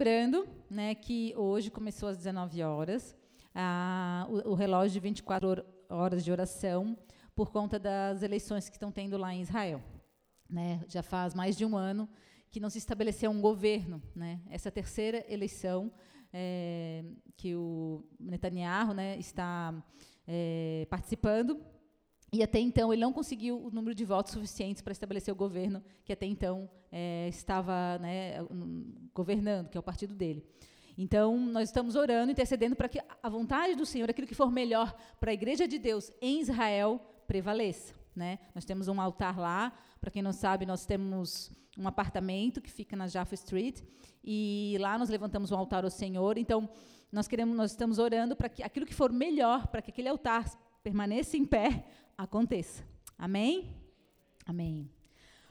Lembrando 0.00 0.48
né, 0.70 0.94
que 0.94 1.34
hoje 1.36 1.72
começou 1.72 2.08
às 2.08 2.16
19 2.16 2.62
horas 2.62 3.16
ah, 3.52 4.28
o, 4.30 4.50
o, 4.50 4.54
relógio 4.54 4.92
de 4.92 5.00
24 5.00 5.64
horas 5.88 6.24
de 6.24 6.30
oração 6.30 6.96
por 7.34 7.50
conta 7.50 7.80
das 7.80 8.22
eleições 8.22 8.68
que 8.68 8.76
estão 8.76 8.92
tendo 8.92 9.18
lá 9.18 9.34
em 9.34 9.40
Israel. 9.40 9.82
Né, 10.48 10.84
já 10.86 11.02
faz 11.02 11.34
mais 11.34 11.56
de 11.56 11.64
um 11.64 11.76
ano 11.76 12.08
que 12.48 12.60
não 12.60 12.70
se 12.70 12.78
estabeleceu 12.78 13.28
um 13.28 13.40
governo. 13.40 14.00
Né, 14.14 14.40
essa 14.48 14.70
terceira 14.70 15.24
eleição 15.28 15.90
é, 16.32 17.04
que 17.36 17.56
o 17.56 18.04
Netanyahu 18.20 18.94
né, 18.94 19.18
está 19.18 19.74
é, 20.28 20.86
participando 20.88 21.60
e 22.32 22.42
até 22.42 22.58
então 22.58 22.92
ele 22.92 23.02
não 23.02 23.12
conseguiu 23.12 23.58
o 23.64 23.70
número 23.70 23.94
de 23.94 24.04
votos 24.04 24.32
suficientes 24.32 24.82
para 24.82 24.92
estabelecer 24.92 25.32
o 25.32 25.36
governo 25.36 25.82
que 26.04 26.12
até 26.12 26.26
então 26.26 26.68
é, 26.92 27.28
estava 27.28 27.98
né, 27.98 28.36
governando, 29.14 29.68
que 29.68 29.76
é 29.76 29.80
o 29.80 29.82
partido 29.82 30.14
dele. 30.14 30.44
Então, 31.00 31.38
nós 31.38 31.68
estamos 31.68 31.94
orando, 31.94 32.32
intercedendo 32.32 32.74
para 32.74 32.88
que 32.88 33.00
a 33.22 33.28
vontade 33.28 33.76
do 33.76 33.86
Senhor, 33.86 34.10
aquilo 34.10 34.26
que 34.26 34.34
for 34.34 34.50
melhor 34.50 34.92
para 35.20 35.30
a 35.30 35.34
igreja 35.34 35.68
de 35.68 35.78
Deus 35.78 36.10
em 36.20 36.40
Israel, 36.40 37.00
prevaleça. 37.24 37.94
Né? 38.16 38.40
Nós 38.52 38.64
temos 38.64 38.88
um 38.88 39.00
altar 39.00 39.38
lá, 39.38 39.72
para 40.00 40.10
quem 40.10 40.22
não 40.22 40.32
sabe, 40.32 40.66
nós 40.66 40.84
temos 40.84 41.52
um 41.78 41.86
apartamento 41.86 42.60
que 42.60 42.68
fica 42.68 42.96
na 42.96 43.06
Jaffa 43.06 43.34
Street, 43.36 43.80
e 44.24 44.76
lá 44.80 44.98
nós 44.98 45.08
levantamos 45.08 45.52
um 45.52 45.56
altar 45.56 45.84
ao 45.84 45.90
Senhor. 45.90 46.36
Então, 46.36 46.68
nós 47.12 47.28
queremos, 47.28 47.56
nós 47.56 47.70
estamos 47.70 48.00
orando 48.00 48.34
para 48.34 48.48
que 48.48 48.64
aquilo 48.64 48.84
que 48.84 48.94
for 48.94 49.12
melhor, 49.12 49.68
para 49.68 49.80
que 49.80 49.92
aquele 49.92 50.08
altar 50.08 50.44
permaneça 50.82 51.36
em 51.36 51.44
pé, 51.44 51.84
aconteça. 52.18 52.84
Amém? 53.16 53.76
Amém. 54.44 54.90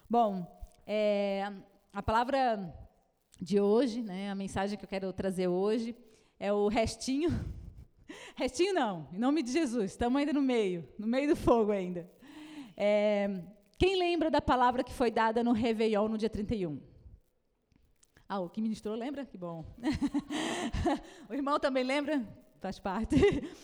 Bom, 0.10 0.46
é, 0.86 1.50
a 1.94 2.04
palavra 2.04 2.74
de 3.40 3.62
hoje, 3.62 4.04
né, 4.04 4.30
a 4.30 4.36
mensagem 4.36 4.78
que 4.78 4.84
eu 4.84 4.90
quero 4.90 5.14
trazer 5.14 5.48
hoje, 5.48 5.96
é 6.38 6.52
o 6.52 6.68
restinho. 6.68 7.30
Restinho 8.36 8.74
não, 8.74 9.08
em 9.12 9.18
nome 9.18 9.42
de 9.42 9.52
Jesus, 9.52 9.92
estamos 9.92 10.20
ainda 10.20 10.34
no 10.34 10.42
meio, 10.42 10.88
no 11.00 11.08
meio 11.08 11.30
do 11.30 11.36
fogo 11.36 11.72
ainda. 11.72 12.10
É, 12.76 13.42
quem 13.78 13.98
lembra 13.98 14.30
da 14.30 14.42
palavra 14.42 14.84
que 14.84 14.94
foi 14.94 15.10
dada 15.10 15.44
no 15.44 15.54
Réveillon 15.54 16.08
no 16.08 16.18
dia 16.18 16.30
31? 16.30 16.82
Ah, 18.28 18.40
o 18.40 18.50
que 18.50 18.62
ministrou 18.62 18.96
lembra? 18.96 19.26
Que 19.26 19.38
bom. 19.38 19.66
o 21.30 21.34
irmão 21.34 21.60
também 21.60 21.84
lembra? 21.84 22.28
Faz 22.60 22.78
parte. 22.78 23.16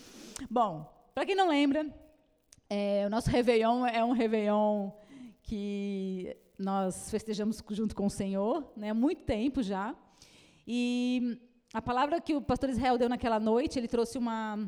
bom, 0.50 0.90
para 1.14 1.26
quem 1.26 1.36
não 1.36 1.50
lembra, 1.50 1.86
é, 2.76 3.06
o 3.06 3.10
nosso 3.10 3.30
Réveillon 3.30 3.86
é 3.86 4.04
um 4.04 4.14
Réveillon 4.14 4.90
que 5.44 6.36
nós 6.58 7.12
festejamos 7.12 7.64
junto 7.70 7.96
com 7.96 8.08
o 8.08 8.10
Senhor, 8.10 8.68
né, 8.76 8.90
há 8.90 8.94
muito 8.96 9.22
tempo 9.26 9.62
já. 9.62 9.96
E 10.66 11.40
a 11.72 11.80
palavra 11.80 12.20
que 12.20 12.34
o 12.34 12.42
pastor 12.42 12.72
Israel 12.72 12.98
deu 12.98 13.08
naquela 13.08 13.40
noite, 13.40 13.78
ele 13.78 13.88
trouxe 13.88 14.18
uma 14.18 14.68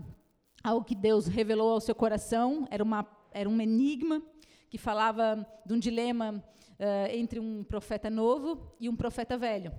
algo 0.63 0.85
que 0.85 0.93
Deus 0.93 1.25
revelou 1.25 1.71
ao 1.71 1.81
seu 1.81 1.95
coração, 1.95 2.67
era, 2.69 2.83
uma, 2.83 3.07
era 3.31 3.49
um 3.49 3.59
enigma 3.59 4.21
que 4.69 4.77
falava 4.77 5.43
de 5.65 5.73
um 5.73 5.79
dilema 5.79 6.43
uh, 6.73 7.11
entre 7.11 7.39
um 7.39 7.63
profeta 7.63 8.07
novo 8.07 8.71
e 8.79 8.87
um 8.87 8.95
profeta 8.95 9.35
velho. 9.35 9.71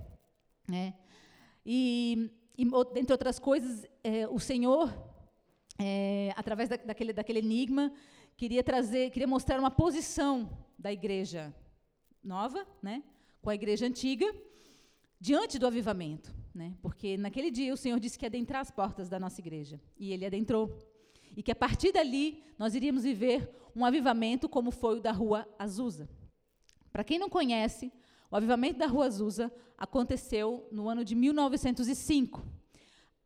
Né? 0.67 0.95
E, 1.65 2.29
e, 2.57 2.65
dentre 2.93 3.13
outras 3.13 3.39
coisas, 3.39 3.85
eh, 4.03 4.27
o 4.27 4.39
Senhor, 4.39 4.93
eh, 5.79 6.33
através 6.35 6.69
da, 6.69 6.77
daquele, 6.77 7.13
daquele 7.13 7.39
enigma, 7.39 7.91
queria 8.35 8.63
trazer, 8.63 9.09
queria 9.11 9.27
mostrar 9.27 9.59
uma 9.59 9.71
posição 9.71 10.49
da 10.77 10.91
igreja 10.91 11.53
nova, 12.23 12.65
né, 12.81 13.03
com 13.41 13.49
a 13.49 13.55
igreja 13.55 13.85
antiga, 13.85 14.25
diante 15.19 15.57
do 15.57 15.65
avivamento, 15.65 16.33
né? 16.53 16.75
Porque 16.81 17.17
naquele 17.17 17.49
dia 17.49 17.73
o 17.73 17.77
Senhor 17.77 17.99
disse 17.99 18.17
que 18.17 18.25
ia 18.25 18.29
adentrar 18.29 18.61
as 18.61 18.71
portas 18.71 19.09
da 19.09 19.19
nossa 19.19 19.41
igreja, 19.41 19.79
e 19.97 20.11
ele 20.11 20.25
adentrou. 20.25 20.77
E 21.35 21.41
que 21.43 21.51
a 21.51 21.55
partir 21.55 21.91
dali 21.91 22.43
nós 22.57 22.75
iríamos 22.75 23.03
viver 23.03 23.49
um 23.75 23.85
avivamento 23.85 24.49
como 24.49 24.71
foi 24.71 24.97
o 24.97 25.01
da 25.01 25.11
Rua 25.11 25.47
Azusa. 25.57 26.09
Para 26.91 27.03
quem 27.03 27.19
não 27.19 27.29
conhece, 27.29 27.91
o 28.29 28.35
avivamento 28.35 28.79
da 28.79 28.87
Rua 28.87 29.05
Azusa 29.05 29.53
aconteceu 29.77 30.67
no 30.71 30.89
ano 30.89 31.05
de 31.05 31.15
1905. 31.15 32.43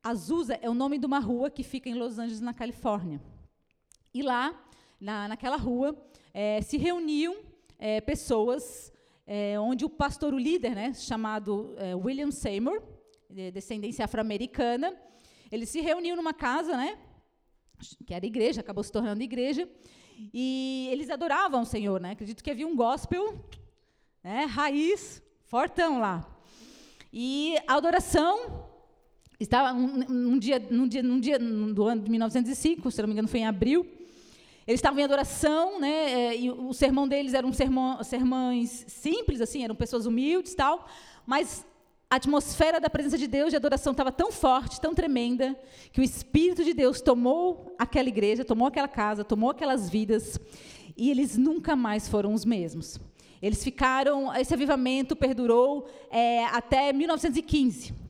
Azusa 0.03 0.57
é 0.61 0.67
o 0.67 0.73
nome 0.73 0.97
de 0.97 1.05
uma 1.05 1.19
rua 1.19 1.51
que 1.51 1.63
fica 1.63 1.87
em 1.87 1.93
Los 1.93 2.17
Angeles, 2.17 2.41
na 2.41 2.53
Califórnia. 2.53 3.21
E 4.11 4.23
lá, 4.23 4.59
na, 4.99 5.27
naquela 5.27 5.57
rua, 5.57 5.95
é, 6.33 6.59
se 6.61 6.75
reuniam 6.75 7.37
é, 7.77 8.01
pessoas 8.01 8.91
é, 9.27 9.59
onde 9.59 9.85
o 9.85 9.89
pastor, 9.89 10.33
o 10.33 10.39
líder, 10.39 10.73
né, 10.73 10.93
chamado 10.95 11.75
é, 11.77 11.95
William 11.95 12.31
Seymour, 12.31 12.81
de 13.29 13.51
descendência 13.51 14.03
afro-americana, 14.03 14.91
ele 15.51 15.67
se 15.67 15.81
reuniu 15.81 16.15
numa 16.15 16.33
casa, 16.33 16.75
né, 16.75 16.97
que 18.05 18.13
era 18.13 18.25
igreja, 18.25 18.61
acabou 18.61 18.83
se 18.83 18.91
tornando 18.91 19.21
igreja, 19.21 19.69
e 20.33 20.89
eles 20.91 21.09
adoravam 21.09 21.61
o 21.61 21.65
Senhor, 21.65 21.99
né? 21.99 22.11
Acredito 22.11 22.43
que 22.43 22.51
havia 22.51 22.67
um 22.67 22.75
gospel, 22.75 23.43
né, 24.23 24.45
raiz, 24.45 25.21
fortão 25.45 25.99
lá. 25.99 26.27
E 27.11 27.55
a 27.67 27.75
adoração 27.75 28.70
estava 29.43 29.77
um, 29.77 30.03
um 30.09 30.37
dia, 30.37 30.59
num 30.69 30.87
dia, 30.87 31.03
num 31.03 31.19
dia 31.19 31.39
do 31.39 31.83
ano 31.85 32.01
de 32.01 32.09
1905, 32.09 32.91
se 32.91 33.01
não 33.01 33.07
me 33.07 33.13
engano, 33.13 33.27
foi 33.27 33.39
em 33.41 33.47
abril. 33.47 33.85
Eles 34.67 34.79
estavam 34.79 34.99
em 34.99 35.03
adoração, 35.03 35.79
né? 35.79 36.11
É, 36.11 36.37
e 36.37 36.51
o 36.51 36.71
sermão 36.73 37.07
deles 37.07 37.33
eram 37.33 37.51
sermão, 37.51 38.03
sermões 38.03 38.85
simples, 38.87 39.41
assim, 39.41 39.63
eram 39.63 39.75
pessoas 39.75 40.05
humildes, 40.05 40.53
tal. 40.53 40.87
Mas 41.25 41.65
a 42.09 42.17
atmosfera 42.17 42.79
da 42.79 42.89
presença 42.89 43.17
de 43.17 43.25
Deus 43.25 43.49
de 43.49 43.55
adoração 43.55 43.91
estava 43.91 44.11
tão 44.11 44.31
forte, 44.31 44.79
tão 44.79 44.93
tremenda, 44.93 45.57
que 45.91 46.01
o 46.01 46.03
Espírito 46.03 46.63
de 46.63 46.73
Deus 46.73 47.01
tomou 47.01 47.73
aquela 47.79 48.09
igreja, 48.09 48.45
tomou 48.45 48.67
aquela 48.67 48.87
casa, 48.87 49.23
tomou 49.23 49.49
aquelas 49.49 49.89
vidas, 49.89 50.39
e 50.95 51.09
eles 51.09 51.37
nunca 51.37 51.75
mais 51.75 52.07
foram 52.07 52.33
os 52.33 52.45
mesmos. 52.45 52.99
Eles 53.41 53.63
ficaram, 53.63 54.33
esse 54.35 54.53
avivamento 54.53 55.15
perdurou 55.15 55.89
é, 56.11 56.45
até 56.45 56.93
1915. 56.93 58.00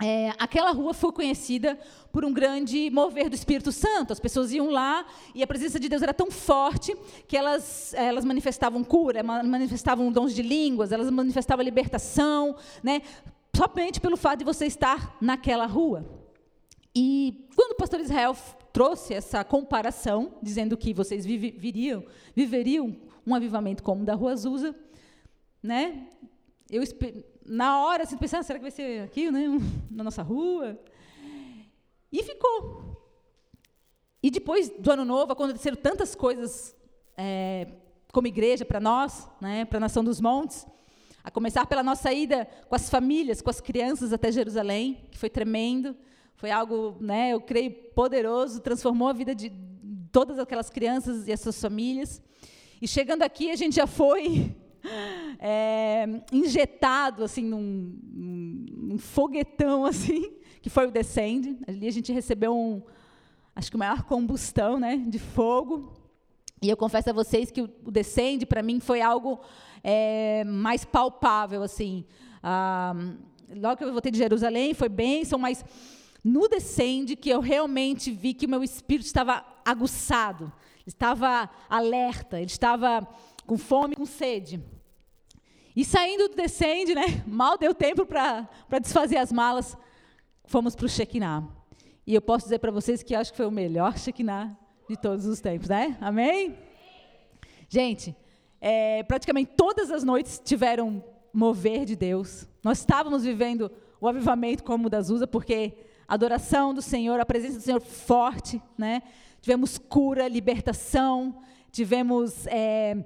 É, 0.00 0.30
aquela 0.38 0.70
rua 0.70 0.94
foi 0.94 1.10
conhecida 1.10 1.76
por 2.12 2.24
um 2.24 2.32
grande 2.32 2.88
mover 2.90 3.28
do 3.28 3.34
Espírito 3.34 3.72
Santo. 3.72 4.12
As 4.12 4.20
pessoas 4.20 4.52
iam 4.52 4.70
lá 4.70 5.04
e 5.34 5.42
a 5.42 5.46
presença 5.46 5.80
de 5.80 5.88
Deus 5.88 6.02
era 6.02 6.14
tão 6.14 6.30
forte 6.30 6.96
que 7.26 7.36
elas, 7.36 7.92
elas 7.94 8.24
manifestavam 8.24 8.84
cura, 8.84 9.22
manifestavam 9.22 10.12
dons 10.12 10.34
de 10.34 10.42
línguas, 10.42 10.92
elas 10.92 11.10
manifestavam 11.10 11.64
libertação, 11.64 12.54
né? 12.82 13.02
somente 13.56 14.00
pelo 14.00 14.16
fato 14.16 14.38
de 14.38 14.44
você 14.44 14.66
estar 14.66 15.16
naquela 15.20 15.66
rua. 15.66 16.08
E 16.94 17.48
quando 17.56 17.72
o 17.72 17.76
pastor 17.76 17.98
Israel 17.98 18.36
trouxe 18.72 19.14
essa 19.14 19.42
comparação, 19.42 20.34
dizendo 20.40 20.76
que 20.76 20.94
vocês 20.94 21.26
viveriam, 21.26 22.04
viveriam 22.36 22.96
um 23.26 23.34
avivamento 23.34 23.82
como 23.82 24.02
o 24.02 24.06
da 24.06 24.14
Rua 24.14 24.32
Azusa, 24.32 24.74
né? 25.60 26.06
Eu 26.70 26.82
na 27.48 27.80
hora, 27.80 28.02
assim, 28.02 28.16
pensando, 28.16 28.42
será 28.42 28.58
que 28.58 28.64
vai 28.64 28.70
ser 28.70 29.02
aqui, 29.02 29.30
né, 29.30 29.46
na 29.90 30.04
nossa 30.04 30.22
rua? 30.22 30.78
E 32.12 32.22
ficou. 32.22 32.96
E 34.22 34.30
depois 34.30 34.68
do 34.68 34.90
ano 34.90 35.04
novo, 35.04 35.32
aconteceram 35.32 35.76
tantas 35.76 36.14
coisas 36.14 36.76
é, 37.16 37.68
como 38.12 38.26
igreja 38.26 38.64
para 38.64 38.80
nós, 38.80 39.28
né, 39.40 39.64
para 39.64 39.78
a 39.78 39.80
Nação 39.80 40.04
dos 40.04 40.20
Montes, 40.20 40.66
a 41.24 41.30
começar 41.30 41.66
pela 41.66 41.82
nossa 41.82 42.12
ida 42.12 42.46
com 42.68 42.74
as 42.74 42.90
famílias, 42.90 43.40
com 43.40 43.50
as 43.50 43.60
crianças 43.60 44.12
até 44.12 44.30
Jerusalém, 44.30 45.06
que 45.10 45.18
foi 45.18 45.30
tremendo, 45.30 45.96
foi 46.36 46.50
algo, 46.50 46.96
né, 47.00 47.30
eu 47.32 47.40
creio, 47.40 47.70
poderoso, 47.94 48.60
transformou 48.60 49.08
a 49.08 49.12
vida 49.12 49.34
de 49.34 49.50
todas 50.12 50.38
aquelas 50.38 50.68
crianças 50.68 51.26
e 51.26 51.32
as 51.32 51.40
suas 51.40 51.60
famílias. 51.60 52.22
E 52.80 52.86
chegando 52.86 53.22
aqui, 53.22 53.50
a 53.50 53.56
gente 53.56 53.76
já 53.76 53.86
foi 53.86 54.54
é, 55.38 56.06
injetado 56.32 57.22
assim 57.24 57.42
num, 57.42 57.98
num, 58.02 58.98
foguetão 58.98 59.84
assim, 59.86 60.32
que 60.60 60.68
foi 60.68 60.86
o 60.86 60.90
Descende. 60.90 61.58
Ali 61.66 61.86
a 61.86 61.92
gente 61.92 62.12
recebeu 62.12 62.56
um, 62.56 62.82
acho 63.54 63.70
que 63.70 63.76
o 63.76 63.78
maior 63.78 64.02
combustão, 64.02 64.78
né, 64.78 64.96
de 64.96 65.18
fogo. 65.18 65.92
E 66.60 66.68
eu 66.68 66.76
confesso 66.76 67.10
a 67.10 67.12
vocês 67.12 67.50
que 67.50 67.62
o, 67.62 67.70
o 67.84 67.90
Descende 67.90 68.44
para 68.44 68.62
mim 68.62 68.80
foi 68.80 69.00
algo 69.00 69.40
é, 69.82 70.44
mais 70.44 70.84
palpável 70.84 71.62
assim. 71.62 72.04
Ah, 72.42 72.94
logo 73.54 73.76
que 73.76 73.84
eu 73.84 73.92
voltei 73.92 74.10
de 74.10 74.18
Jerusalém 74.18 74.74
foi 74.74 74.88
bênção, 74.88 75.38
mas 75.38 75.64
no 76.22 76.48
Descende 76.48 77.16
que 77.16 77.30
eu 77.30 77.40
realmente 77.40 78.10
vi 78.10 78.34
que 78.34 78.46
o 78.46 78.50
meu 78.50 78.62
espírito 78.64 79.06
estava 79.06 79.44
aguçado, 79.64 80.52
estava 80.86 81.48
alerta, 81.68 82.38
ele 82.38 82.50
estava 82.50 83.06
com 83.46 83.56
fome, 83.56 83.94
com 83.94 84.04
sede. 84.04 84.60
E 85.76 85.84
saindo 85.84 86.28
do 86.28 86.36
descende, 86.36 86.94
né, 86.94 87.22
mal 87.26 87.56
deu 87.56 87.74
tempo 87.74 88.04
para 88.06 88.48
desfazer 88.80 89.16
as 89.16 89.32
malas, 89.32 89.76
fomos 90.44 90.74
para 90.74 90.86
o 90.86 90.88
Shekinah. 90.88 91.44
E 92.06 92.14
eu 92.14 92.22
posso 92.22 92.46
dizer 92.46 92.58
para 92.58 92.70
vocês 92.70 93.02
que 93.02 93.14
acho 93.14 93.30
que 93.30 93.36
foi 93.36 93.46
o 93.46 93.50
melhor 93.50 93.98
Shekinah 93.98 94.56
de 94.88 94.96
todos 94.96 95.26
os 95.26 95.40
tempos, 95.40 95.68
né? 95.68 95.96
Amém? 96.00 96.56
Gente, 97.68 98.16
é, 98.60 99.02
praticamente 99.02 99.52
todas 99.56 99.90
as 99.90 100.02
noites 100.02 100.40
tiveram 100.42 101.04
mover 101.32 101.84
de 101.84 101.94
Deus. 101.94 102.48
Nós 102.64 102.78
estávamos 102.78 103.24
vivendo 103.24 103.70
o 104.00 104.08
avivamento 104.08 104.64
como 104.64 104.86
o 104.86 104.90
das 104.90 105.10
Usa, 105.10 105.26
porque 105.26 105.74
a 106.06 106.14
adoração 106.14 106.72
do 106.72 106.80
Senhor, 106.80 107.20
a 107.20 107.26
presença 107.26 107.58
do 107.58 107.62
Senhor 107.62 107.80
forte, 107.80 108.60
né? 108.76 109.02
Tivemos 109.40 109.78
cura, 109.78 110.26
libertação, 110.26 111.42
tivemos 111.70 112.46
é, 112.46 112.96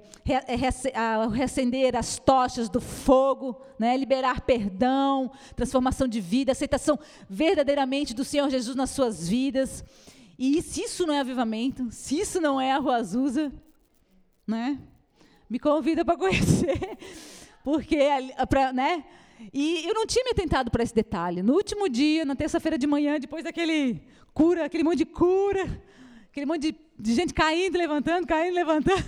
reacender 1.31 1.95
as 1.95 2.17
tochas 2.17 2.69
do 2.69 2.79
fogo, 2.79 3.59
né, 3.77 3.95
liberar 3.97 4.41
perdão, 4.41 5.31
transformação 5.55 6.07
de 6.07 6.21
vida, 6.21 6.51
aceitação 6.51 6.97
verdadeiramente 7.29 8.13
do 8.13 8.23
Senhor 8.23 8.49
Jesus 8.49 8.75
nas 8.75 8.89
suas 8.89 9.27
vidas. 9.27 9.83
E 10.37 10.61
se 10.61 10.81
isso 10.81 11.05
não 11.05 11.13
é 11.13 11.19
avivamento, 11.19 11.89
se 11.91 12.19
isso 12.19 12.39
não 12.41 12.59
é 12.59 12.71
a 12.71 12.77
Rua 12.77 12.97
Azusa, 12.97 13.51
né, 14.47 14.79
me 15.49 15.59
convida 15.59 16.03
para 16.03 16.17
conhecer, 16.17 16.97
porque, 17.63 17.99
pra, 18.49 18.73
né, 18.73 19.03
e 19.53 19.85
eu 19.85 19.93
não 19.93 20.05
tinha 20.05 20.23
me 20.23 20.31
atentado 20.31 20.71
para 20.71 20.83
esse 20.83 20.93
detalhe. 20.93 21.41
No 21.41 21.53
último 21.53 21.89
dia, 21.89 22.23
na 22.23 22.35
terça-feira 22.35 22.77
de 22.77 22.87
manhã, 22.87 23.19
depois 23.19 23.43
daquele 23.43 24.01
cura, 24.33 24.65
aquele 24.65 24.83
monte 24.83 24.99
de 24.99 25.05
cura, 25.05 25.81
aquele 26.33 26.47
monte 26.47 26.71
de, 26.71 26.75
de 26.97 27.13
gente 27.13 27.31
caindo, 27.31 27.77
levantando, 27.77 28.25
caindo, 28.25 28.55
levantando. 28.55 29.05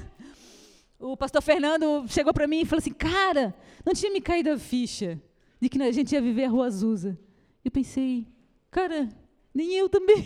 O 0.99 1.17
pastor 1.17 1.41
Fernando 1.41 2.05
chegou 2.07 2.31
para 2.31 2.47
mim 2.47 2.61
e 2.61 2.65
falou 2.65 2.77
assim: 2.77 2.93
Cara, 2.93 3.53
não 3.83 3.93
tinha 3.93 4.11
me 4.11 4.21
caído 4.21 4.51
a 4.51 4.59
ficha 4.59 5.19
de 5.59 5.67
que 5.67 5.81
a 5.81 5.91
gente 5.91 6.13
ia 6.13 6.21
viver 6.21 6.45
a 6.45 6.49
Rua 6.49 6.67
Azusa. 6.67 7.19
Eu 7.63 7.71
pensei, 7.71 8.27
cara, 8.69 9.09
nem 9.53 9.73
eu 9.73 9.89
também. 9.89 10.23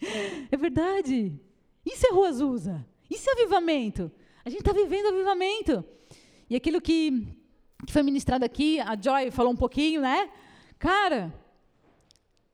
É 0.52 0.56
verdade. 0.56 1.32
Isso 1.84 2.06
é 2.06 2.12
Rua 2.12 2.28
Azusa. 2.28 2.86
Isso 3.10 3.28
é 3.28 3.32
avivamento. 3.32 4.12
A 4.44 4.48
gente 4.48 4.60
está 4.60 4.72
vivendo 4.72 5.08
avivamento. 5.08 5.84
E 6.48 6.54
aquilo 6.54 6.80
que, 6.80 7.26
que 7.84 7.92
foi 7.92 8.04
ministrado 8.04 8.44
aqui, 8.44 8.78
a 8.78 8.96
Joy 8.96 9.32
falou 9.32 9.52
um 9.52 9.56
pouquinho, 9.56 10.00
né? 10.00 10.30
Cara, 10.78 11.34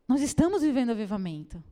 nós 0.09 0.23
estamos 0.23 0.63
vivendo 0.63 0.93
avivamento. 0.93 1.63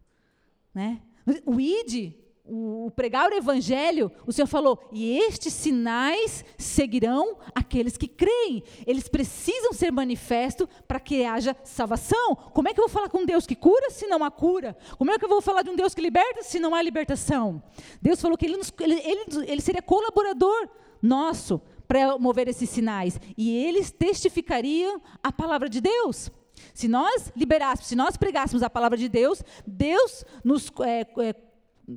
Né? 0.74 1.00
O 1.46 1.60
ID, 1.60 2.14
o 2.44 2.90
pregar 2.90 3.30
o 3.30 3.34
evangelho, 3.34 4.10
o 4.26 4.32
Senhor 4.32 4.46
falou, 4.46 4.88
e 4.92 5.16
estes 5.18 5.52
sinais 5.52 6.44
seguirão 6.58 7.36
aqueles 7.54 7.96
que 7.96 8.08
creem. 8.08 8.62
Eles 8.86 9.08
precisam 9.08 9.72
ser 9.72 9.92
manifestos 9.92 10.66
para 10.88 10.98
que 10.98 11.24
haja 11.24 11.56
salvação. 11.64 12.34
Como 12.34 12.68
é 12.68 12.74
que 12.74 12.80
eu 12.80 12.84
vou 12.84 12.92
falar 12.92 13.08
com 13.08 13.24
Deus 13.24 13.46
que 13.46 13.54
cura 13.54 13.90
se 13.90 14.06
não 14.06 14.24
há 14.24 14.30
cura? 14.30 14.76
Como 14.98 15.10
é 15.10 15.18
que 15.18 15.24
eu 15.24 15.28
vou 15.28 15.40
falar 15.40 15.62
de 15.62 15.70
um 15.70 15.76
Deus 15.76 15.94
que 15.94 16.02
liberta 16.02 16.42
se 16.42 16.58
não 16.58 16.74
há 16.74 16.82
libertação? 16.82 17.62
Deus 18.00 18.20
falou 18.20 18.36
que 18.36 18.46
Ele, 18.46 18.56
nos, 18.56 18.72
ele, 18.80 18.94
ele, 18.94 19.50
ele 19.50 19.60
seria 19.60 19.82
colaborador 19.82 20.68
nosso 21.00 21.60
para 21.86 22.18
mover 22.18 22.48
esses 22.48 22.68
sinais. 22.70 23.20
E 23.36 23.56
eles 23.56 23.90
testificariam 23.90 25.00
a 25.22 25.32
palavra 25.32 25.68
de 25.68 25.80
Deus. 25.80 26.30
Se 26.74 26.88
nós 26.88 27.32
liberássemos, 27.36 27.88
se 27.88 27.96
nós 27.96 28.16
pregássemos 28.16 28.62
a 28.62 28.70
palavra 28.70 28.96
de 28.96 29.08
Deus, 29.08 29.42
Deus 29.66 30.24
nos 30.44 30.70
é, 30.80 31.00
é, 31.00 31.34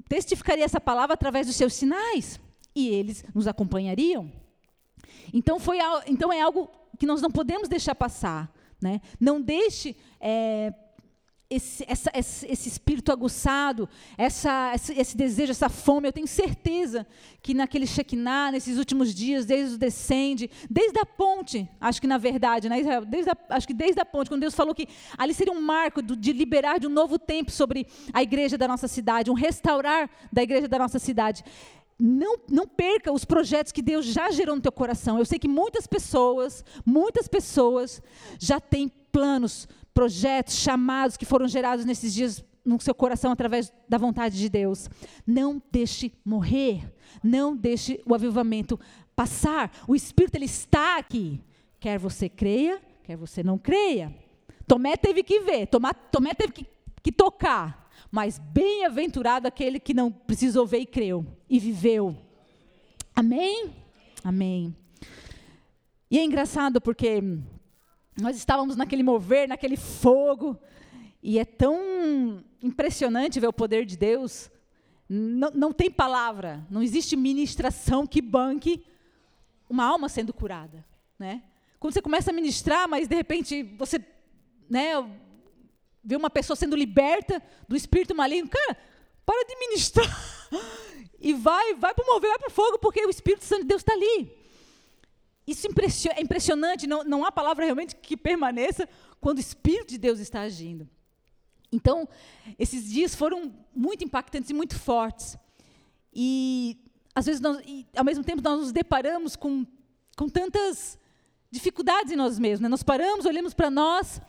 testificaria 0.07 0.65
essa 0.65 0.79
palavra 0.79 1.13
através 1.13 1.47
dos 1.47 1.55
seus 1.55 1.73
sinais 1.73 2.39
e 2.75 2.89
eles 2.89 3.23
nos 3.33 3.47
acompanhariam. 3.47 4.31
Então, 5.33 5.59
foi, 5.59 5.77
então 6.07 6.31
é 6.31 6.41
algo 6.41 6.69
que 6.97 7.05
nós 7.05 7.21
não 7.21 7.31
podemos 7.31 7.67
deixar 7.67 7.95
passar. 7.95 8.51
Né? 8.81 9.01
Não 9.19 9.41
deixe 9.41 9.95
é, 10.19 10.73
esse, 11.49 11.85
essa, 11.87 12.11
esse, 12.13 12.51
esse, 12.51 12.69
espírito 12.69 13.11
aguçado, 13.11 13.87
essa, 14.17 14.71
esse, 14.73 14.93
esse, 14.93 15.15
desejo, 15.15 15.51
essa 15.51 15.69
fome, 15.69 16.07
eu 16.07 16.13
tenho 16.13 16.27
certeza 16.27 17.05
que 17.41 17.53
naquele 17.53 17.85
Shekinah, 17.85 18.51
nesses 18.51 18.79
últimos 18.79 19.13
dias, 19.13 19.45
desde 19.45 19.75
o 19.75 19.77
descende, 19.77 20.49
desde 20.69 20.99
a 20.99 21.05
ponte, 21.05 21.69
acho 21.79 22.01
que 22.01 22.07
na 22.07 22.17
verdade, 22.17 22.67
né, 22.67 22.81
desde 23.07 23.29
a, 23.29 23.37
acho 23.49 23.67
que 23.67 23.73
desde 23.73 24.01
a 24.01 24.05
ponte, 24.05 24.29
quando 24.29 24.41
Deus 24.41 24.55
falou 24.55 24.73
que 24.73 24.87
ali 25.17 25.33
seria 25.33 25.53
um 25.53 25.61
marco 25.61 26.01
do, 26.01 26.15
de 26.15 26.33
liberar 26.33 26.79
de 26.79 26.87
um 26.87 26.91
novo 26.91 27.19
tempo 27.19 27.51
sobre 27.51 27.85
a 28.11 28.23
igreja 28.23 28.57
da 28.57 28.67
nossa 28.67 28.87
cidade, 28.87 29.29
um 29.29 29.35
restaurar 29.35 30.09
da 30.33 30.41
igreja 30.41 30.67
da 30.67 30.79
nossa 30.79 30.97
cidade. 30.97 31.43
Não, 31.97 32.37
não 32.49 32.67
perca 32.67 33.13
os 33.13 33.23
projetos 33.23 33.71
que 33.71 33.81
Deus 33.81 34.05
já 34.05 34.29
gerou 34.29 34.55
no 34.55 34.61
teu 34.61 34.71
coração. 34.71 35.17
Eu 35.17 35.23
sei 35.23 35.39
que 35.39 35.47
muitas 35.47 35.87
pessoas, 35.87 36.65
muitas 36.85 37.25
pessoas 37.27 38.01
já 38.37 38.59
têm 38.59 38.91
planos 39.15 39.65
projetos, 39.93 40.55
chamados 40.55 41.15
que 41.15 41.23
foram 41.23 41.47
gerados 41.47 41.85
nesses 41.85 42.13
dias 42.13 42.43
no 42.65 42.81
seu 42.81 42.93
coração 42.93 43.31
através 43.31 43.71
da 43.87 43.97
vontade 43.97 44.37
de 44.37 44.49
Deus. 44.49 44.89
Não 45.25 45.61
deixe 45.71 46.11
morrer. 46.25 46.93
Não 47.23 47.55
deixe 47.55 48.01
o 48.05 48.13
avivamento 48.13 48.77
passar. 49.15 49.71
O 49.87 49.95
Espírito 49.95 50.35
ele 50.35 50.43
está 50.43 50.97
aqui. 50.97 51.39
Quer 51.79 51.97
você 51.97 52.27
creia, 52.27 52.81
quer 53.05 53.15
você 53.15 53.41
não 53.41 53.57
creia. 53.57 54.13
Tomé 54.67 54.97
teve 54.97 55.23
que 55.23 55.39
ver, 55.39 55.67
Tomé, 55.67 55.93
Tomé 56.11 56.33
teve 56.33 56.51
que, 56.51 56.65
que 57.01 57.11
tocar. 57.11 57.89
Mas 58.11 58.37
bem-aventurado 58.37 59.47
aquele 59.47 59.79
que 59.79 59.93
não 59.93 60.11
precisou 60.11 60.67
ver 60.67 60.79
e 60.79 60.85
creu 60.85 61.25
e 61.49 61.57
viveu. 61.57 62.17
Amém? 63.15 63.73
Amém. 64.25 64.75
E 66.11 66.19
é 66.19 66.25
engraçado 66.25 66.81
porque 66.81 67.21
nós 68.19 68.37
estávamos 68.37 68.75
naquele 68.75 69.03
mover, 69.03 69.47
naquele 69.47 69.75
fogo, 69.75 70.57
e 71.21 71.39
é 71.39 71.45
tão 71.45 72.43
impressionante 72.61 73.39
ver 73.39 73.47
o 73.47 73.53
poder 73.53 73.85
de 73.85 73.97
Deus. 73.97 74.49
Não, 75.07 75.51
não 75.51 75.73
tem 75.73 75.91
palavra, 75.91 76.65
não 76.69 76.81
existe 76.81 77.15
ministração 77.15 78.07
que 78.07 78.21
banque 78.21 78.85
uma 79.69 79.85
alma 79.85 80.07
sendo 80.07 80.33
curada, 80.33 80.85
né? 81.17 81.43
Quando 81.79 81.93
você 81.93 82.01
começa 82.01 82.31
a 82.31 82.33
ministrar, 82.33 82.87
mas 82.87 83.07
de 83.07 83.15
repente 83.15 83.63
você, 83.77 84.03
né, 84.69 84.93
vê 86.03 86.15
uma 86.15 86.29
pessoa 86.29 86.55
sendo 86.55 86.75
liberta 86.75 87.41
do 87.67 87.75
espírito 87.75 88.15
maligno, 88.15 88.49
cara, 88.49 88.77
para 89.25 89.45
de 89.47 89.55
ministrar 89.59 90.07
e 91.19 91.33
vai, 91.33 91.73
vai 91.75 91.93
para 91.93 92.03
o 92.03 92.07
mover, 92.07 92.29
vai 92.29 92.39
para 92.39 92.49
o 92.49 92.51
fogo, 92.51 92.79
porque 92.79 93.05
o 93.05 93.09
Espírito 93.09 93.43
Santo 93.43 93.63
de 93.63 93.67
Deus 93.67 93.81
está 93.81 93.93
ali. 93.93 94.44
Isso 95.47 95.67
é 96.09 96.21
impressionante, 96.21 96.87
não, 96.87 97.03
não 97.03 97.23
há 97.23 97.31
palavra 97.31 97.65
realmente 97.65 97.95
que 97.95 98.17
permaneça 98.17 98.89
quando 99.21 99.37
o 99.37 99.41
Espírito 99.41 99.89
de 99.89 99.97
Deus 99.97 100.19
está 100.19 100.41
agindo. 100.41 100.89
Então, 101.71 102.07
esses 102.57 102.89
dias 102.89 103.13
foram 103.13 103.53
muito 103.75 104.03
impactantes 104.03 104.49
e 104.49 104.53
muito 104.53 104.77
fortes. 104.77 105.37
E, 106.13 106.77
às 107.13 107.25
vezes, 107.25 107.41
nós, 107.41 107.61
e, 107.65 107.85
ao 107.95 108.03
mesmo 108.03 108.23
tempo, 108.23 108.41
nós 108.41 108.59
nos 108.59 108.71
deparamos 108.71 109.35
com, 109.35 109.65
com 110.17 110.29
tantas 110.29 110.97
dificuldades 111.51 112.11
em 112.11 112.15
nós 112.15 112.39
mesmos. 112.39 112.61
Né? 112.61 112.69
Nós 112.69 112.83
paramos, 112.83 113.25
olhamos 113.25 113.53
para 113.53 113.69
nós, 113.69 114.21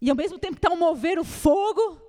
e 0.00 0.08
ao 0.08 0.16
mesmo 0.16 0.38
tempo 0.38 0.56
está 0.56 0.70
um 0.70 0.78
mover 0.78 1.18
o 1.18 1.24
fogo, 1.24 2.00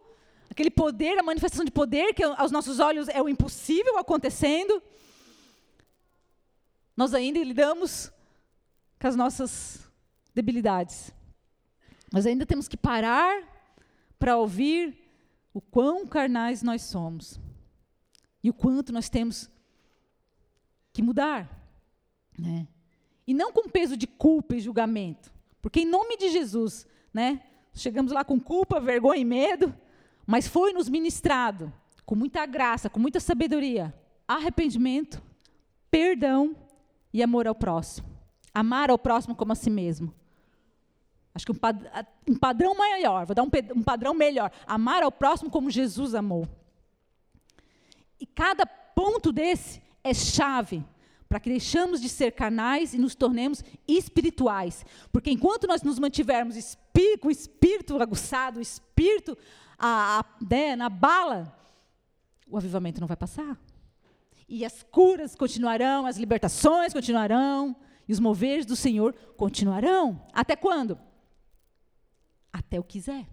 aquele 0.49 0.69
poder, 0.69 1.17
a 1.17 1.23
manifestação 1.23 1.65
de 1.65 1.71
poder, 1.71 2.13
que 2.13 2.23
aos 2.23 2.51
nossos 2.51 2.79
olhos 2.79 3.07
é 3.09 3.21
o 3.21 3.27
impossível 3.27 3.97
acontecendo. 3.97 4.81
Nós 6.95 7.13
ainda 7.13 7.39
lidamos 7.39 8.11
com 9.01 9.07
as 9.07 9.15
nossas 9.15 9.91
debilidades. 10.33 11.11
Mas 12.13 12.27
ainda 12.27 12.45
temos 12.45 12.67
que 12.67 12.77
parar 12.77 13.41
para 14.19 14.37
ouvir 14.37 14.95
o 15.51 15.59
quão 15.59 16.05
carnais 16.05 16.61
nós 16.61 16.83
somos 16.83 17.39
e 18.43 18.49
o 18.49 18.53
quanto 18.53 18.93
nós 18.93 19.09
temos 19.09 19.49
que 20.93 21.01
mudar, 21.01 21.49
né? 22.37 22.67
E 23.25 23.33
não 23.33 23.51
com 23.51 23.67
peso 23.67 23.97
de 23.97 24.05
culpa 24.05 24.55
e 24.55 24.59
julgamento, 24.59 25.33
porque 25.61 25.81
em 25.81 25.85
nome 25.85 26.15
de 26.15 26.29
Jesus, 26.29 26.85
né? 27.11 27.41
Chegamos 27.73 28.11
lá 28.11 28.23
com 28.23 28.39
culpa, 28.39 28.79
vergonha 28.79 29.21
e 29.21 29.25
medo, 29.25 29.73
mas 30.27 30.47
foi 30.47 30.73
nos 30.73 30.87
ministrado 30.87 31.73
com 32.05 32.13
muita 32.13 32.45
graça, 32.45 32.89
com 32.89 32.99
muita 32.99 33.19
sabedoria, 33.19 33.93
arrependimento, 34.27 35.23
perdão 35.89 36.55
e 37.11 37.23
amor 37.23 37.47
ao 37.47 37.55
próximo. 37.55 38.20
Amar 38.53 38.89
ao 38.89 38.97
próximo 38.97 39.35
como 39.35 39.51
a 39.51 39.55
si 39.55 39.69
mesmo. 39.69 40.13
Acho 41.33 41.45
que 41.45 41.51
um, 41.51 41.55
pad 41.55 41.79
um 42.27 42.35
padrão 42.35 42.75
maior, 42.75 43.25
vou 43.25 43.33
dar 43.33 43.43
um, 43.43 43.49
um 43.75 43.83
padrão 43.83 44.13
melhor. 44.13 44.51
Amar 44.67 45.01
ao 45.01 45.11
próximo 45.11 45.49
como 45.49 45.71
Jesus 45.71 46.13
amou. 46.13 46.47
E 48.19 48.25
cada 48.25 48.65
ponto 48.65 49.31
desse 49.31 49.81
é 50.03 50.13
chave 50.13 50.83
para 51.29 51.39
que 51.39 51.49
deixamos 51.49 52.01
de 52.01 52.09
ser 52.09 52.33
carnais 52.33 52.93
e 52.93 52.97
nos 52.97 53.15
tornemos 53.15 53.63
espirituais. 53.87 54.85
Porque 55.13 55.31
enquanto 55.31 55.65
nós 55.65 55.81
nos 55.81 55.97
mantivermos 55.97 56.77
com 57.21 57.29
o 57.29 57.31
espírito 57.31 58.01
aguçado, 58.01 58.59
o 58.59 58.61
espírito 58.61 59.37
a, 59.79 60.19
a, 60.19 60.25
né, 60.43 60.75
na 60.75 60.89
bala, 60.89 61.57
o 62.47 62.57
avivamento 62.57 62.99
não 62.99 63.07
vai 63.07 63.15
passar. 63.15 63.57
E 64.47 64.65
as 64.65 64.83
curas 64.83 65.33
continuarão, 65.33 66.05
as 66.05 66.17
libertações 66.17 66.91
continuarão, 66.91 67.75
e 68.07 68.13
os 68.13 68.19
moveres 68.19 68.65
do 68.65 68.75
Senhor 68.75 69.13
continuarão. 69.37 70.25
Até 70.33 70.55
quando? 70.55 70.97
Até 72.51 72.77
eu 72.77 72.83
quiser. 72.83 73.27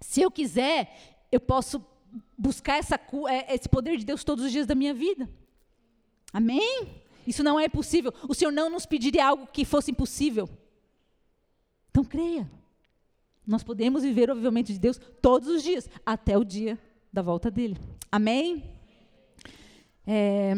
Se 0.00 0.20
eu 0.20 0.30
quiser, 0.30 1.26
eu 1.30 1.40
posso 1.40 1.84
buscar 2.36 2.78
essa, 2.78 2.98
é, 3.28 3.54
esse 3.54 3.68
poder 3.68 3.96
de 3.96 4.04
Deus 4.04 4.24
todos 4.24 4.44
os 4.44 4.52
dias 4.52 4.66
da 4.66 4.74
minha 4.74 4.94
vida. 4.94 5.28
Amém? 6.32 7.02
Isso 7.26 7.42
não 7.42 7.58
é 7.58 7.68
possível. 7.68 8.12
O 8.28 8.34
Senhor 8.34 8.50
não 8.50 8.70
nos 8.70 8.86
pediria 8.86 9.26
algo 9.26 9.46
que 9.46 9.64
fosse 9.64 9.90
impossível. 9.90 10.48
Então 11.90 12.04
creia. 12.04 12.48
nós 13.46 13.62
podemos 13.62 14.02
viver 14.02 14.28
o 14.28 14.32
avivamento 14.32 14.72
de 14.72 14.78
Deus 14.78 15.00
todos 15.20 15.48
os 15.48 15.62
dias, 15.62 15.88
até 16.06 16.38
o 16.38 16.44
dia 16.44 16.78
da 17.12 17.22
volta 17.22 17.50
dele. 17.50 17.76
Amém? 18.10 18.64
É, 20.06 20.54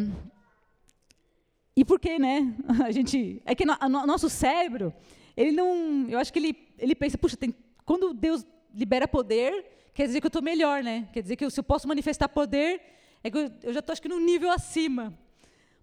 e 1.80 1.84
por 1.84 1.98
que, 1.98 2.18
né? 2.18 2.54
A 2.84 2.92
gente. 2.92 3.40
É 3.46 3.54
que 3.54 3.64
no, 3.64 3.74
no, 3.88 4.06
nosso 4.06 4.28
cérebro, 4.28 4.92
ele 5.34 5.50
não. 5.50 6.06
Eu 6.10 6.18
acho 6.18 6.30
que 6.30 6.38
ele, 6.38 6.54
ele 6.78 6.94
pensa, 6.94 7.16
puxa, 7.16 7.38
tem, 7.38 7.54
quando 7.86 8.12
Deus 8.12 8.46
libera 8.74 9.08
poder, 9.08 9.64
quer 9.94 10.06
dizer 10.06 10.20
que 10.20 10.26
eu 10.26 10.28
estou 10.28 10.42
melhor, 10.42 10.82
né? 10.82 11.08
Quer 11.10 11.22
dizer 11.22 11.36
que 11.36 11.44
eu, 11.44 11.48
se 11.48 11.58
eu 11.58 11.64
posso 11.64 11.88
manifestar 11.88 12.28
poder, 12.28 12.82
é 13.24 13.30
que 13.30 13.38
eu, 13.38 13.50
eu 13.62 13.72
já 13.72 13.80
estou, 13.80 13.94
acho 13.94 14.02
que, 14.02 14.10
num 14.10 14.20
nível 14.20 14.50
acima. 14.50 15.18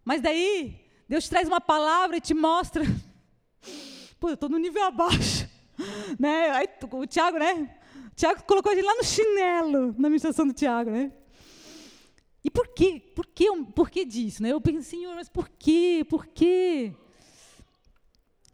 Mas 0.05 0.21
daí, 0.21 0.79
Deus 1.09 1.23
te 1.23 1.31
traz 1.31 1.47
uma 1.47 1.59
palavra 1.59 2.17
e 2.17 2.21
te 2.21 2.35
mostra. 2.35 2.83
Pô, 4.19 4.29
eu 4.29 4.35
estou 4.35 4.49
no 4.49 4.59
nível 4.59 4.83
abaixo. 4.83 5.49
né? 6.19 6.51
Aí, 6.51 6.69
o 6.91 7.07
Tiago, 7.07 7.39
né? 7.39 7.75
O 8.11 8.15
Tiago 8.15 8.43
colocou 8.43 8.71
a 8.71 8.75
gente 8.75 8.85
lá 8.85 8.93
no 8.93 9.03
chinelo, 9.03 9.95
na 9.97 10.09
ministração 10.09 10.45
do 10.45 10.53
Tiago, 10.53 10.91
né? 10.91 11.11
E 12.47 12.49
por 12.49 12.69
quê? 12.69 13.01
Por 13.13 13.25
quê, 13.25 13.47
por 13.75 13.89
que 13.89 14.05
disso? 14.05 14.41
Né? 14.41 14.53
Eu 14.53 14.61
penso, 14.61 14.89
Senhor, 14.89 15.13
mas 15.13 15.27
por 15.27 15.49
quê? 15.49 16.05
Por 16.09 16.25
quê? 16.25 16.95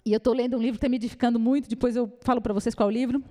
E 0.04 0.12
eu 0.12 0.18
estou 0.18 0.34
lendo 0.34 0.58
um 0.58 0.60
livro 0.60 0.74
que 0.74 0.78
está 0.78 0.90
me 0.90 0.96
edificando 0.96 1.40
muito, 1.40 1.70
depois 1.70 1.96
eu 1.96 2.12
falo 2.22 2.42
para 2.42 2.56
vocês 2.56 2.74
qual 2.74 2.90
é 2.90 2.92
o 2.92 2.94
livro. 2.94 3.24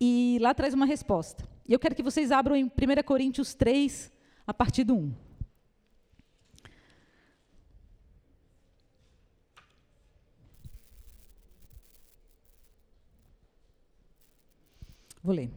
E 0.00 0.38
lá 0.40 0.54
traz 0.54 0.72
uma 0.72 0.86
resposta. 0.86 1.44
E 1.68 1.72
eu 1.72 1.80
quero 1.80 1.96
que 1.96 2.02
vocês 2.02 2.30
abram 2.30 2.54
em 2.54 2.66
1 2.66 2.70
Coríntios 3.04 3.54
3, 3.54 4.12
a 4.46 4.54
partir 4.54 4.84
do 4.84 4.94
1. 4.94 5.12
Vou 15.24 15.34
ler. 15.34 15.50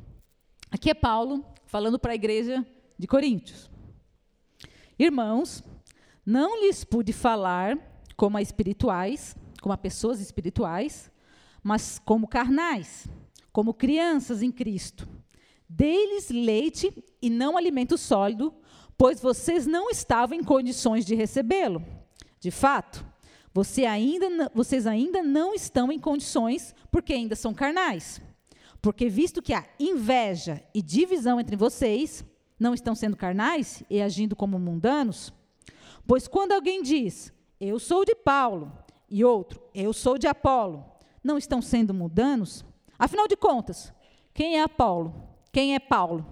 Aqui 0.72 0.90
é 0.90 0.96
Paulo 0.96 1.46
falando 1.68 2.00
para 2.00 2.14
a 2.14 2.16
igreja 2.16 2.66
de 2.98 3.06
Coríntios. 3.06 3.75
Irmãos, 4.98 5.64
não 6.26 6.62
lhes 6.62 6.84
pude 6.84 7.12
falar 7.12 7.78
como 8.16 8.38
a 8.38 8.42
espirituais, 8.42 9.36
como 9.62 9.74
a 9.74 9.78
pessoas 9.78 10.20
espirituais, 10.20 11.12
mas 11.62 12.00
como 12.04 12.28
carnais, 12.28 13.08
como 13.52 13.74
crianças 13.74 14.42
em 14.42 14.52
Cristo. 14.52 15.08
Dei-lhes 15.68 16.30
leite 16.30 16.92
e 17.22 17.30
não 17.30 17.58
alimento 17.58 17.98
sólido, 17.98 18.54
pois 18.98 19.20
vocês 19.20 19.66
não 19.66 19.90
estavam 19.90 20.38
em 20.38 20.44
condições 20.44 21.06
de 21.06 21.16
recebê-lo. 21.16 21.84
De 22.40 22.52
fato, 22.52 23.06
você 23.54 23.86
ainda, 23.86 24.52
vocês 24.54 24.86
ainda 24.86 25.24
não 25.24 25.54
estão 25.54 25.92
em 25.92 26.00
condições, 26.00 26.76
porque 26.92 27.14
ainda 27.14 27.36
são 27.36 27.54
carnais. 27.54 28.22
Porque, 28.82 29.10
visto 29.10 29.42
que 29.42 29.54
há 29.54 29.66
inveja 29.80 30.64
e 30.74 30.82
divisão 30.82 31.40
entre 31.40 31.56
vocês, 31.56 32.24
não 32.60 32.74
estão 32.74 32.96
sendo 32.96 33.18
carnais 33.18 33.84
e 33.90 34.02
agindo 34.02 34.36
como 34.36 34.60
mundanos? 34.60 35.34
Pois 36.08 36.28
quando 36.28 36.52
alguém 36.52 36.82
diz, 36.82 37.34
eu 37.60 37.80
sou 37.80 38.06
de 38.06 38.16
Paulo, 38.16 38.72
e 39.10 39.24
outro, 39.24 39.62
eu 39.74 39.94
sou 39.94 40.18
de 40.18 40.28
Apolo, 40.28 40.84
não 41.24 41.38
estão 41.38 41.62
sendo 41.62 41.94
mundanos? 41.94 42.66
Afinal 42.98 43.28
de 43.28 43.36
contas, 43.36 43.94
quem 44.34 44.58
é 44.58 44.64
Apolo? 44.64 45.14
Quem 45.52 45.76
é 45.76 45.80
Paulo? 45.80 46.26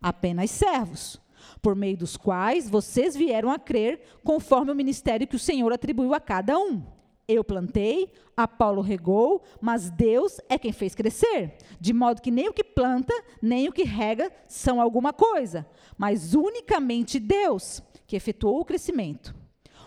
Apenas 0.00 0.50
servos, 0.50 1.20
por 1.62 1.74
meio 1.74 1.96
dos 1.96 2.16
quais 2.16 2.68
vocês 2.68 3.16
vieram 3.16 3.50
a 3.50 3.58
crer, 3.58 4.02
conforme 4.22 4.70
o 4.70 4.74
ministério 4.74 5.26
que 5.26 5.36
o 5.36 5.40
Senhor 5.40 5.72
atribuiu 5.72 6.14
a 6.14 6.20
cada 6.20 6.58
um. 6.58 6.82
Eu 7.28 7.42
plantei, 7.42 8.12
Apolo 8.36 8.80
regou, 8.80 9.42
mas 9.60 9.90
Deus 9.90 10.40
é 10.48 10.56
quem 10.58 10.72
fez 10.72 10.94
crescer. 10.94 11.56
De 11.80 11.92
modo 11.92 12.22
que 12.22 12.30
nem 12.30 12.48
o 12.48 12.52
que 12.52 12.62
planta, 12.62 13.12
nem 13.42 13.68
o 13.68 13.72
que 13.72 13.82
rega 13.82 14.30
são 14.46 14.80
alguma 14.80 15.12
coisa, 15.12 15.66
mas 15.98 16.34
unicamente 16.34 17.18
Deus 17.18 17.82
que 18.06 18.14
efetuou 18.14 18.60
o 18.60 18.64
crescimento. 18.64 19.34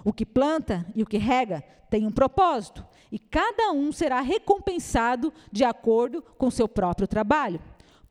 O 0.03 0.11
que 0.11 0.25
planta 0.25 0.85
e 0.93 1.01
o 1.01 1.05
que 1.05 1.17
rega 1.17 1.63
tem 1.89 2.05
um 2.05 2.11
propósito, 2.11 2.85
e 3.11 3.17
cada 3.17 3.71
um 3.71 3.91
será 3.91 4.21
recompensado 4.21 5.33
de 5.51 5.63
acordo 5.63 6.21
com 6.37 6.51
seu 6.51 6.67
próprio 6.67 7.07
trabalho. 7.07 7.59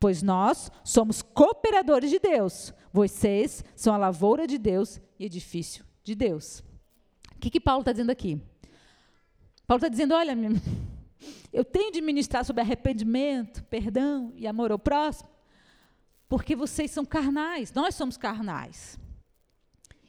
Pois 0.01 0.23
nós 0.23 0.71
somos 0.83 1.23
cooperadores 1.23 2.11
de 2.11 2.19
Deus, 2.19 2.73
vocês 2.93 3.65
são 3.77 3.95
a 3.95 3.99
lavoura 3.99 4.47
de 4.47 4.59
Deus 4.59 5.01
e 5.19 5.27
edifício 5.27 5.85
de 6.03 6.15
Deus. 6.15 6.61
O 7.37 7.39
que, 7.41 7.51
que 7.51 7.61
Paulo 7.61 7.83
está 7.83 7.93
dizendo 7.93 8.11
aqui? 8.11 8.41
Paulo 9.69 9.81
está 9.81 9.89
dizendo: 9.89 10.15
olha, 10.15 10.35
eu 11.53 11.63
tenho 11.63 11.93
de 11.93 12.01
ministrar 12.01 12.43
sobre 12.43 12.63
arrependimento, 12.63 13.63
perdão 13.65 14.33
e 14.35 14.47
amor 14.47 14.73
ao 14.73 14.79
próximo, 14.79 15.29
porque 16.27 16.57
vocês 16.57 16.91
são 16.91 17.05
carnais, 17.05 17.71
nós 17.75 17.95
somos 17.95 18.17
carnais. 18.17 18.99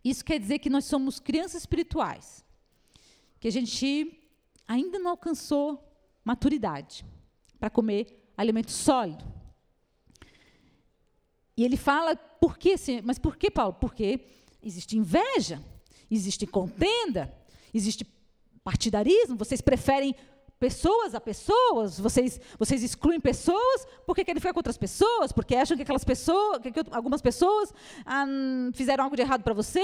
Isso 0.01 0.23
quer 0.23 0.39
dizer 0.39 0.59
que 0.59 0.69
nós 0.69 0.85
somos 0.85 1.19
crianças 1.19 1.63
espirituais, 1.63 2.45
que 3.37 3.49
a 3.49 3.51
gente 3.51 4.17
ainda 4.65 4.97
não 4.97 5.11
alcançou 5.11 5.85
maturidade 6.23 7.05
para 7.59 7.69
comer 7.69 8.31
alimento 8.37 8.71
sólido. 8.71 9.25
E 11.57 11.65
ele 11.65 11.75
fala, 11.75 12.15
por 12.15 12.57
que, 12.57 12.75
mas 13.03 13.19
por 13.19 13.35
que, 13.35 13.51
Paulo? 13.51 13.73
Porque 13.73 14.25
existe 14.63 14.97
inveja, 14.97 15.61
existe 16.09 16.47
contenda, 16.47 17.37
existe 17.73 18.05
partidarismo, 18.63 19.37
vocês 19.37 19.61
preferem 19.61 20.15
pessoas 20.59 21.15
a 21.15 21.21
pessoas, 21.21 21.97
vocês, 21.99 22.39
vocês 22.57 22.83
excluem 22.83 23.19
pessoas? 23.19 23.87
Porque 24.05 24.25
querem 24.25 24.41
ficar 24.41 24.53
com 24.53 24.59
outras 24.59 24.77
pessoas, 24.77 25.31
porque 25.31 25.55
acham 25.55 25.77
que 25.77 25.83
aquelas 25.83 26.03
pessoas, 26.03 26.59
que, 26.61 26.71
algumas 26.91 27.21
pessoas 27.21 27.73
ah, 28.05 28.25
fizeram 28.73 29.05
algo 29.05 29.15
de 29.15 29.21
errado 29.21 29.41
para 29.41 29.53
você, 29.53 29.81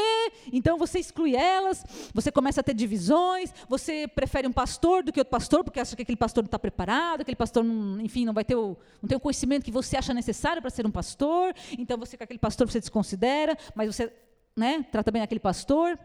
então 0.52 0.78
você 0.78 1.00
exclui 1.00 1.34
elas, 1.36 1.84
você 2.14 2.30
começa 2.30 2.60
a 2.60 2.64
ter 2.64 2.74
divisões, 2.74 3.54
você 3.70 4.06
prefere 4.08 4.48
um 4.48 4.52
pastor 4.52 5.02
do 5.02 5.14
que 5.14 5.20
outro 5.20 5.32
pastor, 5.32 5.64
porque 5.64 5.80
acha 5.80 5.96
que 5.96 6.02
aquele 6.02 6.18
pastor 6.18 6.44
não 6.44 6.48
está 6.48 6.60
preparado, 6.60 7.22
aquele 7.22 7.38
pastor, 7.38 7.64
não, 7.64 8.02
enfim, 8.02 8.26
não 8.26 8.34
vai 8.34 8.44
ter 8.44 8.56
o, 8.56 8.78
não 9.02 9.08
tem 9.08 9.18
o 9.18 9.22
conhecimento 9.22 9.64
que 9.64 9.72
você 9.72 9.96
acha 9.96 10.14
necessário 10.14 10.62
para 10.62 10.70
ser 10.70 10.86
um 10.86 10.92
pastor, 10.92 11.54
então 11.80 11.98
você 11.98 12.18
com 12.18 12.24
aquele 12.26 12.40
pastor 12.40 12.70
você 12.70 12.82
desconsidera, 12.82 13.58
mas 13.74 13.96
você 13.96 14.12
né, 14.54 14.86
trata 14.92 15.10
bem 15.10 15.22
aquele 15.22 15.40
pastor. 15.40 15.98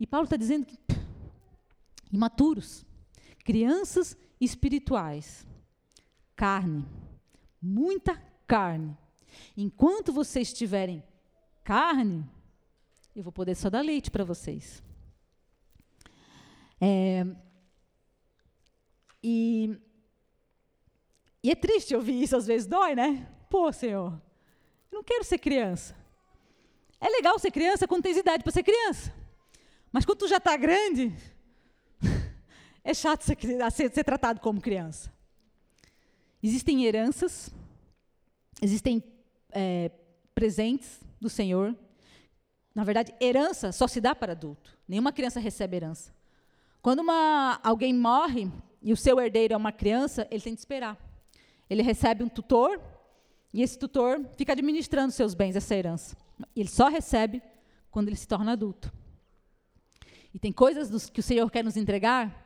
E 0.00 0.06
Paulo 0.06 0.24
está 0.24 0.36
dizendo 0.36 0.66
que 0.66 0.76
imaturos, 2.12 2.84
crianças 3.44 4.16
espirituais, 4.40 5.46
carne, 6.36 6.86
muita 7.60 8.20
carne. 8.46 8.96
Enquanto 9.56 10.12
vocês 10.12 10.52
tiverem 10.52 11.02
carne, 11.64 12.28
eu 13.16 13.22
vou 13.22 13.32
poder 13.32 13.54
só 13.54 13.70
dar 13.70 13.80
leite 13.80 14.10
para 14.10 14.24
vocês. 14.24 14.82
É, 16.80 17.24
e, 19.22 19.78
e 21.42 21.50
é 21.50 21.54
triste 21.54 21.94
ouvir 21.94 22.22
isso, 22.22 22.36
às 22.36 22.46
vezes 22.46 22.66
dói, 22.66 22.94
né? 22.94 23.28
Pô, 23.48 23.72
Senhor, 23.72 24.20
eu 24.90 24.96
não 24.96 25.04
quero 25.04 25.24
ser 25.24 25.38
criança. 25.38 25.96
É 27.00 27.08
legal 27.08 27.38
ser 27.38 27.50
criança 27.50 27.86
quando 27.86 28.02
tens 28.02 28.16
idade 28.16 28.42
para 28.42 28.52
ser 28.52 28.62
criança. 28.62 29.14
Mas 29.90 30.04
quando 30.04 30.18
tu 30.18 30.28
já 30.28 30.38
está 30.38 30.56
grande, 30.56 31.14
é 32.84 32.92
chato 32.94 33.22
ser, 33.22 33.36
ser, 33.70 33.92
ser 33.92 34.04
tratado 34.04 34.40
como 34.40 34.60
criança. 34.60 35.12
Existem 36.42 36.84
heranças, 36.84 37.50
existem 38.60 39.02
é, 39.50 39.90
presentes 40.34 41.00
do 41.20 41.28
Senhor. 41.28 41.76
Na 42.74 42.82
verdade, 42.82 43.14
herança 43.20 43.70
só 43.70 43.86
se 43.86 44.00
dá 44.00 44.14
para 44.14 44.32
adulto. 44.32 44.76
Nenhuma 44.88 45.12
criança 45.12 45.38
recebe 45.38 45.76
herança. 45.76 46.12
Quando 46.80 47.00
uma, 47.00 47.60
alguém 47.62 47.94
morre 47.94 48.50
e 48.82 48.92
o 48.92 48.96
seu 48.96 49.20
herdeiro 49.20 49.54
é 49.54 49.56
uma 49.56 49.70
criança, 49.70 50.26
ele 50.30 50.42
tem 50.42 50.54
que 50.54 50.60
esperar. 50.60 50.98
Ele 51.70 51.82
recebe 51.82 52.24
um 52.24 52.28
tutor 52.28 52.80
e 53.54 53.62
esse 53.62 53.78
tutor 53.78 54.26
fica 54.36 54.52
administrando 54.52 55.12
seus 55.12 55.34
bens, 55.34 55.54
essa 55.54 55.76
herança. 55.76 56.16
Ele 56.56 56.68
só 56.68 56.88
recebe 56.88 57.40
quando 57.90 58.08
ele 58.08 58.16
se 58.16 58.26
torna 58.26 58.52
adulto. 58.52 58.92
E 60.34 60.38
tem 60.38 60.52
coisas 60.52 60.90
dos, 60.90 61.08
que 61.08 61.20
o 61.20 61.22
Senhor 61.22 61.48
quer 61.50 61.62
nos 61.62 61.76
entregar 61.76 62.41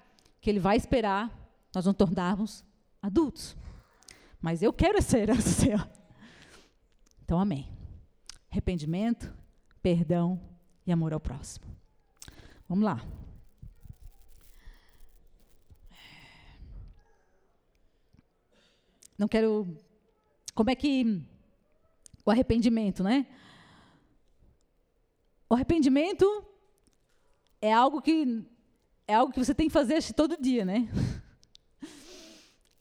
que 0.46 0.50
Ele 0.50 0.60
vai 0.60 0.76
esperar 0.76 1.28
nós 1.74 1.86
nos 1.86 1.96
tornarmos 1.96 2.64
adultos. 3.02 3.56
Mas 4.40 4.62
eu 4.62 4.72
quero 4.72 4.96
essa 4.96 5.18
herança, 5.18 5.48
Senhor. 5.50 5.90
Então, 7.24 7.40
amém. 7.40 7.68
Arrependimento, 8.48 9.36
perdão 9.82 10.40
e 10.86 10.92
amor 10.92 11.12
ao 11.12 11.18
próximo. 11.18 11.66
Vamos 12.68 12.84
lá. 12.84 13.04
Não 19.18 19.26
quero. 19.26 19.76
Como 20.54 20.70
é 20.70 20.76
que. 20.76 21.26
O 22.24 22.30
arrependimento, 22.30 23.02
né? 23.02 23.26
O 25.50 25.54
arrependimento 25.56 26.24
é 27.60 27.72
algo 27.72 28.00
que 28.00 28.46
é 29.08 29.14
algo 29.14 29.32
que 29.32 29.38
você 29.38 29.54
tem 29.54 29.68
que 29.68 29.72
fazer 29.72 30.02
todo 30.12 30.40
dia, 30.40 30.64
né? 30.64 30.88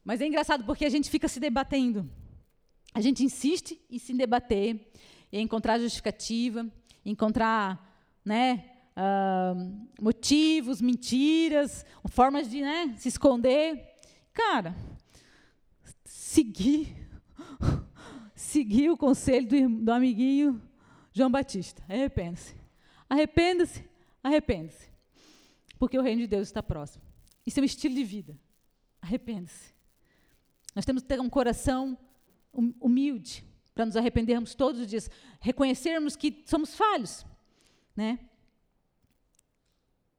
Mas 0.03 0.21
é 0.21 0.27
engraçado 0.27 0.63
porque 0.65 0.85
a 0.85 0.89
gente 0.89 1.09
fica 1.09 1.27
se 1.27 1.39
debatendo. 1.39 2.09
A 2.93 3.01
gente 3.01 3.23
insiste 3.23 3.79
em 3.89 3.99
se 3.99 4.13
debater, 4.13 4.91
em 5.31 5.43
encontrar 5.43 5.79
justificativa, 5.79 6.65
encontrar 7.03 7.93
né, 8.23 8.71
uh, 8.95 9.87
motivos, 10.01 10.81
mentiras, 10.81 11.85
formas 12.09 12.49
de 12.49 12.61
né, 12.61 12.95
se 12.97 13.09
esconder. 13.09 13.83
Cara, 14.33 14.75
seguir, 16.05 16.95
seguir 18.33 18.89
o 18.89 18.97
conselho 18.97 19.47
do, 19.47 19.83
do 19.85 19.91
amiguinho 19.91 20.61
João 21.11 21.29
Batista. 21.29 21.83
Arrependa-se. 21.87 22.55
Arrependa-se, 23.09 23.85
arrependa-se. 24.23 24.94
Porque 25.77 25.97
o 25.97 26.01
reino 26.01 26.21
de 26.21 26.27
Deus 26.27 26.47
está 26.47 26.63
próximo. 26.63 27.03
Isso 27.45 27.59
é 27.59 27.61
um 27.61 27.65
estilo 27.65 27.95
de 27.95 28.03
vida. 28.03 28.37
Arrependa-se. 29.01 29.73
Nós 30.73 30.85
temos 30.85 31.03
que 31.03 31.07
ter 31.07 31.19
um 31.19 31.29
coração 31.29 31.97
hum, 32.53 32.73
humilde 32.79 33.45
para 33.73 33.85
nos 33.85 33.95
arrependermos 33.95 34.55
todos 34.55 34.81
os 34.81 34.87
dias, 34.87 35.09
reconhecermos 35.39 36.15
que 36.15 36.43
somos 36.45 36.75
falhos, 36.75 37.25
né? 37.95 38.19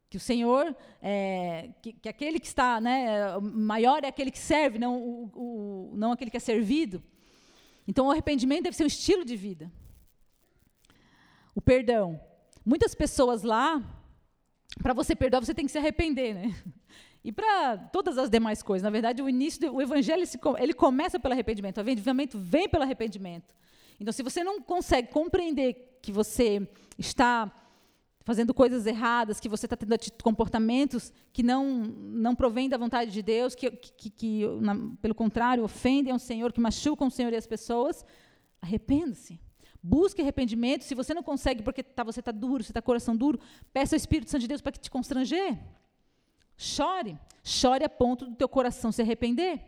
Que 0.08 0.18
o 0.18 0.20
Senhor, 0.20 0.76
é, 1.02 1.70
que, 1.82 1.94
que, 1.94 2.08
aquele 2.08 2.38
que 2.38 2.46
está, 2.46 2.80
né, 2.80 3.38
maior 3.40 4.04
é 4.04 4.08
aquele 4.08 4.30
que 4.30 4.38
serve, 4.38 4.78
não, 4.78 5.02
o, 5.02 5.24
o, 5.34 5.96
não 5.96 6.12
aquele 6.12 6.30
que 6.30 6.36
é 6.36 6.40
servido. 6.40 7.02
Então, 7.88 8.06
o 8.06 8.10
arrependimento 8.10 8.64
deve 8.64 8.76
ser 8.76 8.84
um 8.84 8.88
estilo 8.88 9.24
de 9.24 9.36
vida. 9.36 9.72
O 11.54 11.60
perdão. 11.60 12.20
Muitas 12.64 12.94
pessoas 12.94 13.42
lá, 13.42 13.82
para 14.82 14.92
você 14.92 15.14
perdoar, 15.14 15.44
você 15.44 15.54
tem 15.54 15.66
que 15.66 15.72
se 15.72 15.78
arrepender, 15.78 16.34
né? 16.34 16.54
E 17.24 17.32
para 17.32 17.76
todas 17.76 18.18
as 18.18 18.30
demais 18.30 18.62
coisas. 18.62 18.84
Na 18.84 18.90
verdade, 18.90 19.20
o 19.20 19.28
início 19.28 19.60
do 19.60 19.74
o 19.74 19.82
evangelho 19.82 20.22
ele 20.58 20.72
começa 20.72 21.18
pelo 21.18 21.34
arrependimento. 21.34 21.78
O 21.78 21.80
arrependimento 21.80 22.38
vem 22.38 22.68
pelo 22.68 22.84
arrependimento. 22.84 23.52
Então, 23.98 24.12
se 24.12 24.22
você 24.22 24.44
não 24.44 24.60
consegue 24.60 25.08
compreender 25.08 25.98
que 26.00 26.12
você 26.12 26.68
está 26.96 27.50
fazendo 28.26 28.52
coisas 28.52 28.86
erradas, 28.86 29.40
que 29.40 29.48
você 29.48 29.66
está 29.66 29.76
tendo 29.76 29.96
comportamentos 30.22 31.12
que 31.32 31.42
não 31.42 31.64
não 31.66 32.34
provêm 32.34 32.68
da 32.68 32.76
vontade 32.76 33.10
de 33.10 33.22
Deus, 33.22 33.54
que, 33.54 33.70
que, 33.70 34.10
que 34.10 34.46
na, 34.60 34.76
pelo 35.00 35.14
contrário 35.14 35.64
ofendem 35.64 36.12
ao 36.12 36.18
Senhor, 36.18 36.52
que 36.52 36.60
machucam 36.60 37.08
o 37.08 37.10
Senhor 37.10 37.32
e 37.32 37.36
as 37.36 37.46
pessoas, 37.46 38.04
arrependa-se. 38.60 39.40
Busque 39.82 40.22
arrependimento. 40.22 40.82
Se 40.82 40.94
você 40.94 41.14
não 41.14 41.22
consegue 41.22 41.62
porque 41.62 41.82
tá, 41.82 42.02
você 42.02 42.20
está 42.20 42.32
duro, 42.32 42.62
você 42.64 42.70
está 42.70 42.82
coração 42.82 43.16
duro, 43.16 43.40
peça 43.72 43.94
ao 43.94 43.98
Espírito 43.98 44.30
Santo 44.30 44.42
de 44.42 44.48
Deus 44.48 44.60
para 44.60 44.72
que 44.72 44.80
te 44.80 44.90
constranger. 44.90 45.58
Chore, 46.56 47.18
chore 47.44 47.84
a 47.84 47.88
ponto 47.88 48.26
do 48.26 48.34
teu 48.34 48.48
coração 48.48 48.90
se 48.90 49.02
arrepender. 49.02 49.60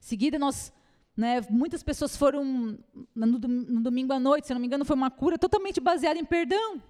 Seguida, 0.00 0.38
nós, 0.38 0.72
né, 1.16 1.40
muitas 1.50 1.82
pessoas 1.82 2.16
foram 2.16 2.78
no, 3.14 3.26
no, 3.26 3.80
domingo 3.80 4.12
à 4.12 4.20
noite, 4.20 4.46
se 4.46 4.52
não 4.52 4.60
me 4.60 4.66
engano, 4.66 4.84
foi 4.84 4.96
uma 4.96 5.10
cura 5.10 5.38
totalmente 5.38 5.80
baseada 5.80 6.18
em 6.18 6.24
perdão. 6.24 6.82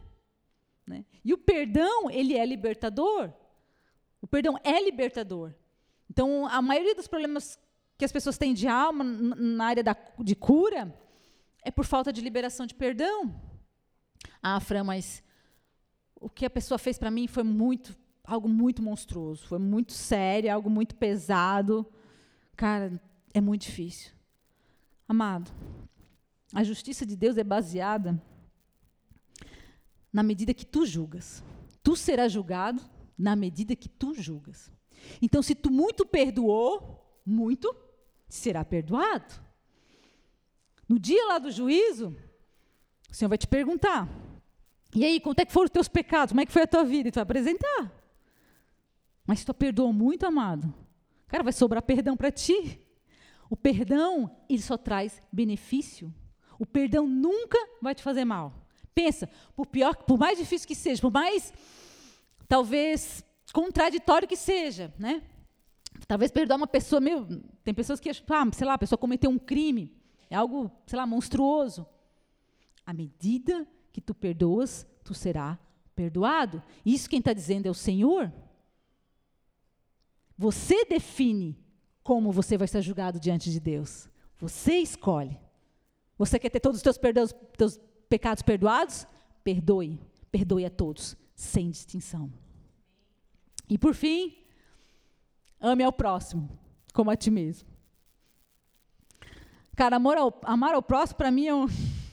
Né? 0.87 1.05
E 1.25 1.33
o 1.33 1.39
perdão, 1.39 2.11
ele 2.11 2.37
é 2.37 2.45
libertador. 2.45 3.33
O 4.21 4.27
perdão 4.27 4.59
é 4.63 4.83
libertador. 4.83 5.53
Então, 6.11 6.47
a 6.47 6.61
maioria 6.61 6.95
dos 6.95 7.09
problemas 7.09 7.59
que 7.97 8.05
as 8.05 8.13
pessoas 8.13 8.37
têm 8.37 8.53
de 8.53 8.69
alma 8.69 9.03
na 9.05 9.65
área 9.65 9.83
da, 9.83 9.97
de 10.19 10.35
cura 10.35 10.93
é 11.63 11.71
por 11.71 11.85
falta 11.85 12.13
de 12.13 12.21
liberação 12.21 12.67
de 12.67 12.75
perdão. 12.75 13.41
Ah, 14.43 14.61
Fran, 14.61 14.85
mas 14.85 15.23
o 16.21 16.29
que 16.29 16.45
a 16.45 16.51
pessoa 16.51 16.79
fez 16.79 16.99
para 16.99 17.11
mim 17.11 17.27
foi 17.27 17.43
muito 17.43 17.97
algo 18.25 18.49
muito 18.49 18.83
monstruoso, 18.83 19.45
foi 19.47 19.59
muito 19.59 19.93
sério, 19.93 20.53
algo 20.53 20.71
muito 20.71 20.95
pesado. 20.95 21.87
Cara, 22.57 23.01
é 23.35 23.41
muito 23.41 23.63
difícil. 23.63 24.13
Amado, 25.09 25.51
a 26.55 26.63
justiça 26.63 27.05
de 27.05 27.17
Deus 27.17 27.37
é 27.37 27.45
baseada 27.45 28.21
na 30.13 30.23
medida 30.23 30.55
que 30.55 30.67
tu 30.67 30.87
julgas. 30.87 31.43
Tu 31.83 31.97
serás 31.97 32.33
julgado 32.33 32.83
na 33.19 33.35
medida 33.35 33.75
que 33.75 33.89
tu 33.89 34.15
julgas. 34.15 34.71
Então, 35.21 35.43
se 35.43 35.55
tu 35.55 35.71
muito 35.71 36.07
perdoou, 36.07 37.21
muito 37.25 37.75
será 38.29 38.65
perdoado. 38.65 39.35
No 40.93 40.99
dia 40.99 41.25
lá 41.25 41.39
do 41.39 41.51
juízo, 41.51 42.15
o 43.11 43.15
Senhor 43.15 43.31
vai 43.31 43.39
te 43.39 43.47
perguntar: 43.47 44.07
e 44.95 45.03
aí, 45.03 45.21
quanto 45.21 45.39
é 45.39 45.47
que 45.47 45.51
foram 45.51 45.65
os 45.65 45.71
teus 45.71 45.89
pecados? 45.89 46.33
Como 46.33 46.43
é 46.43 46.45
que 46.45 46.53
foi 46.53 46.61
a 46.61 46.67
tua 46.67 46.85
vida? 46.85 47.09
E 47.09 47.11
tu 47.11 47.15
vai 47.15 47.23
apresentar. 47.23 47.91
Mas 49.27 49.39
se 49.39 49.47
tu 49.47 49.55
perdoou 49.55 49.91
muito, 49.91 50.27
amado, 50.27 50.71
cara, 51.29 51.43
vai 51.43 51.53
sobrar 51.55 51.81
perdão 51.81 52.15
para 52.15 52.31
ti. 52.31 52.79
O 53.49 53.57
perdão, 53.57 54.37
ele 54.51 54.61
só 54.61 54.77
traz 54.77 55.19
benefício. 55.33 56.13
O 56.59 56.67
perdão 56.67 57.07
nunca 57.09 57.57
vai 57.81 57.95
te 57.95 58.03
fazer 58.03 58.27
mal. 58.27 58.53
Pensa, 58.95 59.31
por 59.57 59.65
pior, 59.65 59.97
por 59.97 60.19
mais 60.19 60.37
difícil 60.37 60.69
que 60.69 60.75
seja, 60.75 61.01
por 61.01 61.11
mais 61.11 61.55
talvez 62.47 63.25
contraditório 63.51 64.29
que 64.29 64.37
seja, 64.37 64.93
né? 64.99 65.23
Talvez 66.07 66.31
perdoar 66.31 66.59
uma 66.59 66.67
pessoa, 66.67 67.01
meu, 67.01 67.27
tem 67.65 67.73
pessoas 67.73 67.99
que, 67.99 68.11
ah, 68.11 68.47
sei 68.53 68.67
lá, 68.67 68.75
a 68.75 68.79
pessoa 68.79 68.99
cometeu 68.99 69.31
um 69.31 69.39
crime, 69.39 70.02
é 70.33 70.35
algo, 70.35 70.71
sei 70.87 70.97
lá, 70.97 71.07
monstruoso. 71.07 71.87
À 72.87 72.95
medida 72.95 73.69
que 73.93 74.01
tu 74.01 74.15
perdoas, 74.15 74.87
tu 75.05 75.13
será 75.13 75.59
perdoado. 75.95 76.63
Isso 76.87 77.09
quem 77.09 77.19
está 77.19 77.35
dizendo 77.35 77.67
é 77.67 77.71
o 77.71 77.75
Senhor. 77.75 78.33
Você 80.39 80.87
define 80.87 81.63
como 82.03 82.33
você 82.33 82.57
vai 82.57 82.67
ser 82.67 82.81
julgado 82.81 83.21
diante 83.21 83.51
de 83.51 83.61
Deus. 83.61 84.09
Você 84.39 84.79
escolhe. 84.79 85.39
Você 86.17 86.39
quer 86.39 86.49
ter 86.49 86.61
todos 86.61 86.79
os 86.79 86.83
teus, 86.83 86.97
perdoos, 86.97 87.35
teus 87.59 87.79
pecados 88.09 88.43
perdoados? 88.43 89.07
Perdoe. 89.45 90.01
Perdoe 90.31 90.65
a 90.65 90.71
todos, 90.71 91.15
sem 91.35 91.71
distinção. 91.71 92.33
E 93.69 93.77
por 93.77 93.95
fim, 93.95 94.35
ame 95.61 95.85
ao 95.85 95.93
próximo, 95.93 96.49
como 96.95 97.11
a 97.11 97.17
ti 97.17 97.31
mesmo. 97.31 97.72
Cara, 99.75 99.97
amor 99.97 100.19
ao, 100.19 100.41
amar 100.45 100.75
ao 100.75 100.83
próximo, 100.83 101.17
para 101.17 101.31
mim, 101.31 101.47
é, 101.47 101.55
um, 101.55 101.67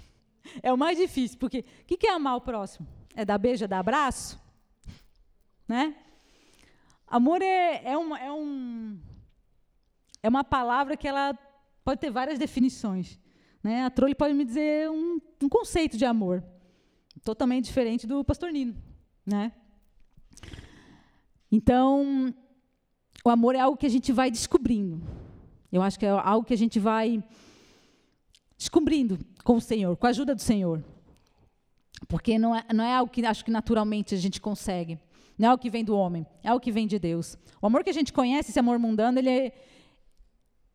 é, 0.63 0.71
o 0.71 0.77
mais 0.77 0.97
difícil, 0.97 1.37
porque 1.37 1.59
o 1.59 1.85
que, 1.85 1.97
que 1.97 2.07
é 2.07 2.13
amar 2.13 2.37
o 2.37 2.41
próximo? 2.41 2.87
É 3.15 3.25
dar 3.25 3.37
beijo, 3.37 3.65
é 3.65 3.67
dar 3.67 3.79
abraço? 3.79 4.39
Né? 5.67 5.95
Amor 7.05 7.41
é, 7.41 7.81
é, 7.83 7.97
uma, 7.97 8.19
é, 8.19 8.31
um, 8.31 8.97
é 10.23 10.29
uma 10.29 10.43
palavra 10.43 10.95
que 10.95 11.07
ela 11.07 11.37
pode 11.83 11.99
ter 11.99 12.09
várias 12.09 12.39
definições. 12.39 13.19
Né? 13.61 13.83
A 13.83 13.89
Trolli 13.89 14.15
pode 14.15 14.33
me 14.33 14.45
dizer 14.45 14.89
um, 14.89 15.19
um 15.43 15.49
conceito 15.49 15.97
de 15.97 16.05
amor, 16.05 16.43
totalmente 17.23 17.65
diferente 17.65 18.07
do 18.07 18.23
pastor 18.23 18.51
Nino. 18.51 18.75
Né? 19.25 19.51
Então, 21.51 22.33
o 23.25 23.29
amor 23.29 23.53
é 23.53 23.59
algo 23.59 23.77
que 23.77 23.85
a 23.85 23.89
gente 23.89 24.13
vai 24.13 24.31
descobrindo. 24.31 25.01
Eu 25.71 25.81
acho 25.81 25.99
que 25.99 26.05
é 26.05 26.09
algo 26.09 26.45
que 26.45 26.53
a 26.53 26.57
gente 26.57 26.79
vai 26.79 27.23
descobrindo 28.59 29.17
com 29.41 29.55
o 29.55 29.61
Senhor, 29.61 29.95
com 29.95 30.05
a 30.05 30.09
ajuda 30.09 30.35
do 30.35 30.41
Senhor. 30.41 30.83
Porque 32.09 32.37
não 32.37 32.53
é, 32.53 32.65
não 32.73 32.83
é 32.83 32.93
algo 32.93 33.09
que 33.09 33.25
acho 33.25 33.43
que 33.45 33.49
naturalmente 33.49 34.13
a 34.13 34.17
gente 34.17 34.41
consegue. 34.41 34.99
Não 35.37 35.49
é 35.49 35.53
o 35.53 35.57
que 35.57 35.69
vem 35.69 35.85
do 35.85 35.95
homem, 35.95 36.27
é 36.43 36.53
o 36.53 36.59
que 36.59 36.69
vem 36.69 36.85
de 36.85 36.99
Deus. 36.99 37.37
O 37.61 37.67
amor 37.67 37.85
que 37.85 37.89
a 37.89 37.93
gente 37.93 38.11
conhece, 38.11 38.51
esse 38.51 38.59
amor 38.59 38.77
mundano, 38.77 39.17
ele 39.17 39.29
é, 39.29 39.53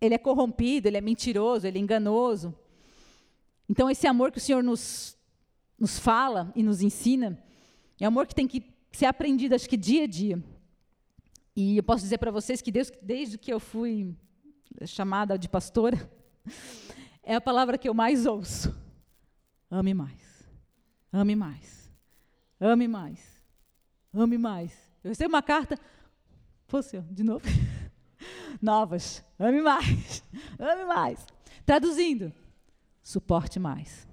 ele 0.00 0.14
é 0.14 0.18
corrompido, 0.18 0.88
ele 0.88 0.96
é 0.96 1.00
mentiroso, 1.02 1.66
ele 1.66 1.78
é 1.78 1.82
enganoso. 1.82 2.54
Então, 3.68 3.90
esse 3.90 4.06
amor 4.06 4.32
que 4.32 4.38
o 4.38 4.40
Senhor 4.40 4.62
nos, 4.62 5.18
nos 5.78 5.98
fala 5.98 6.50
e 6.56 6.62
nos 6.62 6.80
ensina, 6.80 7.38
é 8.00 8.04
um 8.06 8.08
amor 8.08 8.26
que 8.26 8.34
tem 8.34 8.48
que 8.48 8.64
ser 8.92 9.04
aprendido, 9.04 9.54
acho 9.54 9.68
que 9.68 9.76
dia 9.76 10.04
a 10.04 10.06
dia. 10.06 10.42
E 11.54 11.76
eu 11.76 11.82
posso 11.82 12.02
dizer 12.02 12.16
para 12.16 12.30
vocês 12.30 12.62
que 12.62 12.72
Deus, 12.72 12.90
desde 13.02 13.36
que 13.36 13.52
eu 13.52 13.60
fui 13.60 14.16
chamada 14.86 15.38
de 15.38 15.48
pastora, 15.50 16.10
é 17.24 17.34
a 17.34 17.40
palavra 17.40 17.78
que 17.78 17.88
eu 17.88 17.94
mais 17.94 18.26
ouço. 18.26 18.74
Ame 19.70 19.94
mais. 19.94 20.48
Ame 21.12 21.34
mais. 21.34 21.90
Ame 22.60 22.88
mais. 22.88 23.42
Ame 24.12 24.38
mais. 24.38 24.72
Eu 25.02 25.10
recebo 25.10 25.34
uma 25.34 25.42
carta, 25.42 25.78
fosse 26.66 27.00
de 27.10 27.22
novo. 27.22 27.44
Novas. 28.62 29.24
Ame 29.38 29.60
mais. 29.60 30.22
Ame 30.58 30.84
mais. 30.84 31.26
Traduzindo, 31.66 32.32
suporte 33.02 33.58
mais. 33.58 34.06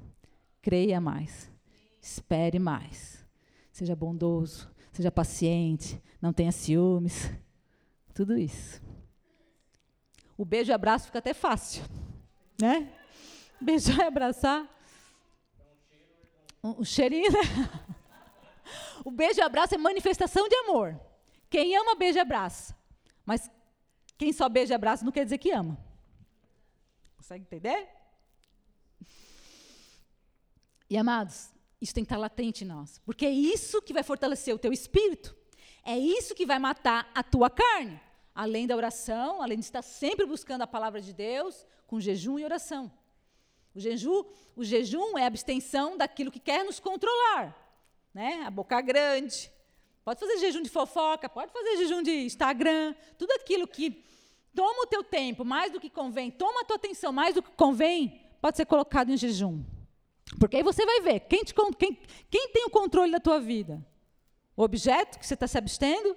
Creia 0.61 0.99
mais. 0.99 1.51
Espere 2.01 2.59
mais. 2.59 3.25
Seja 3.71 3.95
bondoso. 3.95 4.69
Seja 4.91 5.11
paciente. 5.11 6.01
Não 6.21 6.33
tenha 6.33 6.51
ciúmes. 6.51 7.31
Tudo 8.13 8.37
isso. 8.37 8.81
O 10.37 10.43
beijo 10.43 10.71
e 10.71 10.73
abraço 10.73 11.05
fica 11.05 11.19
até 11.19 11.33
fácil. 11.33 11.83
Né? 12.59 12.91
Beijar 13.61 13.99
e 13.99 14.03
abraçar. 14.03 14.67
Um 16.63 16.83
cheirinho, 16.83 17.31
né? 17.31 17.39
O 19.03 19.09
beijo 19.09 19.39
e 19.39 19.41
abraço 19.41 19.73
é 19.73 19.77
manifestação 19.79 20.47
de 20.47 20.55
amor. 20.57 20.99
Quem 21.49 21.75
ama, 21.75 21.95
beija 21.95 22.19
e 22.19 22.21
abraça. 22.21 22.77
Mas 23.25 23.49
Quem 24.17 24.31
só 24.31 24.47
beija 24.47 24.73
e 24.73 24.75
abraça 24.75 25.03
não 25.03 25.11
quer 25.11 25.23
dizer 25.23 25.39
que 25.39 25.51
ama. 25.51 25.75
Consegue 27.17 27.43
entender? 27.43 27.89
E 30.87 30.95
amados, 30.97 31.49
isso 31.81 31.93
tem 31.93 32.03
que 32.03 32.05
estar 32.05 32.17
latente 32.17 32.63
em 32.63 32.67
nós, 32.67 32.99
porque 32.99 33.25
é 33.25 33.31
isso 33.31 33.81
que 33.81 33.93
vai 33.93 34.03
fortalecer 34.03 34.53
o 34.53 34.59
teu 34.59 34.71
espírito. 34.71 35.35
É 35.83 35.97
isso 35.97 36.35
que 36.35 36.45
vai 36.45 36.59
matar 36.59 37.09
a 37.15 37.23
tua 37.23 37.49
carne. 37.49 37.99
Além 38.35 38.67
da 38.67 38.75
oração, 38.75 39.41
além 39.41 39.57
de 39.57 39.65
estar 39.65 39.81
sempre 39.81 40.25
buscando 40.25 40.61
a 40.61 40.67
palavra 40.67 41.01
de 41.01 41.11
Deus, 41.11 41.65
com 41.87 41.99
jejum 41.99 42.37
e 42.37 42.45
oração. 42.45 42.91
O 43.73 43.79
jejum, 43.79 44.23
o 44.55 44.63
jejum 44.63 45.17
é 45.17 45.23
a 45.23 45.27
abstenção 45.27 45.97
daquilo 45.97 46.31
que 46.31 46.39
quer 46.39 46.63
nos 46.63 46.79
controlar. 46.79 47.55
Né? 48.13 48.43
A 48.45 48.51
boca 48.51 48.79
grande. 48.81 49.51
Pode 50.03 50.19
fazer 50.19 50.37
jejum 50.39 50.61
de 50.61 50.69
fofoca, 50.69 51.29
pode 51.29 51.51
fazer 51.53 51.77
jejum 51.77 52.01
de 52.01 52.11
Instagram, 52.25 52.95
tudo 53.17 53.31
aquilo 53.33 53.67
que 53.67 54.03
toma 54.53 54.83
o 54.83 54.87
teu 54.87 55.03
tempo 55.03 55.45
mais 55.45 55.71
do 55.71 55.79
que 55.79 55.89
convém, 55.89 56.31
toma 56.31 56.61
a 56.61 56.65
tua 56.65 56.75
atenção 56.75 57.13
mais 57.13 57.35
do 57.35 57.43
que 57.43 57.51
convém, 57.51 58.19
pode 58.41 58.57
ser 58.57 58.65
colocado 58.65 59.11
em 59.11 59.17
jejum. 59.17 59.63
Porque 60.39 60.57
aí 60.57 60.63
você 60.63 60.85
vai 60.85 61.01
ver 61.01 61.19
quem, 61.21 61.43
te, 61.43 61.53
quem, 61.77 61.99
quem 62.29 62.49
tem 62.49 62.65
o 62.65 62.69
controle 62.69 63.11
da 63.11 63.19
tua 63.19 63.39
vida. 63.39 63.85
O 64.55 64.63
objeto 64.63 65.19
que 65.19 65.25
você 65.25 65.33
está 65.33 65.47
se 65.47 65.57
abstendo 65.57 66.15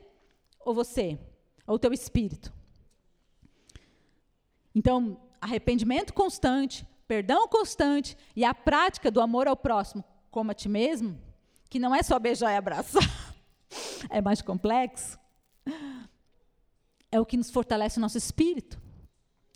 ou 0.61 0.75
você? 0.75 1.19
Ou 1.67 1.77
o 1.77 1.79
teu 1.79 1.93
espírito? 1.93 2.53
Então, 4.75 5.21
arrependimento 5.40 6.12
constante, 6.12 6.87
perdão 7.07 7.49
constante 7.49 8.17
e 8.35 8.45
a 8.45 8.55
prática 8.55 9.11
do 9.11 9.21
amor 9.21 9.47
ao 9.47 9.57
próximo 9.57 10.05
como 10.31 10.51
a 10.51 10.55
ti 10.55 10.69
mesmo, 10.69 11.17
que 11.71 11.79
não 11.79 11.95
é 11.95 12.03
só 12.03 12.19
beijar 12.19 12.53
e 12.53 12.57
abraçar, 12.57 13.35
é 14.11 14.21
mais 14.21 14.43
complexo, 14.43 15.17
é 17.11 17.21
o 17.21 17.25
que 17.25 17.37
nos 17.37 17.51
fortalece 17.51 17.99
o 17.99 18.01
nosso 18.01 18.19
espírito, 18.19 18.81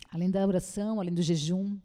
além 0.09 0.31
da 0.31 0.45
oração, 0.47 0.99
além 0.99 1.13
do 1.13 1.21
jejum. 1.21 1.77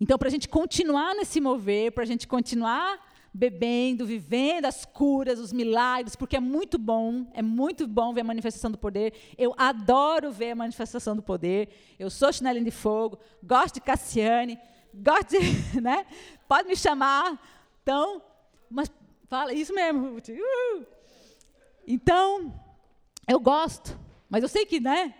Então, 0.00 0.16
para 0.16 0.28
a 0.28 0.30
gente 0.30 0.48
continuar 0.48 1.14
nesse 1.14 1.40
mover, 1.40 1.90
para 1.90 2.04
a 2.04 2.06
gente 2.06 2.28
continuar 2.28 3.05
bebendo, 3.36 4.06
vivendo 4.06 4.64
as 4.64 4.86
curas, 4.86 5.38
os 5.38 5.52
milagres, 5.52 6.16
porque 6.16 6.36
é 6.36 6.40
muito 6.40 6.78
bom, 6.78 7.26
é 7.34 7.42
muito 7.42 7.86
bom 7.86 8.14
ver 8.14 8.22
a 8.22 8.24
manifestação 8.24 8.70
do 8.70 8.78
poder. 8.78 9.12
Eu 9.36 9.54
adoro 9.58 10.32
ver 10.32 10.52
a 10.52 10.56
manifestação 10.56 11.14
do 11.14 11.22
poder. 11.22 11.68
Eu 11.98 12.08
sou 12.08 12.32
chinelinho 12.32 12.64
de 12.64 12.70
fogo, 12.70 13.18
gosto 13.42 13.74
de 13.74 13.82
Cassiane, 13.82 14.58
gosto 14.94 15.38
de, 15.38 15.40
né? 15.80 16.06
Pode 16.48 16.66
me 16.66 16.74
chamar. 16.74 17.38
Então, 17.82 18.22
mas 18.70 18.90
fala 19.28 19.52
isso 19.52 19.74
mesmo! 19.74 20.16
Então, 21.86 22.54
eu 23.28 23.38
gosto, 23.38 23.98
mas 24.30 24.42
eu 24.42 24.48
sei 24.48 24.64
que, 24.64 24.80
né? 24.80 25.14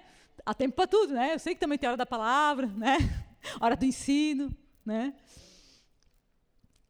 Há 0.44 0.54
tempo 0.54 0.74
para 0.74 0.86
tudo, 0.86 1.12
né? 1.12 1.34
Eu 1.34 1.38
sei 1.38 1.54
que 1.54 1.60
também 1.60 1.76
tem 1.76 1.86
hora 1.86 1.98
da 1.98 2.06
palavra, 2.06 2.66
né? 2.66 2.96
Hora 3.60 3.76
do 3.76 3.84
ensino, 3.84 4.52
né? 4.84 5.14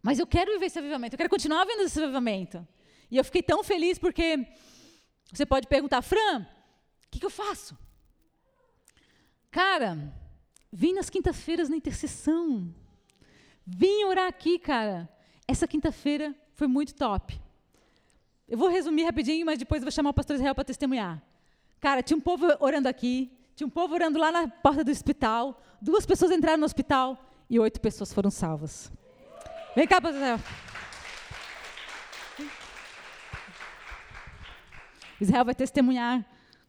Mas 0.07 0.21
eu 0.21 0.27
quero 0.27 0.53
viver 0.53 0.67
esse 0.67 0.79
avivamento, 0.79 1.15
eu 1.15 1.19
quero 1.19 1.29
continuar 1.29 1.65
vendo 1.65 1.83
esse 1.83 2.01
avivamento. 2.01 2.65
E 3.11 3.17
eu 3.17 3.25
fiquei 3.25 3.43
tão 3.43 3.65
feliz 3.65 3.99
porque 3.99 4.47
você 5.33 5.45
pode 5.45 5.67
perguntar, 5.67 6.01
Fran, 6.01 6.43
o 6.43 7.11
que, 7.11 7.19
que 7.19 7.27
eu 7.27 7.31
faço? 7.45 7.77
Cara, 9.51 9.99
vim 10.73 10.93
nas 10.93 11.11
quintas-feiras 11.11 11.69
na 11.69 11.75
intercessão. 11.75 12.73
Vim 13.67 14.05
orar 14.05 14.29
aqui, 14.29 14.61
cara. 14.61 15.09
Essa 15.45 15.67
quinta-feira 15.67 16.33
foi 16.55 16.69
muito 16.69 16.95
top. 16.95 17.37
Eu 18.47 18.57
vou 18.57 18.69
resumir 18.69 19.03
rapidinho, 19.03 19.45
mas 19.45 19.59
depois 19.59 19.83
vou 19.83 19.91
chamar 19.91 20.11
o 20.11 20.15
pastor 20.15 20.37
Israel 20.37 20.55
para 20.55 20.63
testemunhar. 20.63 21.21
Cara, 21.81 22.01
tinha 22.01 22.17
um 22.17 22.21
povo 22.21 22.47
orando 22.61 22.89
aqui, 22.89 23.37
tinha 23.57 23.67
um 23.67 23.71
povo 23.71 23.93
orando 23.95 24.21
lá 24.21 24.31
na 24.31 24.47
porta 24.47 24.85
do 24.85 24.91
hospital, 24.93 25.61
duas 25.83 26.07
pessoas 26.07 26.31
entraram 26.31 26.59
no 26.59 26.65
hospital 26.65 27.29
e 27.51 27.59
oito 27.59 27.81
pessoas 27.81 28.13
foram 28.13 28.31
salvas. 28.31 28.89
Vem 29.77 29.87
cá, 29.87 30.01
pastor. 30.01 30.41
Israel 35.21 35.45
vai 35.45 35.55
testemunhar 35.55 36.21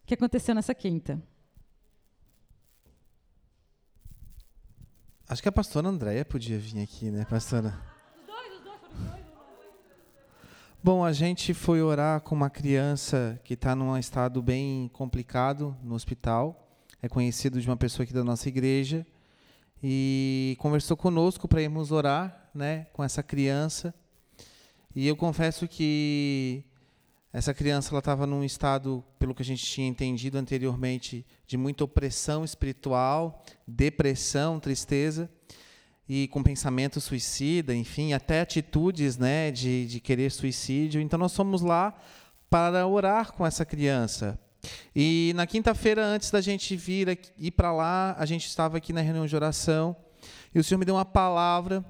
o 0.03 0.05
que 0.05 0.13
aconteceu 0.13 0.53
nessa 0.53 0.75
quinta. 0.75 1.17
Acho 5.25 5.41
que 5.41 5.47
a 5.47 5.53
pastora 5.53 5.87
Andréia 5.87 6.25
podia 6.25 6.59
vir 6.59 6.83
aqui, 6.83 7.09
né, 7.09 7.23
pastora? 7.23 7.81
Os 8.19 8.25
dois, 8.25 8.53
os 8.57 8.61
dois, 8.61 8.81
os 8.81 9.09
dois. 9.09 9.25
Bom, 10.83 11.05
a 11.05 11.13
gente 11.13 11.53
foi 11.53 11.81
orar 11.81 12.19
com 12.19 12.35
uma 12.35 12.49
criança 12.49 13.39
que 13.45 13.53
está 13.53 13.73
num 13.73 13.97
estado 13.97 14.41
bem 14.41 14.89
complicado 14.89 15.77
no 15.81 15.95
hospital. 15.95 16.77
É 17.01 17.07
conhecido 17.07 17.61
de 17.61 17.69
uma 17.69 17.77
pessoa 17.77 18.03
aqui 18.03 18.11
da 18.11 18.25
nossa 18.25 18.49
igreja 18.49 19.07
e 19.81 20.57
conversou 20.59 20.97
conosco 20.97 21.47
para 21.47 21.61
irmos 21.61 21.91
orar, 21.91 22.46
né, 22.57 22.87
com 22.91 23.03
essa 23.03 23.23
criança. 23.23 23.93
E 24.95 25.07
eu 25.07 25.15
confesso 25.15 25.67
que 25.67 26.63
essa 27.31 27.53
criança 27.53 27.91
ela 27.91 27.99
estava 27.99 28.25
num 28.25 28.43
estado, 28.43 29.03
pelo 29.19 29.35
que 29.35 29.41
a 29.41 29.45
gente 29.45 29.63
tinha 29.63 29.87
entendido 29.87 30.37
anteriormente, 30.37 31.25
de 31.45 31.55
muita 31.55 31.83
opressão 31.83 32.43
espiritual, 32.43 33.45
depressão, 33.67 34.59
tristeza 34.59 35.29
e 36.09 36.27
com 36.29 36.41
pensamento 36.41 36.99
suicida, 36.99 37.75
enfim, 37.75 38.13
até 38.13 38.41
atitudes, 38.41 39.17
né, 39.17 39.51
de, 39.51 39.85
de 39.85 39.99
querer 39.99 40.31
suicídio. 40.31 40.99
Então 40.99 41.19
nós 41.19 41.35
fomos 41.35 41.61
lá 41.61 41.93
para 42.49 42.87
orar 42.87 43.33
com 43.33 43.45
essa 43.45 43.65
criança, 43.65 44.39
e 44.95 45.31
na 45.35 45.45
quinta-feira, 45.45 46.03
antes 46.03 46.31
da 46.31 46.41
gente 46.41 46.75
vir 46.75 47.19
ir 47.37 47.51
para 47.51 47.71
lá, 47.71 48.15
a 48.17 48.25
gente 48.25 48.47
estava 48.47 48.77
aqui 48.77 48.91
na 48.91 49.01
reunião 49.01 49.25
de 49.25 49.35
oração 49.35 49.95
e 50.53 50.59
o 50.59 50.63
Senhor 50.63 50.79
me 50.79 50.85
deu 50.85 50.95
uma 50.95 51.05
palavra 51.05 51.85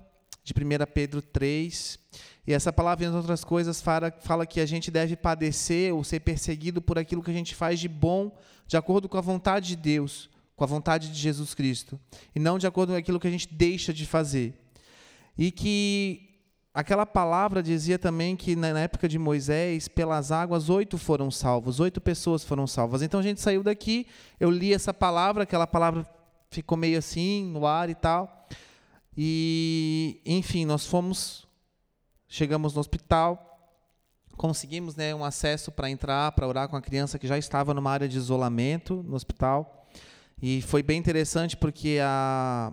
de 0.48 0.54
1 0.54 0.92
Pedro 0.94 1.22
3. 1.22 2.00
E 2.46 2.54
essa 2.54 2.72
palavra, 2.72 3.06
entre 3.06 3.18
outras 3.18 3.44
coisas, 3.44 3.82
fala, 3.82 4.14
fala 4.22 4.46
que 4.46 4.62
a 4.62 4.66
gente 4.66 4.90
deve 4.90 5.18
padecer 5.18 5.94
ou 5.94 6.04
ser 6.04 6.22
perseguido 6.22 6.82
por 6.82 6.98
aquilo 6.98 7.22
que 7.22 7.32
a 7.32 7.34
gente 7.34 7.54
faz 7.54 7.80
de 7.80 7.90
bom, 7.90 8.32
de 8.66 8.78
acordo 8.78 9.10
com 9.10 9.18
a 9.18 9.22
vontade 9.22 9.68
de 9.68 9.76
Deus, 9.76 10.30
com 10.56 10.64
a 10.64 10.68
vontade 10.68 11.10
de 11.10 11.20
Jesus 11.20 11.54
Cristo, 11.54 12.00
e 12.34 12.40
não 12.40 12.58
de 12.58 12.66
acordo 12.66 12.94
com 12.94 12.98
aquilo 12.98 13.20
que 13.20 13.28
a 13.28 13.32
gente 13.32 13.54
deixa 13.54 13.94
de 13.94 14.06
fazer. 14.06 14.54
E 15.38 15.52
que 15.52 16.24
Aquela 16.74 17.08
palavra 17.08 17.64
dizia 17.64 17.98
também 17.98 18.36
que 18.36 18.56
na 18.56 18.68
época 18.80 19.10
de 19.10 19.18
Moisés, 19.18 19.88
pelas 19.88 20.32
águas, 20.32 20.70
oito 20.70 20.96
foram 20.96 21.32
salvos, 21.32 21.80
oito 21.80 22.00
pessoas 22.00 22.44
foram 22.44 22.68
salvas. 22.68 23.02
Então 23.02 23.20
a 23.20 23.24
gente 23.24 23.42
saiu 23.42 23.64
daqui, 23.64 24.06
eu 24.40 24.52
li 24.52 24.72
essa 24.72 24.94
palavra, 24.94 25.42
aquela 25.42 25.66
palavra 25.66 26.06
ficou 26.52 26.78
meio 26.78 27.00
assim, 27.00 27.44
no 27.46 27.66
ar 27.66 27.90
e 27.90 27.96
tal. 27.96 28.37
E, 29.18 30.22
enfim, 30.24 30.64
nós 30.64 30.86
fomos, 30.86 31.48
chegamos 32.28 32.76
no 32.76 32.80
hospital, 32.80 33.44
conseguimos 34.38 34.96
né, 34.96 35.16
um 35.16 35.26
acesso 35.26 35.72
para 35.72 35.90
entrar, 35.90 36.32
para 36.34 36.48
orar 36.48 36.70
com 36.70 36.76
a 36.76 36.82
criança 36.82 37.18
que 37.18 37.26
já 37.26 37.38
estava 37.38 37.74
numa 37.74 37.90
área 37.90 38.08
de 38.08 38.16
isolamento 38.16 39.04
no 39.04 39.16
hospital. 39.16 39.88
E 40.40 40.62
foi 40.62 40.84
bem 40.84 41.00
interessante 41.00 41.58
porque 41.58 41.98
a, 42.00 42.72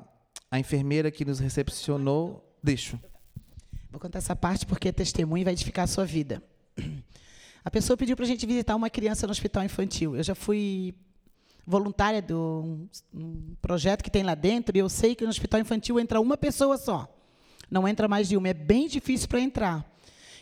a 0.51 0.59
enfermeira 0.59 1.11
que 1.11 1.25
nos 1.25 1.39
recepcionou. 1.39 2.55
Deixa. 2.63 3.01
Vou 3.91 3.99
contar 3.99 4.19
essa 4.19 4.37
parte 4.37 4.67
porque 4.67 4.89
é 4.89 4.93
testemunho 4.93 5.41
e 5.41 5.45
vai 5.45 5.55
edificar 5.55 5.85
a 5.85 5.89
sua 5.89 6.05
vida. 6.05 6.43
A 7.65 7.71
pessoa 7.71 7.97
pediu 7.97 8.15
para 8.15 8.27
a 8.27 8.29
gente 8.29 8.45
visitar 8.45 8.77
uma 8.77 8.91
criança 8.91 9.27
no 9.27 9.31
hospital 9.31 9.65
infantil. 9.65 10.15
Eu 10.15 10.23
já 10.23 10.35
fui 10.35 10.95
voluntária 11.67 12.21
de 12.21 12.35
um, 12.35 12.89
um 13.13 13.55
projeto 13.61 14.03
que 14.03 14.11
tem 14.11 14.23
lá 14.23 14.35
dentro 14.35 14.77
e 14.77 14.81
eu 14.81 14.89
sei 14.89 15.15
que 15.15 15.25
no 15.25 15.31
hospital 15.31 15.61
infantil 15.61 15.99
entra 15.99 16.21
uma 16.21 16.37
pessoa 16.37 16.77
só. 16.77 17.09
Não 17.71 17.89
entra 17.89 18.07
mais 18.07 18.29
de 18.29 18.37
uma. 18.37 18.49
É 18.49 18.55
bem 18.55 18.87
difícil 18.87 19.29
para 19.29 19.41
entrar. 19.41 19.85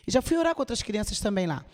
E 0.06 0.10
já 0.10 0.20
fui 0.20 0.36
orar 0.36 0.54
com 0.54 0.62
outras 0.62 0.82
crianças 0.82 1.20
também 1.20 1.46
lá. 1.46 1.64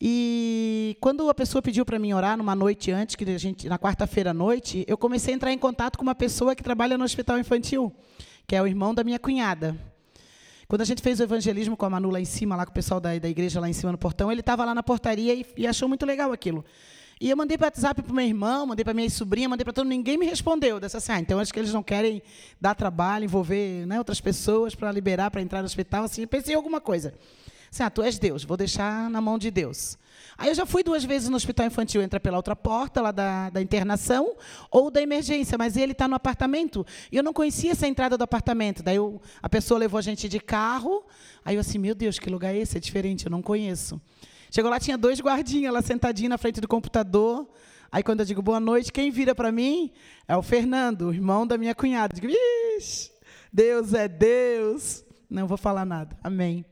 E 0.00 0.96
quando 1.00 1.28
a 1.28 1.34
pessoa 1.34 1.62
pediu 1.62 1.84
para 1.84 1.98
mim 1.98 2.12
orar 2.12 2.36
numa 2.36 2.54
noite 2.54 2.90
antes, 2.90 3.16
que 3.16 3.24
a 3.24 3.38
gente 3.38 3.68
na 3.68 3.78
quarta-feira 3.78 4.30
à 4.30 4.34
noite, 4.34 4.84
eu 4.88 4.98
comecei 4.98 5.32
a 5.32 5.36
entrar 5.36 5.52
em 5.52 5.58
contato 5.58 5.96
com 5.96 6.02
uma 6.02 6.14
pessoa 6.14 6.54
que 6.54 6.62
trabalha 6.62 6.98
no 6.98 7.04
hospital 7.04 7.38
infantil, 7.38 7.92
que 8.46 8.56
é 8.56 8.62
o 8.62 8.66
irmão 8.66 8.94
da 8.94 9.04
minha 9.04 9.18
cunhada. 9.18 9.76
Quando 10.66 10.80
a 10.80 10.84
gente 10.84 11.02
fez 11.02 11.20
o 11.20 11.22
evangelismo 11.22 11.76
com 11.76 11.84
a 11.84 11.90
Manu 11.90 12.10
lá 12.10 12.20
em 12.20 12.24
cima, 12.24 12.56
lá 12.56 12.64
com 12.64 12.72
o 12.72 12.74
pessoal 12.74 12.98
da, 12.98 13.16
da 13.18 13.28
igreja 13.28 13.60
lá 13.60 13.68
em 13.68 13.72
cima 13.72 13.92
no 13.92 13.98
portão, 13.98 14.32
ele 14.32 14.40
estava 14.40 14.64
lá 14.64 14.74
na 14.74 14.82
portaria 14.82 15.34
e, 15.34 15.46
e, 15.56 15.66
achou 15.66 15.88
muito 15.88 16.06
legal 16.06 16.32
aquilo. 16.32 16.64
E 17.20 17.30
eu 17.30 17.36
mandei 17.36 17.56
para 17.56 17.66
WhatsApp 17.66 18.02
para 18.02 18.12
meu 18.12 18.24
irmão, 18.24 18.66
mandei 18.66 18.84
para 18.84 18.92
minha 18.92 19.08
sobrinha, 19.08 19.48
mandei 19.48 19.64
para 19.64 19.72
todo 19.72 19.84
mundo, 19.84 19.92
ninguém 19.92 20.18
me 20.18 20.26
respondeu. 20.26 20.80
Dessa 20.80 20.98
assim, 20.98 21.12
ah, 21.12 21.20
então 21.20 21.38
acho 21.38 21.52
que 21.52 21.60
eles 21.60 21.72
não 21.72 21.82
querem 21.82 22.22
dar 22.60 22.74
trabalho, 22.74 23.24
envolver 23.24 23.86
né, 23.86 23.98
outras 23.98 24.20
pessoas 24.20 24.74
para 24.74 24.90
liberar, 24.90 25.30
para 25.30 25.40
entrar 25.40 25.60
no 25.60 25.66
hospital. 25.66 26.04
Assim, 26.04 26.26
pensei 26.26 26.54
em 26.54 26.56
alguma 26.56 26.80
coisa. 26.80 27.14
Assim, 27.70 27.82
ah, 27.82 27.90
tu 27.90 28.02
és 28.02 28.18
Deus, 28.18 28.44
vou 28.44 28.56
deixar 28.56 29.08
na 29.10 29.20
mão 29.20 29.38
de 29.38 29.50
Deus. 29.50 29.98
Aí 30.36 30.48
eu 30.48 30.54
já 30.54 30.66
fui 30.66 30.82
duas 30.82 31.04
vezes 31.04 31.28
no 31.28 31.36
hospital 31.36 31.66
infantil, 31.66 32.02
entra 32.02 32.18
pela 32.18 32.36
outra 32.36 32.56
porta, 32.56 33.00
lá 33.00 33.12
da, 33.12 33.50
da 33.50 33.62
internação, 33.62 34.36
ou 34.70 34.90
da 34.90 35.00
emergência, 35.00 35.56
mas 35.56 35.76
ele 35.76 35.92
está 35.92 36.08
no 36.08 36.14
apartamento. 36.14 36.84
E 37.10 37.16
eu 37.16 37.22
não 37.22 37.32
conhecia 37.32 37.72
essa 37.72 37.86
entrada 37.86 38.18
do 38.18 38.24
apartamento. 38.24 38.82
Daí 38.82 38.96
eu, 38.96 39.20
a 39.40 39.48
pessoa 39.48 39.78
levou 39.78 39.98
a 39.98 40.02
gente 40.02 40.28
de 40.28 40.40
carro. 40.40 41.04
Aí 41.44 41.54
eu 41.54 41.60
assim, 41.60 41.78
meu 41.78 41.94
Deus, 41.94 42.18
que 42.18 42.28
lugar 42.28 42.54
é 42.54 42.58
esse? 42.58 42.76
É 42.76 42.80
diferente, 42.80 43.26
eu 43.26 43.30
não 43.30 43.42
conheço. 43.42 44.00
Chegou 44.54 44.70
lá, 44.70 44.78
tinha 44.78 44.96
dois 44.96 45.18
guardinhas 45.18 45.74
lá 45.74 45.82
sentadinhos 45.82 46.30
na 46.30 46.38
frente 46.38 46.60
do 46.60 46.68
computador. 46.68 47.44
Aí 47.90 48.04
quando 48.04 48.20
eu 48.20 48.24
digo 48.24 48.40
boa 48.40 48.60
noite, 48.60 48.92
quem 48.92 49.10
vira 49.10 49.34
para 49.34 49.50
mim 49.50 49.90
é 50.28 50.36
o 50.36 50.42
Fernando, 50.42 51.08
o 51.08 51.12
irmão 51.12 51.44
da 51.44 51.58
minha 51.58 51.74
cunhada. 51.74 52.14
Digo, 52.14 52.32
Ixi, 52.78 53.10
Deus 53.52 53.92
é 53.94 54.06
Deus. 54.06 55.04
Não 55.28 55.48
vou 55.48 55.56
falar 55.56 55.84
nada. 55.84 56.16
Amém. 56.22 56.64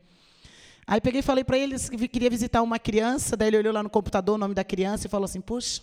Aí 0.87 1.01
peguei 1.01 1.19
e 1.19 1.21
falei 1.21 1.43
para 1.43 1.57
ele 1.57 1.75
que 1.77 2.07
queria 2.07 2.29
visitar 2.29 2.61
uma 2.61 2.79
criança, 2.79 3.35
daí 3.35 3.49
ele 3.49 3.57
olhou 3.57 3.73
lá 3.73 3.83
no 3.83 3.89
computador 3.89 4.35
o 4.35 4.37
nome 4.37 4.53
da 4.53 4.63
criança 4.63 5.07
e 5.07 5.09
falou 5.09 5.25
assim: 5.25 5.41
"Puxa, 5.41 5.81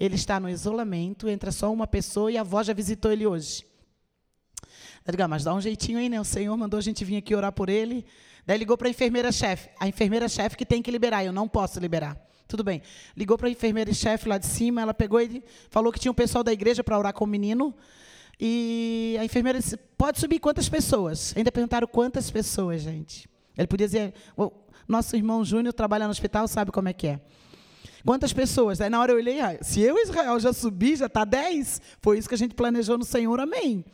ele 0.00 0.16
está 0.16 0.40
no 0.40 0.50
isolamento, 0.50 1.28
entra 1.28 1.52
só 1.52 1.72
uma 1.72 1.86
pessoa 1.86 2.32
e 2.32 2.36
a 2.36 2.40
avó 2.40 2.60
já 2.60 2.72
visitou 2.72 3.12
ele 3.12 3.24
hoje". 3.24 3.64
Eu 5.06 5.12
digo, 5.12 5.22
ah, 5.22 5.28
mas 5.28 5.44
dá 5.44 5.54
um 5.54 5.60
jeitinho 5.60 6.00
aí, 6.00 6.08
né? 6.08 6.20
O 6.20 6.24
Senhor 6.24 6.56
mandou 6.56 6.78
a 6.78 6.82
gente 6.82 7.04
vir 7.04 7.18
aqui 7.18 7.36
orar 7.36 7.52
por 7.52 7.68
ele. 7.68 8.04
Daí 8.46 8.56
ligou 8.56 8.78
para 8.78 8.86
a 8.86 8.90
enfermeira-chefe. 8.90 9.68
A 9.80 9.88
enfermeira-chefe 9.88 10.56
que 10.56 10.64
tem 10.64 10.80
que 10.80 10.90
liberar, 10.90 11.24
eu 11.24 11.32
não 11.32 11.48
posso 11.48 11.80
liberar. 11.80 12.16
Tudo 12.46 12.62
bem. 12.62 12.80
Ligou 13.16 13.36
para 13.36 13.48
a 13.48 13.50
enfermeira-chefe 13.50 14.28
lá 14.28 14.38
de 14.38 14.46
cima, 14.46 14.80
ela 14.80 14.94
pegou 14.94 15.20
e 15.20 15.42
falou 15.68 15.92
que 15.92 15.98
tinha 15.98 16.12
um 16.12 16.14
pessoal 16.14 16.44
da 16.44 16.52
igreja 16.52 16.84
para 16.84 16.96
orar 16.96 17.12
com 17.12 17.24
o 17.24 17.26
menino. 17.26 17.74
E 18.38 19.16
a 19.18 19.24
enfermeira 19.24 19.58
disse: 19.58 19.76
pode 19.76 20.20
subir 20.20 20.38
quantas 20.38 20.68
pessoas? 20.68 21.34
Ainda 21.36 21.50
perguntaram 21.50 21.88
quantas 21.88 22.30
pessoas, 22.30 22.82
gente. 22.82 23.28
Ele 23.58 23.66
podia 23.66 23.86
dizer: 23.86 24.14
nosso 24.86 25.16
irmão 25.16 25.44
Júnior 25.44 25.72
trabalha 25.72 26.04
no 26.04 26.12
hospital, 26.12 26.46
sabe 26.46 26.70
como 26.70 26.88
é 26.88 26.92
que 26.92 27.08
é. 27.08 27.20
Quantas 28.04 28.32
pessoas? 28.32 28.80
Aí 28.80 28.88
na 28.88 29.00
hora 29.00 29.10
eu 29.10 29.16
olhei, 29.16 29.40
ah, 29.40 29.58
se 29.60 29.80
eu, 29.80 29.98
Israel, 29.98 30.38
já 30.38 30.52
subi, 30.52 30.94
já 30.94 31.06
está 31.06 31.24
10. 31.24 31.82
Foi 32.00 32.16
isso 32.16 32.28
que 32.28 32.36
a 32.36 32.38
gente 32.38 32.54
planejou 32.54 32.96
no 32.96 33.04
Senhor, 33.04 33.40
amém. 33.40 33.84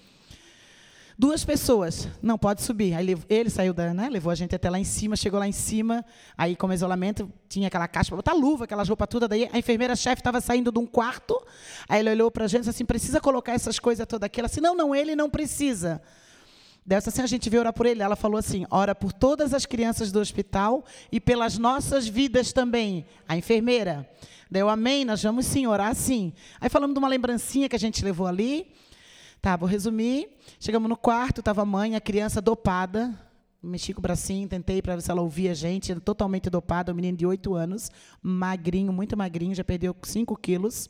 Duas 1.18 1.44
pessoas, 1.44 2.08
não 2.22 2.38
pode 2.38 2.62
subir. 2.62 2.94
Aí 2.94 3.14
ele 3.28 3.50
saiu 3.50 3.74
da, 3.74 3.92
né, 3.92 4.08
levou 4.08 4.30
a 4.30 4.34
gente 4.34 4.54
até 4.54 4.70
lá 4.70 4.78
em 4.78 4.84
cima, 4.84 5.14
chegou 5.14 5.38
lá 5.38 5.46
em 5.46 5.52
cima, 5.52 6.04
aí 6.36 6.56
como 6.56 6.72
isolamento, 6.72 7.30
tinha 7.48 7.68
aquela 7.68 7.86
caixa 7.86 8.08
para 8.08 8.16
botar 8.16 8.32
luva, 8.32 8.64
aquelas 8.64 8.88
roupas 8.88 9.08
toda, 9.08 9.28
daí 9.28 9.48
a 9.52 9.58
enfermeira-chefe 9.58 10.20
estava 10.20 10.40
saindo 10.40 10.72
de 10.72 10.78
um 10.78 10.86
quarto, 10.86 11.40
aí 11.88 12.00
ele 12.00 12.10
olhou 12.10 12.30
para 12.30 12.44
a 12.44 12.48
gente 12.48 12.60
e 12.60 12.60
disse 12.60 12.70
assim, 12.70 12.84
precisa 12.84 13.20
colocar 13.20 13.52
essas 13.52 13.78
coisas 13.78 14.06
todas 14.06 14.26
aqui? 14.26 14.40
Ela 14.40 14.48
disse, 14.48 14.60
não, 14.60 14.74
não, 14.74 14.94
ele 14.94 15.14
não 15.14 15.28
precisa. 15.28 16.00
Dessa 16.84 17.10
assim 17.10 17.22
a 17.22 17.26
gente 17.26 17.48
veio 17.48 17.60
orar 17.60 17.72
por 17.72 17.86
ele. 17.86 18.02
Ela 18.02 18.16
falou 18.16 18.36
assim: 18.36 18.66
ora 18.68 18.92
por 18.92 19.12
todas 19.12 19.54
as 19.54 19.64
crianças 19.64 20.10
do 20.10 20.18
hospital 20.18 20.84
e 21.12 21.20
pelas 21.20 21.56
nossas 21.56 22.08
vidas 22.08 22.52
também. 22.52 23.06
A 23.28 23.36
enfermeira. 23.36 24.08
Deu 24.50 24.68
amém, 24.68 25.04
nós 25.04 25.22
vamos 25.22 25.46
sim 25.46 25.66
orar 25.66 25.94
sim. 25.94 26.32
Aí 26.60 26.68
falamos 26.68 26.92
de 26.94 26.98
uma 26.98 27.08
lembrancinha 27.08 27.68
que 27.68 27.76
a 27.76 27.78
gente 27.78 28.04
levou 28.04 28.26
ali. 28.26 28.70
Tá, 29.42 29.56
vou 29.56 29.68
resumir. 29.68 30.28
Chegamos 30.60 30.88
no 30.88 30.96
quarto, 30.96 31.40
estava 31.40 31.62
a 31.62 31.64
mãe, 31.64 31.96
a 31.96 32.00
criança 32.00 32.40
dopada. 32.40 33.12
Mexi 33.60 33.92
com 33.92 33.98
o 33.98 34.02
bracinho, 34.02 34.48
tentei 34.48 34.80
para 34.80 34.94
ver 34.94 35.02
se 35.02 35.10
ela 35.10 35.20
ouvia 35.20 35.50
a 35.50 35.54
gente. 35.54 35.92
Totalmente 35.96 36.48
dopada, 36.48 36.92
um 36.92 36.94
menino 36.94 37.18
de 37.18 37.26
8 37.26 37.52
anos, 37.52 37.90
magrinho, 38.22 38.92
muito 38.92 39.16
magrinho, 39.16 39.52
já 39.52 39.64
perdeu 39.64 39.96
5 40.00 40.36
quilos. 40.36 40.88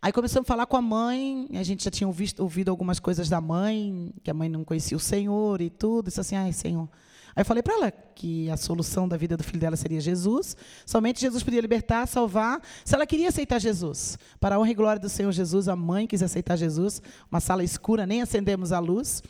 Aí 0.00 0.12
começamos 0.12 0.46
a 0.46 0.52
falar 0.52 0.66
com 0.66 0.76
a 0.76 0.82
mãe, 0.82 1.48
a 1.54 1.64
gente 1.64 1.82
já 1.82 1.90
tinha 1.90 2.06
ouvido, 2.06 2.40
ouvido 2.40 2.70
algumas 2.70 3.00
coisas 3.00 3.28
da 3.28 3.40
mãe, 3.40 4.14
que 4.22 4.30
a 4.30 4.34
mãe 4.34 4.48
não 4.48 4.62
conhecia 4.62 4.96
o 4.96 5.00
Senhor 5.00 5.60
e 5.60 5.70
tudo. 5.70 6.06
Disse 6.06 6.20
assim, 6.20 6.36
ai, 6.36 6.52
Senhor, 6.52 6.88
Aí 7.34 7.40
eu 7.40 7.44
falei 7.44 7.62
para 7.62 7.74
ela 7.74 7.90
que 7.90 8.50
a 8.50 8.56
solução 8.56 9.08
da 9.08 9.16
vida 9.16 9.36
do 9.36 9.42
filho 9.42 9.58
dela 9.58 9.76
seria 9.76 10.00
Jesus. 10.00 10.56
Somente 10.84 11.20
Jesus 11.20 11.42
podia 11.42 11.60
libertar, 11.60 12.06
salvar, 12.06 12.60
se 12.84 12.94
ela 12.94 13.06
queria 13.06 13.28
aceitar 13.28 13.58
Jesus. 13.58 14.18
Para 14.38 14.56
a 14.56 14.58
honra 14.58 14.70
e 14.70 14.74
glória 14.74 15.00
do 15.00 15.08
Senhor 15.08 15.32
Jesus, 15.32 15.66
a 15.68 15.74
mãe 15.74 16.06
quis 16.06 16.22
aceitar 16.22 16.56
Jesus. 16.56 17.00
Uma 17.30 17.40
sala 17.40 17.64
escura, 17.64 18.06
nem 18.06 18.20
acendemos 18.20 18.70
a 18.70 18.78
luz. 18.78 19.22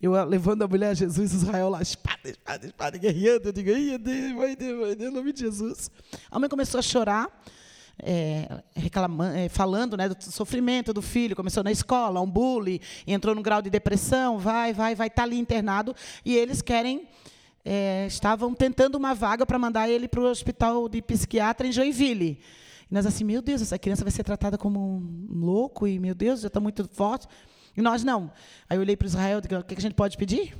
Eu 0.00 0.12
levando 0.24 0.62
a 0.62 0.68
mulher 0.68 0.90
a 0.90 0.94
Jesus, 0.94 1.32
Israel 1.32 1.70
lá, 1.70 1.80
espada, 1.80 2.28
espada, 2.28 2.66
espada, 2.66 2.98
guerreando. 2.98 3.48
Eu 3.48 3.52
digo, 3.52 3.70
ai, 3.72 3.96
Deus, 3.96 4.36
vai 4.36 4.54
Deus, 4.54 5.00
em 5.00 5.10
nome 5.10 5.32
de 5.32 5.40
Jesus. 5.40 5.90
A 6.30 6.38
mãe 6.38 6.48
começou 6.48 6.78
a 6.78 6.82
chorar. 6.82 7.30
É, 7.98 8.62
é, 8.74 9.48
falando 9.48 9.96
né, 9.96 10.06
do 10.06 10.22
sofrimento 10.22 10.92
do 10.92 11.00
filho, 11.00 11.34
começou 11.34 11.64
na 11.64 11.72
escola, 11.72 12.20
um 12.20 12.30
bullying, 12.30 12.78
entrou 13.06 13.34
num 13.34 13.40
grau 13.40 13.62
de 13.62 13.70
depressão, 13.70 14.38
vai, 14.38 14.74
vai, 14.74 14.94
vai 14.94 15.06
estar 15.06 15.22
tá 15.22 15.26
ali 15.26 15.38
internado, 15.38 15.96
e 16.22 16.36
eles 16.36 16.60
querem 16.60 17.08
é, 17.68 18.06
estavam 18.06 18.54
tentando 18.54 18.94
uma 18.94 19.12
vaga 19.12 19.44
para 19.44 19.58
mandar 19.58 19.88
ele 19.88 20.06
para 20.06 20.20
o 20.20 20.24
hospital 20.24 20.88
de 20.88 21.02
psiquiatra 21.02 21.66
em 21.66 21.72
Joinville. 21.72 22.38
E 22.88 22.94
nós 22.94 23.04
assim, 23.04 23.24
meu 23.24 23.42
Deus, 23.42 23.60
essa 23.60 23.76
criança 23.76 24.04
vai 24.04 24.12
ser 24.12 24.22
tratada 24.22 24.56
como 24.56 24.78
um 24.78 25.26
louco 25.28 25.88
e, 25.88 25.98
meu 25.98 26.14
Deus, 26.14 26.42
já 26.42 26.46
está 26.46 26.60
muito 26.60 26.88
forte. 26.88 27.26
E 27.76 27.82
nós 27.82 28.04
não. 28.04 28.30
Aí 28.70 28.76
eu 28.76 28.80
olhei 28.80 28.96
para 28.96 29.08
Israel 29.08 29.38
e 29.38 29.42
disse, 29.42 29.54
o 29.56 29.64
que 29.64 29.74
a 29.74 29.80
gente 29.80 29.94
pode 29.94 30.16
pedir? 30.16 30.56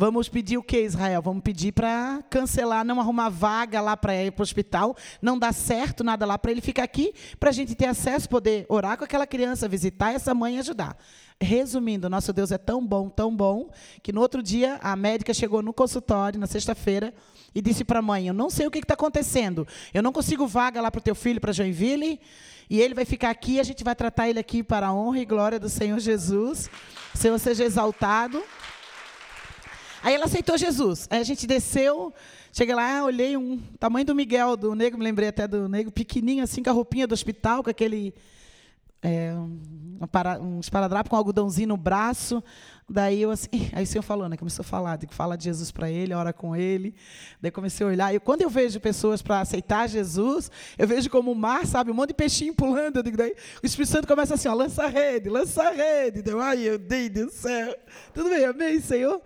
Vamos 0.00 0.28
pedir 0.28 0.56
o 0.56 0.62
que, 0.62 0.80
Israel? 0.80 1.20
Vamos 1.20 1.42
pedir 1.42 1.72
para 1.72 2.22
cancelar, 2.30 2.84
não 2.84 3.00
arrumar 3.00 3.30
vaga 3.30 3.80
lá 3.80 3.96
para 3.96 4.14
ir 4.14 4.30
para 4.30 4.42
o 4.42 4.44
hospital, 4.44 4.96
não 5.20 5.36
dá 5.36 5.50
certo 5.50 6.04
nada 6.04 6.24
lá 6.24 6.38
para 6.38 6.52
ele 6.52 6.60
ficar 6.60 6.84
aqui, 6.84 7.12
para 7.40 7.50
a 7.50 7.52
gente 7.52 7.74
ter 7.74 7.86
acesso, 7.86 8.28
poder 8.28 8.64
orar 8.68 8.96
com 8.96 9.02
aquela 9.02 9.26
criança, 9.26 9.66
visitar 9.66 10.12
essa 10.12 10.32
mãe 10.32 10.54
e 10.54 10.60
ajudar. 10.60 10.96
Resumindo, 11.40 12.08
nosso 12.08 12.32
Deus 12.32 12.52
é 12.52 12.58
tão 12.58 12.86
bom, 12.86 13.08
tão 13.08 13.34
bom, 13.34 13.72
que 14.00 14.12
no 14.12 14.20
outro 14.20 14.40
dia 14.40 14.78
a 14.80 14.94
médica 14.94 15.34
chegou 15.34 15.62
no 15.62 15.72
consultório, 15.72 16.38
na 16.38 16.46
sexta-feira, 16.46 17.12
e 17.52 17.60
disse 17.60 17.82
para 17.82 17.98
a 17.98 18.02
mãe: 18.02 18.28
Eu 18.28 18.34
não 18.34 18.50
sei 18.50 18.68
o 18.68 18.70
que 18.70 18.78
está 18.78 18.94
acontecendo. 18.94 19.66
Eu 19.92 20.00
não 20.00 20.12
consigo 20.12 20.46
vaga 20.46 20.80
lá 20.80 20.92
para 20.92 21.00
o 21.00 21.02
teu 21.02 21.16
filho, 21.16 21.40
para 21.40 21.50
Joinville, 21.50 22.20
e 22.70 22.80
ele 22.80 22.94
vai 22.94 23.04
ficar 23.04 23.30
aqui, 23.30 23.58
a 23.58 23.64
gente 23.64 23.82
vai 23.82 23.96
tratar 23.96 24.28
ele 24.28 24.38
aqui 24.38 24.62
para 24.62 24.86
a 24.86 24.94
honra 24.94 25.18
e 25.18 25.24
glória 25.24 25.58
do 25.58 25.68
Senhor 25.68 25.98
Jesus. 25.98 26.70
Senhor 27.16 27.36
seja 27.40 27.64
exaltado. 27.64 28.40
Aí 30.02 30.14
ela 30.14 30.26
aceitou 30.26 30.56
Jesus. 30.56 31.06
Aí 31.10 31.20
a 31.20 31.24
gente 31.24 31.46
desceu, 31.46 32.12
cheguei 32.52 32.74
lá, 32.74 33.04
olhei 33.04 33.36
um 33.36 33.58
tamanho 33.78 34.06
do 34.06 34.14
Miguel, 34.14 34.56
do 34.56 34.74
negro, 34.74 34.98
me 34.98 35.04
lembrei 35.04 35.28
até 35.28 35.46
do 35.46 35.68
negro, 35.68 35.92
pequenininho, 35.92 36.44
assim, 36.44 36.62
com 36.62 36.70
a 36.70 36.72
roupinha 36.72 37.06
do 37.06 37.12
hospital, 37.12 37.62
com 37.62 37.70
aquele 37.70 38.14
é, 39.02 39.32
um, 39.34 39.60
um 40.40 40.60
esparadrapo 40.60 41.10
com 41.10 41.16
um 41.16 41.18
algodãozinho 41.18 41.68
no 41.68 41.76
braço. 41.76 42.42
Daí 42.90 43.20
eu 43.20 43.30
assim, 43.30 43.48
aí 43.74 43.84
o 43.84 43.86
Senhor 43.86 44.02
falou, 44.02 44.28
né? 44.28 44.36
Começou 44.36 44.62
a 44.62 44.64
falar, 44.64 44.96
de 44.96 45.06
fala 45.10 45.36
de 45.36 45.44
Jesus 45.44 45.70
para 45.70 45.90
ele, 45.90 46.14
ora 46.14 46.32
com 46.32 46.56
ele. 46.56 46.94
Daí 47.40 47.50
comecei 47.50 47.86
a 47.86 47.90
olhar. 47.90 48.14
E 48.14 48.18
quando 48.18 48.42
eu 48.42 48.48
vejo 48.48 48.80
pessoas 48.80 49.20
para 49.20 49.40
aceitar 49.40 49.86
Jesus, 49.88 50.50
eu 50.78 50.88
vejo 50.88 51.10
como 51.10 51.30
o 51.30 51.34
mar, 51.34 51.66
sabe, 51.66 51.90
um 51.90 51.94
monte 51.94 52.08
de 52.08 52.14
peixinho 52.14 52.54
pulando. 52.54 53.02
Digo, 53.02 53.16
daí 53.16 53.34
o 53.62 53.66
Espírito 53.66 53.90
Santo 53.90 54.08
começa 54.08 54.34
assim, 54.34 54.48
ó, 54.48 54.54
lança 54.54 54.84
a 54.84 54.86
rede, 54.86 55.28
lança 55.28 55.62
a 55.62 55.70
rede. 55.70 56.22
Daí, 56.22 56.34
ai, 56.40 56.78
dei 56.78 57.10
do 57.10 57.30
céu. 57.30 57.76
Tudo 58.14 58.30
bem, 58.30 58.46
amém, 58.46 58.80
Senhor. 58.80 59.20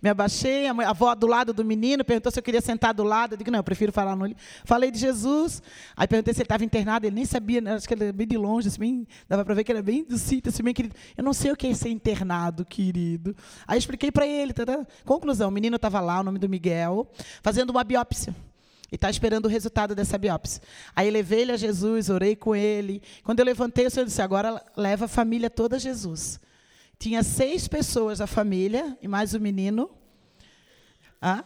Me 0.00 0.10
abaixei, 0.10 0.68
a 0.68 0.90
avó 0.90 1.12
do 1.16 1.26
lado 1.26 1.52
do 1.52 1.64
menino 1.64 2.04
perguntou 2.04 2.30
se 2.30 2.38
eu 2.38 2.42
queria 2.42 2.60
sentar 2.60 2.94
do 2.94 3.02
lado. 3.02 3.32
Eu 3.32 3.38
digo, 3.38 3.50
não, 3.50 3.58
eu 3.58 3.64
prefiro 3.64 3.90
falar 3.90 4.14
no 4.14 4.28
Falei 4.64 4.92
de 4.92 4.98
Jesus. 4.98 5.60
Aí 5.96 6.06
perguntei 6.06 6.32
se 6.34 6.40
ele 6.40 6.44
estava 6.44 6.64
internado, 6.64 7.06
ele 7.06 7.16
nem 7.16 7.24
sabia, 7.24 7.60
né? 7.60 7.74
acho 7.74 7.88
que 7.88 7.94
ele 7.94 8.04
era 8.04 8.12
bem 8.12 8.28
de 8.28 8.36
longe, 8.36 8.68
assim, 8.68 8.78
bem, 8.78 9.08
dava 9.28 9.44
para 9.44 9.54
ver 9.54 9.64
que 9.64 9.72
ele 9.72 9.78
era 9.78 9.84
bem 9.84 10.04
do 10.04 10.16
sítio, 10.18 10.50
assim, 10.50 10.62
bem 10.62 10.74
querido. 10.74 10.94
Eu 11.16 11.24
não 11.24 11.32
sei 11.32 11.50
o 11.50 11.56
que 11.56 11.66
é 11.66 11.74
ser 11.74 11.88
internado, 11.88 12.64
querido 12.64 13.07
Aí 13.66 13.78
expliquei 13.78 14.10
para 14.10 14.26
ele. 14.26 14.52
Tá, 14.52 14.66
tá? 14.66 14.86
Conclusão: 15.04 15.48
o 15.48 15.52
menino 15.52 15.76
estava 15.76 16.00
lá, 16.00 16.20
o 16.20 16.22
nome 16.22 16.38
do 16.38 16.48
Miguel, 16.48 17.10
fazendo 17.42 17.70
uma 17.70 17.84
biópsia. 17.84 18.34
E 18.90 18.94
está 18.94 19.10
esperando 19.10 19.44
o 19.44 19.48
resultado 19.48 19.94
dessa 19.94 20.16
biópsia. 20.16 20.62
Aí 20.96 21.10
levei 21.10 21.42
ele 21.42 21.52
a 21.52 21.56
Jesus, 21.56 22.08
orei 22.08 22.34
com 22.34 22.56
ele. 22.56 23.02
Quando 23.22 23.40
eu 23.40 23.44
levantei, 23.44 23.86
o 23.86 23.90
Senhor 23.90 24.06
disse: 24.06 24.22
agora 24.22 24.64
leva 24.76 25.04
a 25.04 25.08
família 25.08 25.50
toda 25.50 25.76
a 25.76 25.78
Jesus. 25.78 26.40
Tinha 26.98 27.22
seis 27.22 27.68
pessoas 27.68 28.18
da 28.18 28.26
família, 28.26 28.96
e 29.00 29.06
mais 29.06 29.34
o 29.34 29.40
menino. 29.40 29.90
Ah, 31.20 31.44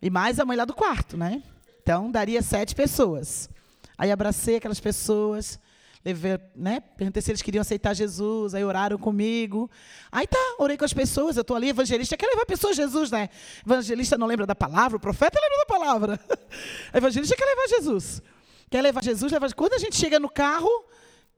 e 0.00 0.08
mais 0.08 0.38
a 0.38 0.44
mãe 0.44 0.56
lá 0.56 0.64
do 0.64 0.74
quarto, 0.74 1.16
né? 1.16 1.42
Então, 1.82 2.10
daria 2.10 2.40
sete 2.42 2.74
pessoas. 2.74 3.50
Aí 3.98 4.10
abracei 4.10 4.56
aquelas 4.56 4.80
pessoas, 4.80 5.58
levei, 6.04 6.38
né? 6.54 6.80
Perguntei 6.80 7.22
se 7.22 7.30
eles 7.30 7.40
queriam 7.40 7.62
aceitar 7.62 7.94
Jesus, 7.94 8.54
aí 8.54 8.62
oraram 8.64 8.98
comigo. 8.98 9.70
Aí 10.12 10.26
tá, 10.26 10.38
orei 10.58 10.76
com 10.76 10.84
as 10.84 10.92
pessoas, 10.92 11.36
eu 11.36 11.40
estou 11.40 11.56
ali, 11.56 11.70
evangelista, 11.70 12.16
quer 12.16 12.26
levar 12.26 12.44
pessoas 12.44 12.78
a 12.78 12.82
Jesus, 12.82 13.10
né? 13.10 13.30
Evangelista 13.64 14.18
não 14.18 14.26
lembra 14.26 14.46
da 14.46 14.54
palavra, 14.54 14.98
o 14.98 15.00
profeta 15.00 15.38
lembra 15.40 15.58
da 15.58 15.66
palavra. 15.66 16.20
evangelista 16.92 17.34
quer 17.34 17.46
levar 17.46 17.68
Jesus. 17.68 18.22
Quer 18.70 18.82
levar 18.82 19.02
Jesus, 19.02 19.32
leva 19.32 19.48
Quando 19.54 19.74
a 19.74 19.78
gente 19.78 19.96
chega 19.96 20.18
no 20.18 20.28
carro, 20.28 20.68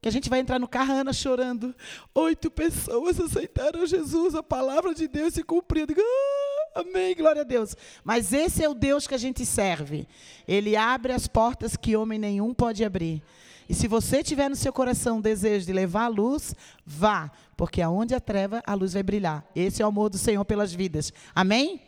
que 0.01 0.09
a 0.09 0.13
gente 0.13 0.29
vai 0.29 0.41
entrar 0.41 0.59
no 0.59 0.69
carro, 0.69 0.93
a 0.93 0.97
Ana 0.97 1.13
chorando. 1.13 1.75
Oito 2.15 2.51
pessoas 2.51 3.21
aceitaram 3.21 3.87
Jesus, 3.87 4.35
a 4.35 4.43
palavra 4.43 4.95
de 4.95 5.07
Deus 5.07 5.35
se 5.35 5.43
cumpriu. 5.43 5.87
Digo, 5.87 6.01
ah, 6.01 6.81
amém, 6.81 7.15
glória 7.15 7.43
a 7.43 7.45
Deus. 7.45 7.77
Mas 8.05 8.33
esse 8.33 8.65
é 8.65 8.69
o 8.69 8.75
Deus 8.75 9.07
que 9.07 9.15
a 9.15 9.19
gente 9.19 9.45
serve. 9.45 10.09
Ele 10.47 10.77
abre 10.77 11.13
as 11.13 11.27
portas 11.27 11.77
que 11.77 11.97
homem 11.97 12.19
nenhum 12.19 12.53
pode 12.53 12.85
abrir. 12.85 13.23
E 13.69 13.75
se 13.75 13.89
você 13.89 14.23
tiver 14.23 14.49
no 14.49 14.57
seu 14.57 14.73
coração 14.73 15.19
o 15.19 15.23
desejo 15.23 15.67
de 15.67 15.73
levar 15.73 16.05
a 16.05 16.09
luz, 16.09 16.55
vá, 16.85 17.31
porque 17.57 17.83
aonde 17.83 18.15
a 18.15 18.21
treva, 18.21 18.63
a 18.67 18.75
luz 18.75 18.93
vai 18.93 19.03
brilhar. 19.03 19.45
Esse 19.55 19.83
é 19.83 19.85
o 19.85 19.89
amor 19.89 20.09
do 20.09 20.19
Senhor 20.19 20.45
pelas 20.45 20.73
vidas. 20.73 21.13
Amém? 21.35 21.81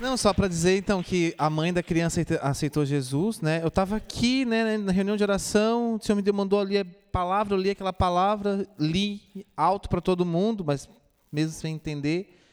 Não, 0.00 0.16
só 0.16 0.32
para 0.32 0.48
dizer 0.48 0.76
então 0.76 1.02
que 1.02 1.34
a 1.38 1.48
mãe 1.48 1.72
da 1.72 1.82
criança 1.82 2.20
aceitou 2.42 2.84
Jesus, 2.84 3.40
né? 3.40 3.62
Eu 3.62 3.68
estava 3.68 3.96
aqui, 3.96 4.44
né, 4.44 4.76
na 4.76 4.90
reunião 4.90 5.16
de 5.16 5.22
oração, 5.22 5.94
o 5.94 6.02
Senhor 6.02 6.16
me 6.16 6.22
demandou 6.22 6.60
ali 6.60 6.78
a 6.78 6.84
palavra, 7.12 7.54
eu 7.54 7.60
li 7.60 7.70
aquela 7.70 7.92
palavra, 7.92 8.66
li 8.76 9.46
alto 9.56 9.88
para 9.88 10.00
todo 10.00 10.24
mundo, 10.26 10.64
mas 10.64 10.88
mesmo 11.30 11.52
sem 11.52 11.76
entender. 11.76 12.43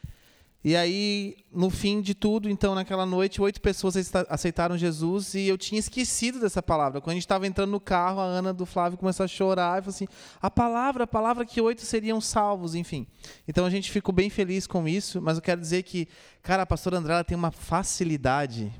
E 0.64 0.76
aí, 0.76 1.36
no 1.52 1.70
fim 1.70 2.00
de 2.00 2.14
tudo, 2.14 2.48
então, 2.48 2.72
naquela 2.72 3.04
noite, 3.04 3.42
oito 3.42 3.60
pessoas 3.60 3.96
aceitaram 4.28 4.78
Jesus 4.78 5.34
e 5.34 5.48
eu 5.48 5.58
tinha 5.58 5.78
esquecido 5.78 6.38
dessa 6.38 6.62
palavra. 6.62 7.00
Quando 7.00 7.10
a 7.10 7.14
gente 7.14 7.24
estava 7.24 7.48
entrando 7.48 7.70
no 7.70 7.80
carro, 7.80 8.20
a 8.20 8.24
Ana 8.24 8.54
do 8.54 8.64
Flávio 8.64 8.96
começou 8.96 9.24
a 9.24 9.28
chorar 9.28 9.78
e 9.78 9.82
falou 9.82 9.94
assim: 9.94 10.06
a 10.40 10.48
palavra, 10.48 11.02
a 11.02 11.06
palavra 11.06 11.44
que 11.44 11.60
oito 11.60 11.82
seriam 11.82 12.20
salvos, 12.20 12.76
enfim. 12.76 13.08
Então 13.48 13.66
a 13.66 13.70
gente 13.70 13.90
ficou 13.90 14.14
bem 14.14 14.30
feliz 14.30 14.66
com 14.66 14.86
isso, 14.86 15.20
mas 15.20 15.36
eu 15.36 15.42
quero 15.42 15.60
dizer 15.60 15.82
que, 15.82 16.06
cara, 16.42 16.62
a 16.62 16.66
pastora 16.66 16.96
André 16.96 17.24
tem 17.24 17.36
uma 17.36 17.50
facilidade 17.50 18.72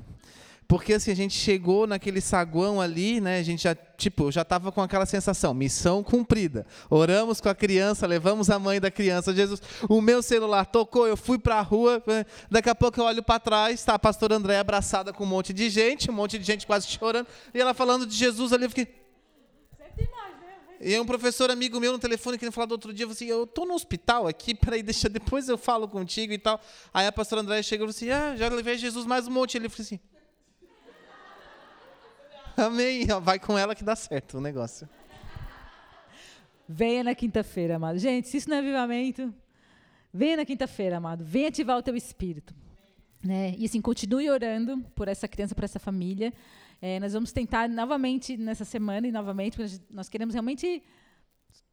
porque 0.73 0.93
assim, 0.93 1.11
a 1.11 1.15
gente 1.15 1.35
chegou 1.35 1.85
naquele 1.85 2.19
saguão 2.19 2.81
ali, 2.81 3.21
né? 3.21 3.37
A 3.37 3.43
gente 3.43 3.61
já, 3.61 3.75
tipo, 3.75 4.31
já 4.31 4.41
estava 4.41 4.71
com 4.71 4.81
aquela 4.81 5.05
sensação, 5.05 5.53
missão 5.53 6.03
cumprida. 6.03 6.65
Oramos 6.89 7.39
com 7.39 7.47
a 7.47 7.53
criança, 7.53 8.07
levamos 8.07 8.49
a 8.49 8.57
mãe 8.57 8.81
da 8.81 8.89
criança. 8.89 9.35
Jesus, 9.35 9.61
o 9.87 10.01
meu 10.01 10.23
celular 10.23 10.65
tocou, 10.65 11.05
eu 11.05 11.15
fui 11.15 11.37
para 11.37 11.57
a 11.57 11.61
rua. 11.61 12.01
Né, 12.07 12.25
daqui 12.49 12.71
a 12.71 12.73
pouco 12.73 12.99
eu 12.99 13.05
olho 13.05 13.21
para 13.21 13.39
trás, 13.39 13.81
está 13.81 13.93
a 13.93 13.99
pastora 13.99 14.35
André 14.35 14.57
abraçada 14.57 15.13
com 15.13 15.25
um 15.25 15.27
monte 15.27 15.53
de 15.53 15.69
gente, 15.69 16.09
um 16.09 16.13
monte 16.15 16.39
de 16.39 16.43
gente 16.43 16.65
quase 16.65 16.87
chorando, 16.87 17.27
e 17.53 17.61
ela 17.61 17.75
falando 17.75 18.07
de 18.07 18.15
Jesus 18.15 18.51
ali, 18.51 18.63
eu 18.63 18.69
fiquei. 18.71 18.87
E 20.81 20.99
um 20.99 21.05
professor 21.05 21.51
amigo 21.51 21.79
meu 21.79 21.91
no 21.91 21.99
telefone 21.99 22.35
que 22.35 22.45
ele 22.45 22.51
falou 22.51 22.69
do 22.69 22.71
outro 22.71 22.91
dia, 22.91 23.05
falou 23.05 23.13
assim, 23.13 23.27
eu 23.27 23.43
estou 23.43 23.67
no 23.67 23.75
hospital 23.75 24.27
aqui, 24.27 24.55
peraí, 24.55 24.81
deixa, 24.81 25.07
depois 25.07 25.47
eu 25.47 25.57
falo 25.57 25.87
contigo 25.87 26.33
e 26.33 26.39
tal. 26.39 26.59
Aí 26.91 27.05
a 27.05 27.11
pastora 27.11 27.41
André 27.41 27.61
chegou 27.61 27.87
e 27.87 27.93
falou 27.93 27.95
assim, 27.95 28.09
ah, 28.09 28.35
já 28.35 28.49
levei 28.49 28.75
Jesus 28.75 29.05
mais 29.05 29.27
um 29.27 29.31
monte. 29.31 29.55
Ele 29.55 29.69
falou 29.69 29.85
assim, 29.85 29.99
Amém. 32.55 33.05
Vai 33.21 33.39
com 33.39 33.57
ela 33.57 33.73
que 33.73 33.83
dá 33.83 33.95
certo 33.95 34.37
o 34.37 34.41
negócio. 34.41 34.87
Venha 36.67 37.03
na 37.03 37.15
quinta-feira, 37.15 37.75
amado. 37.75 37.97
Gente, 37.97 38.27
se 38.27 38.37
isso 38.37 38.49
não 38.49 38.57
é 38.57 38.59
avivamento, 38.59 39.33
venha 40.13 40.37
na 40.37 40.45
quinta-feira, 40.45 40.97
amado. 40.97 41.23
Venha 41.25 41.49
ativar 41.49 41.77
o 41.77 41.83
teu 41.83 41.95
espírito. 41.95 42.53
Né? 43.23 43.55
E 43.57 43.65
assim, 43.65 43.81
continue 43.81 44.29
orando 44.29 44.79
por 44.95 45.07
essa 45.07 45.27
criança, 45.27 45.55
por 45.55 45.63
essa 45.63 45.79
família. 45.79 46.33
É, 46.81 46.99
nós 46.99 47.13
vamos 47.13 47.31
tentar 47.31 47.67
novamente 47.67 48.37
nessa 48.37 48.65
semana 48.65 49.07
e 49.07 49.11
novamente, 49.11 49.57
porque 49.57 49.79
nós 49.89 50.07
queremos 50.09 50.33
realmente 50.33 50.83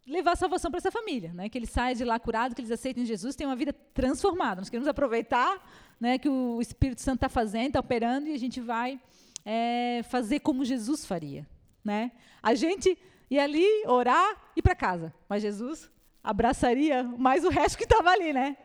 levar 0.07 0.33
a 0.33 0.37
salvação 0.37 0.71
para 0.71 0.79
essa 0.79 0.91
família, 0.91 1.33
né? 1.33 1.49
Que 1.49 1.59
eles 1.59 1.71
saiam 1.71 1.97
de 1.97 2.05
lá 2.05 2.19
curados, 2.19 2.55
que 2.55 2.61
eles 2.61 2.71
aceitem 2.71 3.05
Jesus, 3.05 3.37
tenham 3.37 3.51
uma 3.51 3.57
vida 3.57 3.73
transformada. 3.73 4.61
Nós 4.61 4.71
queremos 4.71 4.89
aproveitar, 4.89 5.61
né, 6.01 6.19
que 6.19 6.29
o 6.29 6.61
Espírito 6.61 7.01
Santo 7.01 7.17
está 7.17 7.29
fazendo, 7.29 7.69
está 7.69 7.81
operando 7.81 8.29
e 8.29 8.33
a 8.33 8.39
gente 8.39 8.61
vai 8.61 9.01
é, 9.45 10.03
fazer 10.05 10.41
como 10.41 10.65
Jesus 10.65 11.05
faria. 11.05 11.47
Né? 11.85 12.13
A 12.43 12.55
gente 12.55 12.97
ia 13.31 13.45
ali 13.45 13.67
orar 13.87 14.53
e 14.57 14.63
para 14.63 14.75
casa, 14.75 15.15
mas 15.29 15.43
Jesus 15.43 15.91
abraçaria 16.23 17.03
mais 17.03 17.45
o 17.45 17.49
resto 17.49 17.79
que 17.79 17.85
estava 17.85 18.11
ali, 18.11 18.33
né? 18.33 18.57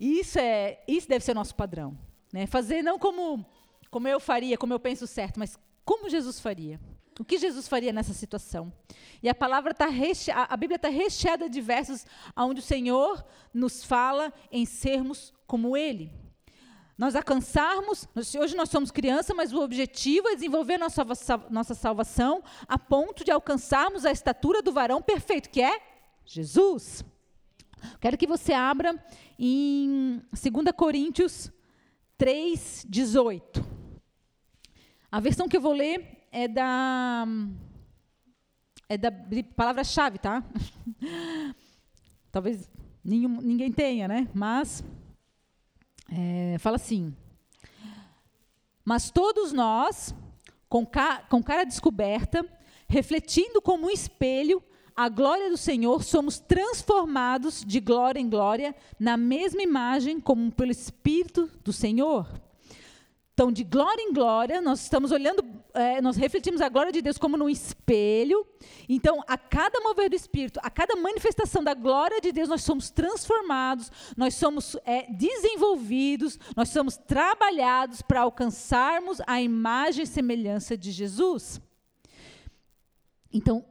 Isso 0.00 0.38
é, 0.38 0.82
isso 0.88 1.08
deve 1.08 1.24
ser 1.24 1.32
o 1.32 1.34
nosso 1.34 1.54
padrão, 1.54 1.96
né? 2.32 2.46
Fazer 2.46 2.82
não 2.82 2.98
como 2.98 3.44
como 3.90 4.06
eu 4.06 4.20
faria, 4.20 4.58
como 4.58 4.74
eu 4.74 4.80
penso 4.80 5.06
certo, 5.06 5.38
mas 5.38 5.58
como 5.84 6.10
Jesus 6.10 6.38
faria. 6.40 6.78
O 7.18 7.24
que 7.24 7.38
Jesus 7.38 7.66
faria 7.66 7.92
nessa 7.92 8.12
situação? 8.12 8.72
E 9.22 9.28
a 9.28 9.34
palavra 9.34 9.72
está 9.72 9.86
recheada, 9.86 10.52
a 10.52 10.56
Bíblia 10.56 10.76
está 10.76 10.88
recheada 10.88 11.48
de 11.48 11.60
versos 11.60 12.06
onde 12.36 12.60
o 12.60 12.62
Senhor 12.62 13.24
nos 13.52 13.82
fala 13.82 14.32
em 14.52 14.64
sermos 14.64 15.32
como 15.46 15.76
Ele 15.76 16.12
nós 16.98 17.14
alcançarmos, 17.14 18.08
hoje 18.36 18.56
nós 18.56 18.68
somos 18.68 18.90
criança, 18.90 19.32
mas 19.32 19.52
o 19.52 19.62
objetivo 19.62 20.26
é 20.28 20.34
desenvolver 20.34 20.78
nossa, 20.78 21.04
nossa 21.48 21.72
salvação 21.72 22.42
a 22.66 22.76
ponto 22.76 23.24
de 23.24 23.30
alcançarmos 23.30 24.04
a 24.04 24.10
estatura 24.10 24.60
do 24.60 24.72
varão 24.72 25.00
perfeito, 25.00 25.48
que 25.48 25.62
é 25.62 25.80
Jesus. 26.24 27.04
Quero 28.00 28.18
que 28.18 28.26
você 28.26 28.52
abra 28.52 29.00
em 29.38 30.20
2 30.32 30.72
Coríntios 30.76 31.52
3, 32.16 32.84
18. 32.88 33.64
A 35.10 35.20
versão 35.20 35.48
que 35.48 35.56
eu 35.56 35.60
vou 35.60 35.72
ler 35.72 36.26
é 36.32 36.48
da 36.48 37.24
é 38.88 38.98
da 38.98 39.12
palavra-chave, 39.54 40.18
tá? 40.18 40.42
Talvez 42.32 42.68
nenhum, 43.04 43.40
ninguém 43.40 43.70
tenha, 43.70 44.08
né? 44.08 44.28
Mas 44.34 44.82
é, 46.10 46.56
fala 46.58 46.76
assim: 46.76 47.14
Mas 48.84 49.10
todos 49.10 49.52
nós, 49.52 50.14
com, 50.68 50.86
ca 50.86 51.22
com 51.28 51.42
cara 51.42 51.64
descoberta, 51.64 52.44
refletindo 52.88 53.60
como 53.60 53.86
um 53.86 53.90
espelho 53.90 54.62
a 54.96 55.08
glória 55.08 55.48
do 55.48 55.56
Senhor, 55.56 56.02
somos 56.02 56.40
transformados 56.40 57.64
de 57.64 57.78
glória 57.78 58.18
em 58.18 58.28
glória 58.28 58.74
na 58.98 59.16
mesma 59.16 59.62
imagem 59.62 60.18
como 60.18 60.50
pelo 60.50 60.72
Espírito 60.72 61.48
do 61.62 61.72
Senhor. 61.72 62.28
Então, 63.38 63.52
de 63.52 63.62
glória 63.62 64.02
em 64.02 64.12
glória, 64.12 64.60
nós 64.60 64.80
estamos 64.80 65.12
olhando, 65.12 65.44
é, 65.72 66.00
nós 66.00 66.16
refletimos 66.16 66.60
a 66.60 66.68
glória 66.68 66.90
de 66.90 67.00
Deus 67.00 67.18
como 67.18 67.36
num 67.36 67.48
espelho. 67.48 68.44
Então, 68.88 69.22
a 69.28 69.38
cada 69.38 69.78
mover 69.78 70.10
do 70.10 70.16
Espírito, 70.16 70.58
a 70.60 70.68
cada 70.68 70.96
manifestação 70.96 71.62
da 71.62 71.72
glória 71.72 72.20
de 72.20 72.32
Deus, 72.32 72.48
nós 72.48 72.64
somos 72.64 72.90
transformados, 72.90 73.92
nós 74.16 74.34
somos 74.34 74.76
é, 74.84 75.08
desenvolvidos, 75.12 76.36
nós 76.56 76.70
somos 76.70 76.96
trabalhados 76.96 78.02
para 78.02 78.22
alcançarmos 78.22 79.20
a 79.24 79.40
imagem 79.40 80.02
e 80.02 80.08
semelhança 80.08 80.76
de 80.76 80.90
Jesus. 80.90 81.60
Então, 83.32 83.64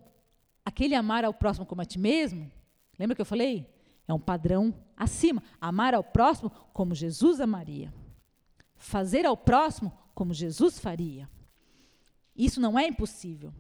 aquele 0.64 0.96
amar 0.96 1.26
ao 1.26 1.34
próximo 1.34 1.66
como 1.66 1.82
a 1.82 1.86
ti 1.86 2.00
mesmo, 2.00 2.50
lembra 2.98 3.18
que 3.18 3.22
eu 3.22 3.26
falei? 3.26 3.70
É 4.08 4.14
um 4.14 4.20
padrão 4.20 4.74
acima. 4.96 5.44
Amar 5.60 5.94
ao 5.94 6.06
próximo 6.06 6.50
como 6.72 6.96
Jesus 6.96 7.42
amaria 7.42 7.92
fazer 8.78 9.26
ao 9.26 9.36
próximo 9.36 9.92
como 10.14 10.34
Jesus 10.34 10.80
faria. 10.80 11.30
Isso 12.36 12.62
não 12.62 12.78
é 12.78 12.88
impossível, 12.88 13.54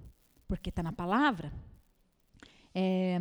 porque 0.47 0.69
está 0.69 0.83
na 0.83 0.93
palavra. 0.93 1.51
É, 2.73 3.19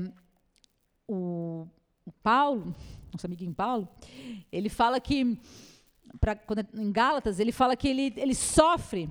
o, 1.08 1.66
o, 2.04 2.12
Paulo, 2.22 2.74
nosso 3.12 3.26
amiguinho 3.26 3.54
Paulo, 3.54 3.88
ele 4.52 4.68
fala 4.68 5.00
que, 5.00 5.38
pra, 6.20 6.36
quando, 6.36 6.60
é 6.60 6.66
em 6.74 6.92
Gálatas, 6.92 7.40
ele 7.40 7.52
fala 7.52 7.76
que 7.76 7.88
ele, 7.88 8.12
ele 8.16 8.34
sofre, 8.34 9.08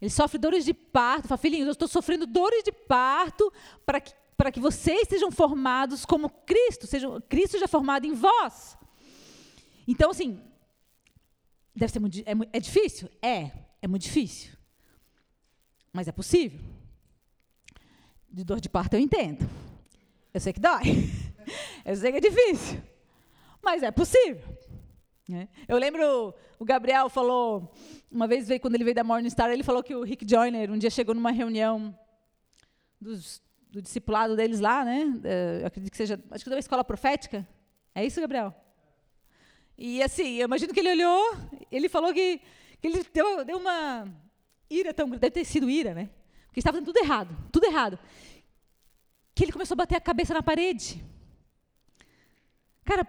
ele 0.00 0.10
sofre 0.10 0.38
dores 0.38 0.64
de 0.64 0.74
parto. 0.74 1.28
Fala, 1.28 1.38
filhinhos, 1.38 1.66
eu 1.66 1.72
estou 1.72 1.88
sofrendo 1.88 2.26
dores 2.26 2.62
de 2.62 2.72
parto 2.72 3.50
para 3.86 4.00
que, 4.00 4.12
para 4.36 4.52
que 4.52 4.60
vocês 4.60 5.08
sejam 5.08 5.30
formados 5.30 6.04
como 6.04 6.28
Cristo, 6.28 6.86
sejam, 6.86 7.20
Cristo 7.22 7.58
já 7.58 7.66
formado 7.66 8.04
em 8.04 8.12
vós. 8.12 8.76
Então, 9.88 10.10
assim, 10.10 10.40
Deve 11.74 11.92
ser 11.92 12.00
muito, 12.00 12.18
é, 12.20 12.32
é 12.52 12.60
difícil? 12.60 13.08
É, 13.22 13.50
é 13.80 13.88
muito 13.88 14.02
difícil. 14.02 14.52
Mas 15.92 16.08
é 16.08 16.12
possível. 16.12 16.60
De 18.30 18.44
dor 18.44 18.60
de 18.60 18.68
parto 18.68 18.94
eu 18.94 19.00
entendo. 19.00 19.48
Eu 20.32 20.40
sei 20.40 20.52
que 20.52 20.60
dói. 20.60 20.82
Eu 21.84 21.96
sei 21.96 22.12
que 22.12 22.18
é 22.18 22.20
difícil. 22.20 22.80
Mas 23.60 23.82
é 23.82 23.90
possível. 23.90 24.40
Né? 25.28 25.48
Eu 25.66 25.76
lembro, 25.78 26.32
o 26.58 26.64
Gabriel 26.64 27.08
falou, 27.08 27.72
uma 28.10 28.28
vez 28.28 28.46
veio, 28.46 28.60
quando 28.60 28.76
ele 28.76 28.84
veio 28.84 28.94
da 28.94 29.02
Morningstar, 29.02 29.50
ele 29.50 29.64
falou 29.64 29.82
que 29.82 29.94
o 29.94 30.04
Rick 30.04 30.24
Joyner 30.28 30.70
um 30.70 30.78
dia 30.78 30.90
chegou 30.90 31.14
numa 31.14 31.32
reunião 31.32 31.96
dos, 33.00 33.42
do 33.70 33.82
discipulado 33.82 34.36
deles 34.36 34.60
lá, 34.60 34.84
né? 34.84 35.20
Eu 35.60 35.66
acredito 35.66 35.90
que 35.90 35.96
seja, 35.96 36.22
acho 36.30 36.44
que 36.44 36.50
da 36.50 36.58
escola 36.58 36.84
profética. 36.84 37.46
É 37.94 38.04
isso, 38.04 38.20
Gabriel? 38.20 38.54
E 39.84 40.00
assim, 40.00 40.34
eu 40.34 40.44
imagino 40.44 40.72
que 40.72 40.78
ele 40.78 40.90
olhou, 40.90 41.36
ele 41.68 41.88
falou 41.88 42.14
que, 42.14 42.40
que 42.80 42.86
ele 42.86 43.04
deu, 43.12 43.44
deu 43.44 43.56
uma 43.56 44.06
ira 44.70 44.94
tão 44.94 45.08
grande, 45.08 45.22
deve 45.22 45.32
ter 45.32 45.44
sido 45.44 45.68
ira, 45.68 45.92
né? 45.92 46.08
Porque 46.46 46.60
estava 46.60 46.76
fazendo 46.76 46.94
tudo 46.94 47.04
errado, 47.04 47.36
tudo 47.50 47.66
errado. 47.66 47.98
Que 49.34 49.42
ele 49.42 49.50
começou 49.50 49.74
a 49.74 49.78
bater 49.78 49.96
a 49.96 50.00
cabeça 50.00 50.32
na 50.32 50.40
parede. 50.40 51.04
Cara, 52.84 53.04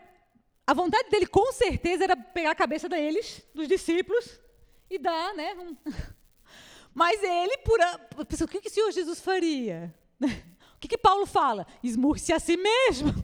a 0.65 0.73
vontade 0.73 1.11
dele 1.11 1.27
com 1.27 1.51
certeza 1.51 2.05
era 2.05 2.17
pegar 2.17 2.49
a 2.49 2.55
cabeça 2.55 2.89
deles, 2.89 3.43
dos 3.53 3.67
discípulos, 3.67 4.41
e 4.89 4.97
dar, 4.97 5.35
né? 5.35 5.53
Um... 5.53 5.77
Mas 6.91 7.21
ele, 7.21 7.55
por 7.59 7.79
a... 7.81 7.99
o 8.17 8.47
que, 8.47 8.61
que 8.61 8.69
o 8.69 8.71
Senhor 8.71 8.91
Jesus 8.91 9.21
faria? 9.21 9.93
O 10.75 10.79
que, 10.83 10.97
que 10.97 10.97
Paulo 10.97 11.25
fala? 11.25 11.65
Esmurce 11.81 12.33
a 12.33 12.39
si 12.39 12.57
mesmo. 12.57 13.13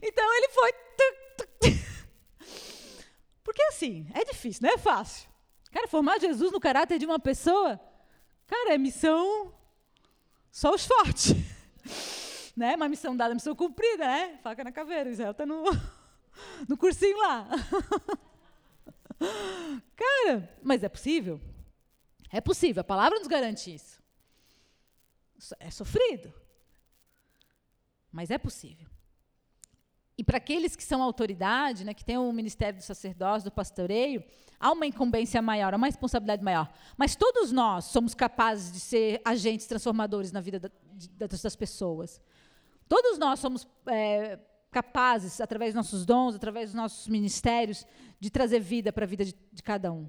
Então 0.00 0.36
ele 0.36 0.48
foi 0.50 0.72
porque 3.56 3.68
assim, 3.68 4.06
é 4.12 4.22
difícil, 4.22 4.60
não 4.64 4.74
é 4.74 4.76
fácil. 4.76 5.26
Cara, 5.72 5.88
formar 5.88 6.20
Jesus 6.20 6.52
no 6.52 6.60
caráter 6.60 6.98
de 6.98 7.06
uma 7.06 7.18
pessoa, 7.18 7.80
cara, 8.46 8.74
é 8.74 8.78
missão 8.78 9.50
só 10.50 10.74
os 10.74 10.84
fortes. 10.84 11.32
né? 12.54 12.76
Uma 12.76 12.86
missão 12.86 13.16
dada, 13.16 13.32
missão 13.32 13.56
cumprida, 13.56 14.06
né? 14.06 14.38
Faca 14.42 14.62
na 14.62 14.70
caveira, 14.70 15.08
Israel 15.08 15.30
está 15.30 15.46
no, 15.46 15.64
no 16.68 16.76
cursinho 16.76 17.16
lá. 17.16 17.48
cara, 19.96 20.58
mas 20.62 20.84
é 20.84 20.88
possível? 20.90 21.40
É 22.30 22.42
possível, 22.42 22.82
a 22.82 22.84
palavra 22.84 23.18
nos 23.18 23.26
garante 23.26 23.74
isso. 23.74 24.02
É 25.58 25.70
sofrido. 25.70 26.30
Mas 28.12 28.30
é 28.30 28.36
possível. 28.36 28.86
E 30.18 30.24
para 30.24 30.38
aqueles 30.38 30.74
que 30.74 30.82
são 30.82 31.02
autoridade, 31.02 31.84
né, 31.84 31.92
que 31.92 32.04
tem 32.04 32.16
o 32.16 32.32
ministério 32.32 32.78
do 32.78 32.82
sacerdócio, 32.82 33.50
do 33.50 33.52
pastoreio, 33.52 34.24
há 34.58 34.72
uma 34.72 34.86
incumbência 34.86 35.42
maior, 35.42 35.74
há 35.74 35.76
uma 35.76 35.86
responsabilidade 35.86 36.42
maior. 36.42 36.72
Mas 36.96 37.14
todos 37.14 37.52
nós 37.52 37.84
somos 37.86 38.14
capazes 38.14 38.72
de 38.72 38.80
ser 38.80 39.20
agentes 39.24 39.66
transformadores 39.66 40.32
na 40.32 40.40
vida 40.40 40.58
da, 40.58 40.70
de, 40.94 41.08
das 41.18 41.54
pessoas. 41.54 42.20
Todos 42.88 43.18
nós 43.18 43.40
somos 43.40 43.68
é, 43.86 44.38
capazes, 44.70 45.38
através 45.40 45.74
dos 45.74 45.76
nossos 45.76 46.06
dons, 46.06 46.34
através 46.34 46.70
dos 46.70 46.74
nossos 46.74 47.08
ministérios, 47.08 47.86
de 48.18 48.30
trazer 48.30 48.60
vida 48.60 48.92
para 48.92 49.04
a 49.04 49.08
vida 49.08 49.24
de, 49.24 49.34
de 49.52 49.62
cada 49.62 49.92
um. 49.92 50.08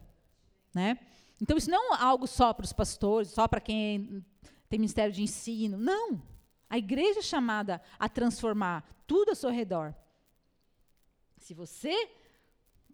Né? 0.73 0.97
Então, 1.41 1.57
isso 1.57 1.69
não 1.69 1.93
é 1.93 2.01
algo 2.01 2.27
só 2.27 2.53
para 2.53 2.63
os 2.63 2.71
pastores, 2.71 3.29
só 3.29 3.45
para 3.45 3.59
quem 3.59 4.23
tem 4.69 4.79
ministério 4.79 5.13
de 5.13 5.21
ensino. 5.21 5.77
Não. 5.77 6.21
A 6.69 6.77
igreja 6.77 7.19
é 7.19 7.23
chamada 7.23 7.81
a 7.97 8.09
transformar 8.09 8.83
tudo 9.05 9.29
ao 9.29 9.35
seu 9.35 9.49
redor. 9.49 9.93
Se 11.37 11.53
você 11.53 12.09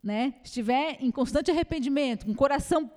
né, 0.01 0.35
estiver 0.43 0.97
em 0.99 1.09
constante 1.09 1.49
arrependimento, 1.49 2.25
com 2.25 2.31
um 2.31 2.35
coração 2.35 2.91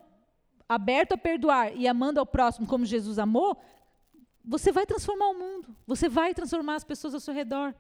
aberto 0.69 1.13
a 1.13 1.19
perdoar 1.19 1.75
e 1.75 1.87
amando 1.87 2.19
ao 2.19 2.27
próximo 2.27 2.67
como 2.67 2.85
Jesus 2.85 3.19
amou, 3.19 3.57
você 4.45 4.71
vai 4.71 4.85
transformar 4.85 5.29
o 5.29 5.39
mundo. 5.39 5.75
Você 5.87 6.09
vai 6.09 6.35
transformar 6.35 6.75
as 6.75 6.85
pessoas 6.85 7.15
ao 7.15 7.21
seu 7.21 7.33
redor. 7.33 7.75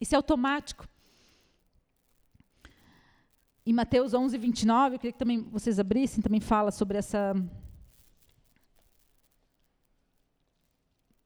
Isso 0.00 0.14
é 0.14 0.16
automático. 0.16 0.88
Em 3.64 3.72
Mateus 3.72 4.14
11, 4.14 4.36
29, 4.38 4.94
eu 4.94 4.98
queria 4.98 5.12
que 5.12 5.18
também 5.18 5.42
vocês 5.42 5.78
abrissem, 5.78 6.22
também 6.22 6.40
fala 6.40 6.70
sobre 6.70 6.98
essa. 6.98 7.34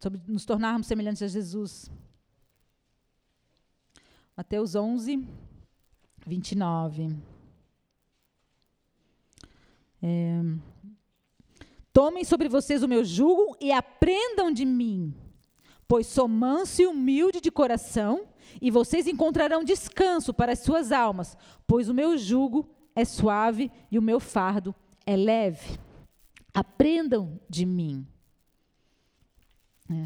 Sobre 0.01 0.21
nos 0.27 0.45
tornarmos 0.45 0.87
semelhantes 0.87 1.23
a 1.23 1.29
Jesus. 1.29 1.91
Mateus 4.37 4.75
11, 4.75 5.29
29. 6.27 7.17
É, 10.03 10.43
Tomem 11.93 12.25
sobre 12.25 12.49
vocês 12.49 12.83
o 12.83 12.89
meu 12.89 13.05
jugo 13.05 13.57
e 13.61 13.71
aprendam 13.73 14.51
de 14.51 14.65
mim, 14.65 15.15
pois 15.89 16.07
sou 16.07 16.29
manso 16.29 16.81
e 16.81 16.87
humilde 16.87 17.41
de 17.41 17.51
coração, 17.51 18.29
e 18.59 18.71
vocês 18.71 19.07
encontrarão 19.07 19.63
descanso 19.63 20.33
para 20.33 20.53
as 20.53 20.61
suas 20.61 20.93
almas, 20.93 21.37
pois 21.67 21.89
o 21.89 21.95
meu 21.95 22.17
jugo 22.17 22.69
é 22.95 23.05
suave 23.05 23.71
e 23.91 23.99
o 23.99 24.03
meu 24.03 24.19
fardo 24.19 24.75
é 25.05 25.17
leve. 25.17 25.79
Aprendam 26.55 27.39
de 27.49 27.67
mim. 27.67 28.07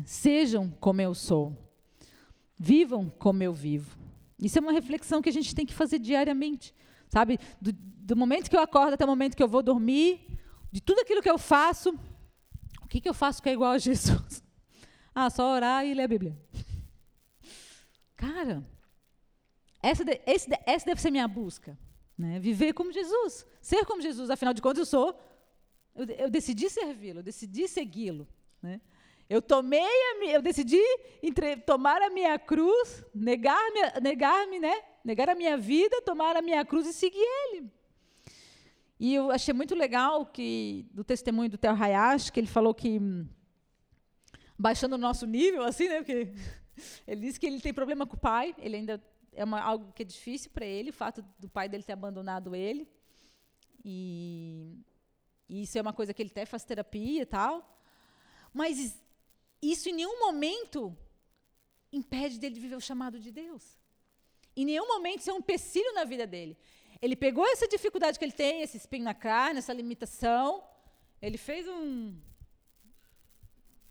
Sejam 0.04 0.70
como 0.80 1.00
eu 1.00 1.14
sou. 1.14 1.56
Vivam 2.58 3.10
como 3.10 3.42
eu 3.42 3.52
vivo. 3.52 3.98
Isso 4.38 4.58
é 4.58 4.60
uma 4.60 4.72
reflexão 4.72 5.20
que 5.20 5.28
a 5.28 5.32
gente 5.32 5.54
tem 5.54 5.66
que 5.66 5.74
fazer 5.74 5.98
diariamente. 5.98 6.74
Sabe? 7.08 7.38
Do, 7.60 7.72
do 7.72 8.16
momento 8.16 8.48
que 8.48 8.56
eu 8.56 8.60
acordo 8.60 8.94
até 8.94 9.04
o 9.04 9.08
momento 9.08 9.36
que 9.36 9.42
eu 9.42 9.48
vou 9.48 9.62
dormir, 9.62 10.38
de 10.72 10.80
tudo 10.80 11.00
aquilo 11.00 11.22
que 11.22 11.30
eu 11.30 11.38
faço, 11.38 11.90
o 12.82 12.88
que, 12.88 13.00
que 13.00 13.08
eu 13.08 13.14
faço 13.14 13.42
que 13.42 13.48
é 13.48 13.52
igual 13.52 13.72
a 13.72 13.78
Jesus? 13.78 14.42
Ah, 15.16 15.30
só 15.30 15.54
orar 15.54 15.86
e 15.86 15.94
ler 15.94 16.02
a 16.02 16.08
Bíblia. 16.08 16.36
Cara, 18.16 18.68
essa, 19.80 20.04
de, 20.04 20.20
esse, 20.26 20.48
essa 20.66 20.86
deve 20.86 21.00
ser 21.00 21.12
minha 21.12 21.28
busca. 21.28 21.78
Né? 22.18 22.40
Viver 22.40 22.72
como 22.72 22.92
Jesus. 22.92 23.46
Ser 23.60 23.84
como 23.84 24.02
Jesus. 24.02 24.28
Afinal 24.28 24.52
de 24.52 24.60
contas, 24.60 24.80
eu 24.80 24.86
sou. 24.86 25.16
Eu, 25.94 26.04
eu 26.06 26.28
decidi 26.28 26.68
servi-lo, 26.68 27.20
eu 27.20 27.22
decidi 27.22 27.68
segui-lo. 27.68 28.26
Né? 28.60 28.80
Eu 29.28 29.40
tomei 29.40 29.80
a, 29.80 30.24
eu 30.26 30.42
decidi 30.42 30.80
entre, 31.22 31.56
tomar 31.56 32.02
a 32.02 32.10
minha 32.10 32.38
cruz, 32.38 33.04
negar-me, 33.14 34.00
negar-me, 34.02 34.58
né? 34.58 34.82
Negar 35.04 35.28
a 35.28 35.34
minha 35.34 35.56
vida, 35.56 36.02
tomar 36.02 36.36
a 36.36 36.42
minha 36.42 36.64
cruz 36.64 36.86
e 36.86 36.92
seguir 36.92 37.18
Ele. 37.18 37.70
E 38.98 39.14
eu 39.14 39.30
achei 39.30 39.52
muito 39.52 39.74
legal 39.74 40.24
que 40.26 40.86
do 40.92 41.02
testemunho 41.02 41.50
do 41.50 41.58
Theo 41.58 41.74
Hayashi, 41.74 42.32
que 42.32 42.40
ele 42.40 42.46
falou 42.46 42.72
que 42.72 43.00
baixando 44.58 44.94
o 44.94 44.98
nosso 44.98 45.26
nível, 45.26 45.64
assim, 45.64 45.88
né? 45.88 45.96
Porque 45.98 46.32
ele 47.06 47.20
disse 47.22 47.40
que 47.40 47.46
ele 47.46 47.60
tem 47.60 47.74
problema 47.74 48.06
com 48.06 48.16
o 48.16 48.20
pai, 48.20 48.54
ele 48.58 48.76
ainda 48.76 49.02
é 49.32 49.44
uma, 49.44 49.60
algo 49.60 49.92
que 49.92 50.02
é 50.02 50.06
difícil 50.06 50.50
para 50.50 50.64
ele, 50.64 50.90
o 50.90 50.92
fato 50.92 51.24
do 51.38 51.48
pai 51.48 51.68
dele 51.68 51.82
ter 51.82 51.92
abandonado 51.92 52.54
ele. 52.54 52.88
E, 53.84 54.78
e, 55.48 55.62
isso 55.62 55.76
é 55.76 55.82
uma 55.82 55.92
coisa 55.92 56.14
que 56.14 56.22
ele 56.22 56.30
até 56.30 56.46
faz 56.46 56.64
terapia 56.64 57.22
e 57.22 57.26
tal. 57.26 57.78
Mas 58.52 59.03
isso 59.70 59.88
em 59.88 59.92
nenhum 59.92 60.18
momento 60.18 60.96
impede 61.92 62.38
dele 62.38 62.54
de 62.54 62.60
viver 62.60 62.76
o 62.76 62.80
chamado 62.80 63.18
de 63.18 63.30
Deus. 63.30 63.78
Em 64.56 64.64
nenhum 64.64 64.86
momento 64.86 65.20
isso 65.20 65.30
é 65.30 65.34
um 65.34 65.38
empecilho 65.38 65.92
na 65.94 66.04
vida 66.04 66.26
dele. 66.26 66.56
Ele 67.00 67.16
pegou 67.16 67.46
essa 67.46 67.66
dificuldade 67.66 68.18
que 68.18 68.24
ele 68.24 68.32
tem, 68.32 68.62
esse 68.62 68.76
espinho 68.76 69.04
na 69.04 69.14
carne, 69.14 69.58
essa 69.58 69.72
limitação, 69.72 70.62
ele 71.20 71.38
fez 71.38 71.66
um, 71.68 72.16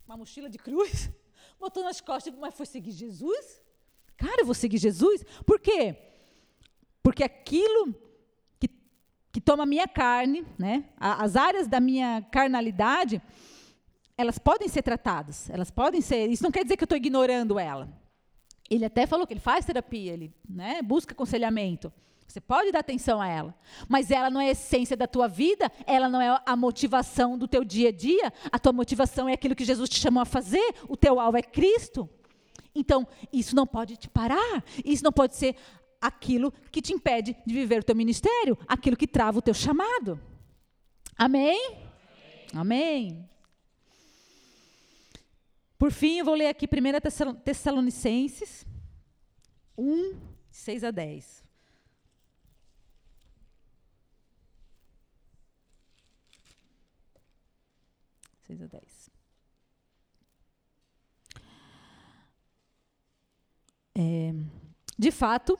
uma 0.06 0.16
mochila 0.16 0.48
de 0.48 0.58
cruz, 0.58 1.10
botou 1.58 1.82
nas 1.82 2.00
costas, 2.00 2.34
mas 2.34 2.54
foi 2.54 2.66
seguir 2.66 2.92
Jesus? 2.92 3.60
Cara, 4.16 4.42
eu 4.42 4.46
vou 4.46 4.54
seguir 4.54 4.78
Jesus? 4.78 5.24
Por 5.44 5.60
quê? 5.60 5.96
Porque 7.02 7.22
aquilo 7.22 7.94
que, 8.58 8.68
que 9.32 9.40
toma 9.40 9.64
a 9.64 9.66
minha 9.66 9.86
carne, 9.86 10.46
né, 10.58 10.88
as 10.96 11.36
áreas 11.36 11.66
da 11.66 11.80
minha 11.80 12.22
carnalidade, 12.30 13.20
elas 14.16 14.38
podem 14.38 14.68
ser 14.68 14.82
tratadas, 14.82 15.50
elas 15.50 15.70
podem 15.70 16.00
ser. 16.00 16.28
Isso 16.28 16.42
não 16.42 16.50
quer 16.50 16.62
dizer 16.62 16.76
que 16.76 16.84
eu 16.84 16.86
estou 16.86 16.96
ignorando 16.96 17.58
ela. 17.58 17.88
Ele 18.70 18.84
até 18.84 19.06
falou 19.06 19.26
que 19.26 19.32
ele 19.32 19.40
faz 19.40 19.64
terapia, 19.64 20.12
ele 20.12 20.32
né, 20.48 20.80
busca 20.82 21.12
aconselhamento. 21.12 21.92
Você 22.26 22.40
pode 22.40 22.72
dar 22.72 22.80
atenção 22.80 23.20
a 23.20 23.28
ela, 23.28 23.54
mas 23.88 24.10
ela 24.10 24.30
não 24.30 24.40
é 24.40 24.48
a 24.48 24.52
essência 24.52 24.96
da 24.96 25.06
tua 25.06 25.28
vida, 25.28 25.70
ela 25.86 26.08
não 26.08 26.20
é 26.20 26.40
a 26.44 26.56
motivação 26.56 27.36
do 27.36 27.46
teu 27.46 27.62
dia 27.62 27.90
a 27.90 27.92
dia. 27.92 28.32
A 28.50 28.58
tua 28.58 28.72
motivação 28.72 29.28
é 29.28 29.34
aquilo 29.34 29.54
que 29.54 29.64
Jesus 29.64 29.90
te 29.90 30.00
chamou 30.00 30.22
a 30.22 30.26
fazer, 30.26 30.74
o 30.88 30.96
teu 30.96 31.20
alvo 31.20 31.36
é 31.36 31.42
Cristo. 31.42 32.08
Então, 32.74 33.06
isso 33.32 33.54
não 33.54 33.66
pode 33.66 33.96
te 33.96 34.08
parar, 34.08 34.64
isso 34.84 35.04
não 35.04 35.12
pode 35.12 35.36
ser 35.36 35.54
aquilo 36.00 36.52
que 36.72 36.82
te 36.82 36.92
impede 36.92 37.36
de 37.46 37.54
viver 37.54 37.80
o 37.80 37.84
teu 37.84 37.94
ministério, 37.94 38.58
aquilo 38.66 38.96
que 38.96 39.06
trava 39.06 39.38
o 39.38 39.42
teu 39.42 39.54
chamado. 39.54 40.18
Amém? 41.16 41.76
Amém. 42.52 43.12
Amém. 43.12 43.33
Por 45.84 45.92
fim, 45.92 46.16
eu 46.16 46.24
vou 46.24 46.34
ler 46.34 46.46
aqui 46.46 46.66
1 46.66 47.40
Tessalonicenses 47.44 48.64
1, 49.76 50.18
6 50.50 50.82
a 50.82 50.90
10. 50.90 51.44
6 58.44 58.62
a 58.62 58.66
10. 58.66 59.10
É, 63.94 64.32
de 64.98 65.10
fato, 65.10 65.58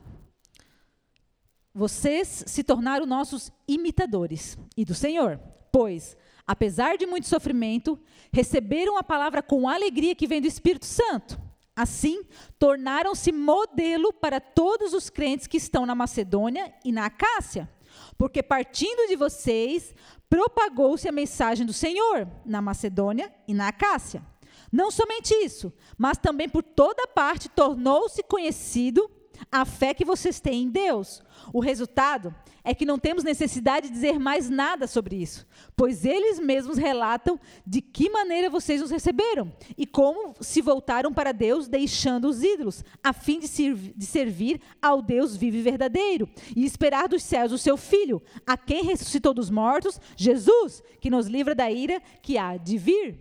vocês 1.75 2.45
se 2.47 2.65
tornaram 2.65 3.05
nossos 3.05 3.53
imitadores 3.69 4.57
e 4.75 4.87
do 4.87 4.95
Senhor, 4.95 5.39
pois, 5.71 6.17
apesar 6.47 6.97
de 6.97 7.07
muito 7.07 7.27
sofrimento, 7.27 7.99
receberam 8.33 8.97
a 8.97 9.03
palavra 9.03 9.43
com 9.43 9.69
alegria 9.69 10.15
que 10.15 10.27
vem 10.27 10.41
do 10.41 10.47
Espírito 10.47 10.87
Santo. 10.87 11.41
Assim, 11.77 12.23
tornaram-se 12.59 13.33
modelo 13.33 14.13
para 14.13 14.41
todos 14.41 14.93
os 14.93 15.11
crentes 15.11 15.47
que 15.47 15.57
estão 15.57 15.85
na 15.85 15.95
Macedônia 15.95 16.73
e 16.85 16.93
na 16.93 17.07
Acácia, 17.07 17.69
porque 18.17 18.43
partindo 18.43 19.09
de 19.09 19.17
vocês, 19.17 19.95
propagou-se 20.31 21.09
a 21.09 21.13
mensagem 21.13 21.67
do 21.67 21.73
Senhor 21.73 22.29
na 22.45 22.63
Macedônia 22.63 23.33
e 23.49 23.55
na 23.55 23.69
Acácia. 23.69 24.25
Não 24.71 24.91
somente 24.91 25.35
isso, 25.35 25.73
mas 25.97 26.19
também 26.19 26.49
por 26.49 26.63
toda 26.63 27.07
parte 27.09 27.49
tornou-se 27.49 28.23
conhecido 28.25 29.11
a 29.51 29.65
fé 29.65 29.95
que 29.95 30.05
vocês 30.05 30.41
têm 30.41 30.65
em 30.65 30.71
Deus. 30.71 31.23
O 31.53 31.61
resultado 31.61 32.35
é 32.65 32.75
que 32.75 32.87
não 32.87 32.99
temos 32.99 33.23
necessidade 33.23 33.89
de 33.89 33.93
dizer 33.93 34.19
mais 34.19 34.49
nada 34.49 34.87
sobre 34.87 35.17
isso, 35.17 35.47
pois 35.77 36.07
eles 36.07 36.41
mesmos 36.41 36.79
relatam 36.79 37.39
de 37.67 37.83
que 37.83 38.09
maneira 38.09 38.49
vocês 38.49 38.81
os 38.81 38.91
receberam 38.91 39.53
e 39.77 39.87
como 39.87 40.35
se 40.41 40.63
voltaram 40.63 41.13
para 41.13 41.31
Deus, 41.31 41.69
deixando 41.69 42.27
os 42.27 42.43
ídolos, 42.43 42.83
a 43.03 43.13
fim 43.13 43.39
de, 43.39 43.49
de 43.95 44.07
servir 44.07 44.63
ao 44.81 45.03
Deus 45.03 45.37
vivo 45.37 45.59
e 45.59 45.63
verdadeiro 45.63 46.27
e 46.57 46.65
esperar 46.65 47.07
dos 47.07 47.23
céus 47.23 47.53
o 47.53 47.59
seu 47.59 47.77
Filho, 47.77 48.23
a 48.47 48.57
quem 48.57 48.83
ressuscitou 48.83 49.35
dos 49.35 49.51
mortos, 49.51 50.01
Jesus, 50.17 50.83
que 51.01 51.11
nos 51.11 51.27
livra 51.27 51.55
da 51.55 51.71
ira 51.71 52.01
que 52.23 52.39
há 52.39 52.57
de 52.57 52.79
vir. 52.79 53.21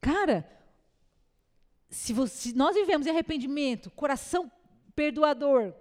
Cara, 0.00 0.48
se, 1.90 2.14
você, 2.14 2.48
se 2.48 2.56
nós 2.56 2.74
vivemos 2.74 3.06
em 3.06 3.10
arrependimento, 3.10 3.90
coração 3.90 4.50
perdoador, 4.96 5.74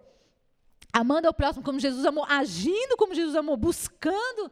amando 0.92 1.28
ao 1.28 1.34
próximo 1.34 1.64
como 1.64 1.80
Jesus 1.80 2.06
amou, 2.06 2.26
agindo 2.26 2.98
como 2.98 3.16
Jesus 3.16 3.36
amou, 3.36 3.56
buscando 3.56 4.52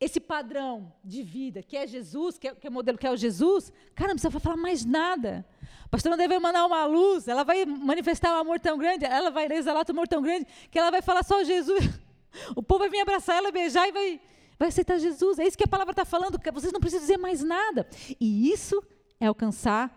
esse 0.00 0.20
padrão 0.20 0.92
de 1.04 1.22
vida, 1.22 1.62
que 1.62 1.76
é 1.76 1.86
Jesus, 1.86 2.38
que 2.38 2.48
é, 2.48 2.54
que 2.54 2.66
é 2.66 2.70
o 2.70 2.72
modelo 2.72 2.96
que 2.96 3.06
é 3.06 3.10
o 3.10 3.16
Jesus, 3.16 3.72
cara, 3.94 4.08
não 4.08 4.16
precisa 4.16 4.38
falar 4.38 4.56
mais 4.56 4.84
nada. 4.84 5.44
A 5.84 5.88
pastora 5.88 6.16
deve 6.16 6.38
mandar 6.38 6.64
uma 6.66 6.84
luz, 6.84 7.26
ela 7.26 7.42
vai 7.42 7.64
manifestar 7.64 8.32
um 8.36 8.40
amor 8.40 8.60
tão 8.60 8.78
grande, 8.78 9.04
ela 9.04 9.30
vai 9.30 9.50
exalar 9.52 9.84
um 9.88 9.90
amor 9.92 10.06
tão 10.06 10.22
grande, 10.22 10.46
que 10.70 10.78
ela 10.78 10.90
vai 10.90 11.02
falar 11.02 11.22
só 11.24 11.42
Jesus. 11.42 11.84
O 12.54 12.62
povo 12.62 12.80
vai 12.80 12.90
vir 12.90 13.00
abraçar 13.00 13.38
ela, 13.38 13.50
beijar 13.50 13.88
e 13.88 13.90
vai, 13.90 14.20
vai 14.58 14.68
aceitar 14.68 14.98
Jesus. 14.98 15.38
É 15.38 15.46
isso 15.46 15.56
que 15.56 15.64
a 15.64 15.68
palavra 15.68 15.92
está 15.92 16.04
falando, 16.04 16.38
vocês 16.52 16.72
não 16.72 16.78
precisam 16.78 17.00
dizer 17.00 17.16
mais 17.16 17.42
nada. 17.42 17.88
E 18.20 18.52
isso 18.52 18.84
é 19.18 19.26
alcançar 19.26 19.90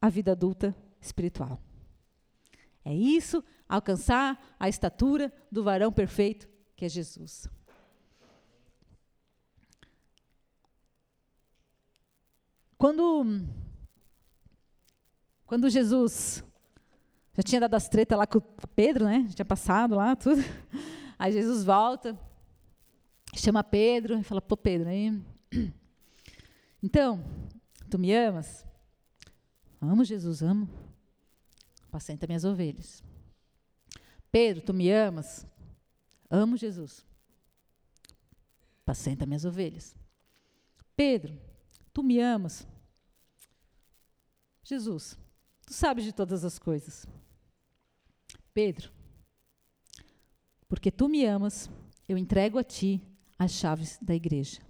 a 0.00 0.08
vida 0.08 0.32
adulta 0.32 0.74
espiritual. 0.98 1.60
É 2.84 2.92
isso, 2.94 3.44
alcançar 3.68 4.56
a 4.58 4.68
estatura 4.68 5.32
do 5.52 5.62
varão 5.62 5.92
perfeito, 5.92 6.48
que 6.74 6.84
é 6.84 6.88
Jesus. 6.88 7.48
Quando, 12.78 13.44
quando 15.44 15.68
Jesus 15.68 16.44
já 17.36 17.42
tinha 17.42 17.60
dado 17.60 17.74
as 17.74 17.88
tretas 17.88 18.16
lá 18.16 18.26
com 18.26 18.40
Pedro, 18.74 19.04
né? 19.04 19.26
Já 19.28 19.34
tinha 19.34 19.44
passado 19.44 19.96
lá 19.96 20.16
tudo. 20.16 20.42
Aí 21.18 21.32
Jesus 21.32 21.64
volta, 21.64 22.18
chama 23.34 23.64
Pedro 23.64 24.18
e 24.18 24.22
fala: 24.22 24.40
Pô, 24.40 24.56
Pedro, 24.56 24.88
aí. 24.88 25.20
Então, 26.80 27.24
tu 27.90 27.98
me 27.98 28.14
amas? 28.14 28.64
Amo 29.80 30.04
Jesus, 30.04 30.42
amo. 30.42 30.68
Apacenta 31.88 32.24
minhas 32.26 32.44
ovelhas. 32.44 33.02
Pedro, 34.30 34.62
tu 34.62 34.74
me 34.74 34.92
amas? 34.92 35.46
Amo 36.30 36.56
Jesus. 36.56 37.04
Apacenta 38.82 39.26
minhas 39.26 39.44
ovelhas. 39.44 39.96
Pedro, 40.96 41.38
tu 41.92 42.02
me 42.02 42.20
amas? 42.20 42.66
Jesus, 44.62 45.18
tu 45.66 45.72
sabes 45.72 46.04
de 46.04 46.12
todas 46.12 46.44
as 46.44 46.58
coisas. 46.58 47.06
Pedro, 48.52 48.92
porque 50.68 50.90
tu 50.90 51.08
me 51.08 51.24
amas, 51.24 51.70
eu 52.08 52.18
entrego 52.18 52.58
a 52.58 52.64
ti 52.64 53.00
as 53.38 53.52
chaves 53.52 53.98
da 54.02 54.14
igreja. 54.14 54.60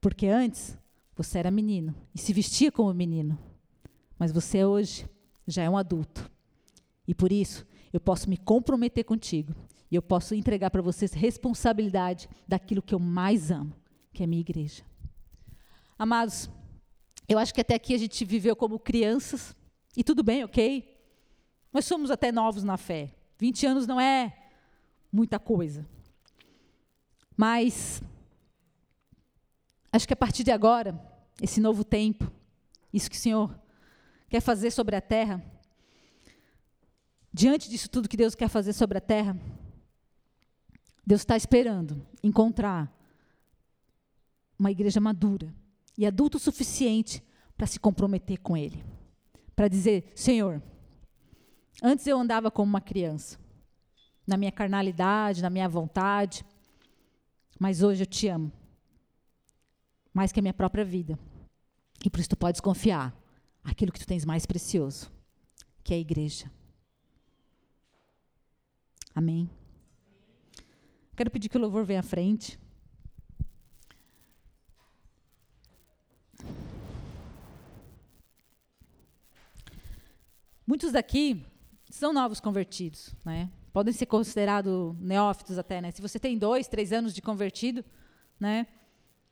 Porque 0.00 0.26
antes 0.26 0.76
você 1.14 1.38
era 1.38 1.50
menino 1.50 1.94
e 2.14 2.18
se 2.18 2.32
vestia 2.32 2.72
como 2.72 2.92
menino, 2.94 3.38
mas 4.18 4.32
você 4.32 4.64
hoje 4.64 5.08
já 5.46 5.62
é 5.62 5.70
um 5.70 5.76
adulto. 5.76 6.28
E 7.06 7.14
por 7.14 7.30
isso 7.30 7.66
eu 7.92 8.00
posso 8.00 8.28
me 8.28 8.36
comprometer 8.36 9.04
contigo 9.04 9.54
e 9.90 9.94
eu 9.94 10.02
posso 10.02 10.34
entregar 10.34 10.70
para 10.70 10.82
vocês 10.82 11.12
responsabilidade 11.12 12.28
daquilo 12.46 12.82
que 12.82 12.94
eu 12.94 12.98
mais 12.98 13.50
amo, 13.50 13.74
que 14.12 14.22
é 14.22 14.24
a 14.24 14.28
minha 14.28 14.40
igreja. 14.40 14.84
Amados, 15.98 16.48
eu 17.28 17.38
acho 17.38 17.52
que 17.52 17.60
até 17.60 17.74
aqui 17.74 17.94
a 17.94 17.98
gente 17.98 18.24
viveu 18.24 18.54
como 18.54 18.78
crianças, 18.78 19.54
e 19.96 20.04
tudo 20.04 20.22
bem, 20.22 20.44
ok? 20.44 20.96
Nós 21.72 21.84
somos 21.84 22.10
até 22.10 22.30
novos 22.30 22.62
na 22.62 22.76
fé. 22.76 23.14
20 23.38 23.66
anos 23.66 23.86
não 23.86 24.00
é 24.00 24.36
muita 25.12 25.38
coisa. 25.38 25.86
Mas 27.36 28.02
acho 29.92 30.06
que 30.06 30.12
a 30.12 30.16
partir 30.16 30.44
de 30.44 30.50
agora, 30.50 30.98
esse 31.40 31.60
novo 31.60 31.82
tempo, 31.82 32.30
isso 32.92 33.10
que 33.10 33.16
o 33.16 33.20
Senhor 33.20 33.58
quer 34.28 34.40
fazer 34.40 34.70
sobre 34.70 34.94
a 34.94 35.00
terra, 35.00 35.44
diante 37.32 37.68
disso 37.68 37.88
tudo 37.88 38.08
que 38.08 38.16
Deus 38.16 38.34
quer 38.34 38.48
fazer 38.48 38.72
sobre 38.72 38.98
a 38.98 39.00
terra, 39.00 39.36
Deus 41.06 41.22
está 41.22 41.36
esperando 41.36 42.06
encontrar 42.22 42.92
uma 44.58 44.70
igreja 44.70 45.00
madura 45.00 45.52
e 45.96 46.06
adulto 46.06 46.36
o 46.36 46.40
suficiente 46.40 47.22
para 47.56 47.66
se 47.66 47.80
comprometer 47.80 48.38
com 48.38 48.56
Ele. 48.56 48.84
Para 49.56 49.68
dizer: 49.68 50.12
Senhor, 50.14 50.62
antes 51.82 52.06
eu 52.06 52.18
andava 52.18 52.50
como 52.50 52.68
uma 52.68 52.80
criança, 52.80 53.38
na 54.26 54.36
minha 54.36 54.52
carnalidade, 54.52 55.42
na 55.42 55.50
minha 55.50 55.68
vontade, 55.68 56.44
mas 57.58 57.82
hoje 57.82 58.02
eu 58.02 58.06
te 58.06 58.28
amo, 58.28 58.52
mais 60.14 60.32
que 60.32 60.40
a 60.40 60.42
minha 60.42 60.54
própria 60.54 60.84
vida. 60.84 61.18
E 62.04 62.08
por 62.08 62.20
isso 62.20 62.30
tu 62.30 62.36
podes 62.36 62.60
confiar 62.60 63.14
aquilo 63.62 63.92
que 63.92 64.00
tu 64.00 64.06
tens 64.06 64.24
mais 64.24 64.46
precioso, 64.46 65.10
que 65.82 65.92
é 65.92 65.96
a 65.96 66.00
igreja. 66.00 66.50
Amém. 69.14 69.50
Quero 71.16 71.30
pedir 71.30 71.48
que 71.48 71.56
o 71.56 71.60
louvor 71.60 71.84
venha 71.84 72.00
à 72.00 72.02
frente. 72.02 72.58
Muitos 80.66 80.92
daqui 80.92 81.44
são 81.90 82.12
novos 82.12 82.40
convertidos, 82.40 83.14
né? 83.24 83.50
Podem 83.72 83.92
ser 83.92 84.06
considerados 84.06 84.96
neófitos 85.00 85.58
até, 85.58 85.80
né? 85.80 85.90
Se 85.90 86.00
você 86.00 86.18
tem 86.18 86.38
dois, 86.38 86.68
três 86.68 86.92
anos 86.92 87.12
de 87.12 87.20
convertido, 87.20 87.84
né? 88.38 88.66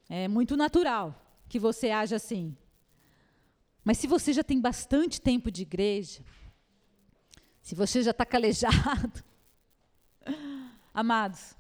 É 0.09 0.26
muito 0.26 0.57
natural 0.57 1.14
que 1.49 1.59
você 1.59 1.91
haja 1.91 2.16
assim. 2.16 2.57
Mas 3.85 3.99
se 3.99 4.07
você 4.07 4.33
já 4.33 4.43
tem 4.43 4.61
bastante 4.61 5.20
tempo 5.20 5.51
de 5.51 5.62
igreja, 5.62 6.22
se 7.62 7.74
você 7.74 8.03
já 8.03 8.11
está 8.11 8.26
calejado, 8.26 9.24
amados, 10.99 11.55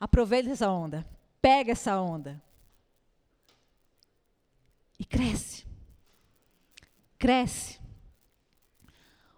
aproveita 0.00 0.50
essa 0.50 0.68
onda, 0.68 1.06
pega 1.40 1.70
essa 1.70 2.00
onda 2.00 2.42
e 4.98 5.04
cresce. 5.04 5.64
Cresce. 7.16 7.78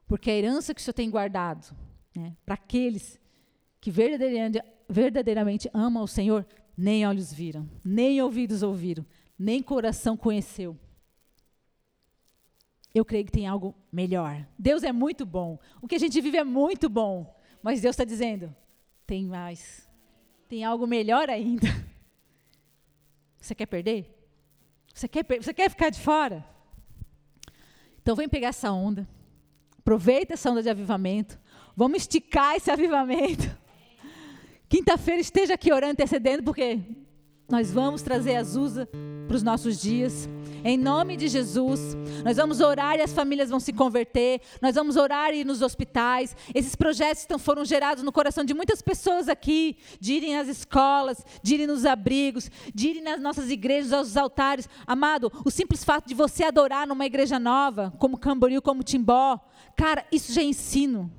Porque 0.07 0.31
a 0.31 0.35
herança 0.35 0.73
que 0.73 0.81
o 0.81 0.85
Senhor 0.85 0.95
tem 0.95 1.11
guardado 1.11 1.77
né, 2.15 2.35
para 2.47 2.55
aqueles 2.55 3.21
que 3.79 3.91
verdadeiramente, 3.91 4.63
verdadeiramente 4.89 5.71
amam 5.75 6.03
o 6.03 6.09
Senhor, 6.09 6.47
nem 6.75 7.07
olhos 7.07 7.31
viram, 7.31 7.69
nem 7.85 8.23
ouvidos 8.23 8.63
ouviram, 8.63 9.05
nem 9.39 9.63
coração 9.63 10.17
conheceu. 10.17 10.79
Eu 12.95 13.05
creio 13.05 13.27
que 13.27 13.33
tem 13.33 13.47
algo 13.47 13.75
melhor. 13.93 14.49
Deus 14.59 14.83
é 14.83 14.93
muito 14.93 15.27
bom. 15.27 15.59
O 15.83 15.87
que 15.87 15.97
a 15.97 15.99
gente 15.99 16.19
vive 16.23 16.39
é 16.39 16.45
muito 16.45 16.89
bom. 16.89 17.36
Mas 17.67 17.81
Deus 17.81 17.95
está 17.95 18.05
dizendo: 18.05 18.55
tem 19.05 19.27
mais. 19.27 19.89
Tem 20.49 20.63
algo 20.63 20.87
melhor 20.87 21.29
ainda. 21.29 21.67
Você 23.43 23.57
quer 23.57 23.67
perder? 23.67 24.09
Você 24.95 25.09
quer, 25.09 25.27
você 25.27 25.53
quer 25.53 25.69
ficar 25.69 25.91
de 25.91 26.01
fora? 26.01 26.47
Então 28.01 28.15
vem 28.15 28.29
pegar 28.29 28.49
essa 28.49 28.71
onda. 28.71 29.07
Aproveita 29.79 30.35
essa 30.35 30.49
onda 30.49 30.63
de 30.63 30.71
avivamento. 30.71 31.39
Vamos 31.77 32.03
esticar 32.03 32.55
esse 32.55 32.71
avivamento. 32.71 33.45
Quinta-feira 34.71 35.21
esteja 35.21 35.55
aqui 35.55 35.73
orando, 35.73 35.95
intercedendo, 35.95 36.45
porque 36.45 36.81
nós 37.49 37.71
vamos 37.71 38.03
trazer 38.03 38.37
Azusa 38.37 38.89
para 39.27 39.37
os 39.37 39.43
nossos 39.43 39.81
dias. 39.81 40.29
Em 40.65 40.77
nome 40.77 41.17
de 41.17 41.29
Jesus, 41.29 41.97
nós 42.25 42.37
vamos 42.37 42.61
orar 42.61 42.97
e 42.97 43.03
as 43.03 43.13
famílias 43.13 43.51
vão 43.51 43.61
se 43.61 43.73
converter. 43.73 44.41
Nós 44.61 44.75
vamos 44.75 44.97
orar 44.97 45.33
e 45.33 45.41
ir 45.41 45.45
nos 45.45 45.63
hospitais. 45.63 46.35
Esses 46.53 46.75
projetos 46.75 47.21
estão, 47.21 47.39
foram 47.39 47.65
gerados 47.65 48.03
no 48.03 48.11
coração 48.11 48.45
de 48.45 48.53
muitas 48.53 48.83
pessoas 48.83 49.29
aqui, 49.29 49.77
de 50.01 50.15
irem 50.15 50.37
às 50.37 50.49
escolas, 50.49 51.25
de 51.41 51.55
irem 51.55 51.69
nos 51.69 51.87
abrigos, 51.87 52.51
de 52.75 52.89
irem 52.89 53.03
nas 53.03 53.21
nossas 53.21 53.49
igrejas, 53.49 53.93
aos 53.93 54.17
altares. 54.17 54.69
Amado, 54.85 55.31
o 55.45 55.51
simples 55.51 55.85
fato 55.85 56.09
de 56.09 56.15
você 56.15 56.43
adorar 56.43 56.85
numa 56.87 57.07
igreja 57.07 57.39
nova, 57.39 57.93
como 57.99 58.19
Camboriú, 58.19 58.61
como 58.61 58.83
Timbó, 58.83 59.39
cara, 59.77 60.05
isso 60.11 60.33
já 60.33 60.41
é 60.41 60.45
ensino. 60.45 61.13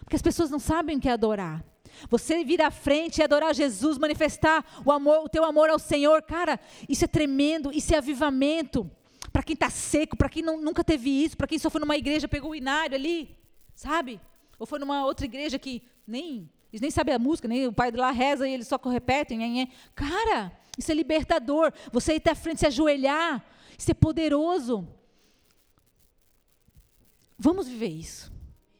Porque 0.00 0.16
as 0.16 0.22
pessoas 0.22 0.50
não 0.50 0.58
sabem 0.58 0.96
o 0.96 1.00
que 1.00 1.08
é 1.08 1.12
adorar. 1.12 1.64
Você 2.08 2.44
vir 2.44 2.62
à 2.62 2.70
frente 2.70 3.18
e 3.18 3.22
adorar 3.22 3.54
Jesus, 3.54 3.98
manifestar 3.98 4.64
o 4.84 4.90
amor, 4.90 5.24
o 5.24 5.28
teu 5.28 5.44
amor 5.44 5.68
ao 5.68 5.78
Senhor, 5.78 6.22
cara, 6.22 6.58
isso 6.88 7.04
é 7.04 7.08
tremendo, 7.08 7.70
isso 7.72 7.94
é 7.94 7.98
avivamento. 7.98 8.90
Para 9.32 9.42
quem 9.42 9.54
está 9.54 9.70
seco, 9.70 10.16
para 10.16 10.28
quem 10.28 10.42
não, 10.42 10.60
nunca 10.60 10.82
teve 10.82 11.10
isso, 11.10 11.36
para 11.36 11.46
quem 11.46 11.58
só 11.58 11.70
foi 11.70 11.80
numa 11.80 11.96
igreja, 11.96 12.26
pegou 12.26 12.50
o 12.50 12.54
inário 12.54 12.96
ali, 12.96 13.36
sabe? 13.74 14.20
Ou 14.58 14.66
foi 14.66 14.78
numa 14.78 15.04
outra 15.04 15.24
igreja 15.24 15.58
que 15.58 15.82
nem, 16.06 16.50
eles 16.72 16.80
nem 16.80 16.90
sabem 16.90 17.14
a 17.14 17.18
música, 17.18 17.48
nem 17.48 17.66
o 17.66 17.72
pai 17.72 17.90
lá 17.90 18.10
reza 18.10 18.48
e 18.48 18.52
eles 18.52 18.66
só 18.68 18.76
repetem. 18.76 19.38
Nhê, 19.38 19.48
nhê. 19.48 19.68
Cara, 19.94 20.52
isso 20.76 20.90
é 20.90 20.94
libertador. 20.94 21.72
Você 21.92 22.14
ir 22.14 22.16
até 22.16 22.30
à 22.30 22.34
frente, 22.34 22.60
se 22.60 22.66
ajoelhar, 22.66 23.44
isso 23.78 23.90
é 23.90 23.94
poderoso. 23.94 24.86
Vamos 27.38 27.68
viver 27.68 27.88
isso. 27.88 28.30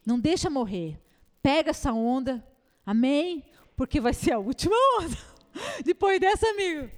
Não 0.05 0.19
deixa 0.19 0.49
morrer. 0.49 1.01
Pega 1.41 1.71
essa 1.71 1.91
onda, 1.91 2.45
Amém? 2.85 3.43
Porque 3.75 3.99
vai 3.99 4.13
ser 4.13 4.33
a 4.33 4.39
última 4.39 4.75
onda. 4.99 5.17
Depois 5.83 6.19
dessa, 6.19 6.47
amigo, 6.47 6.89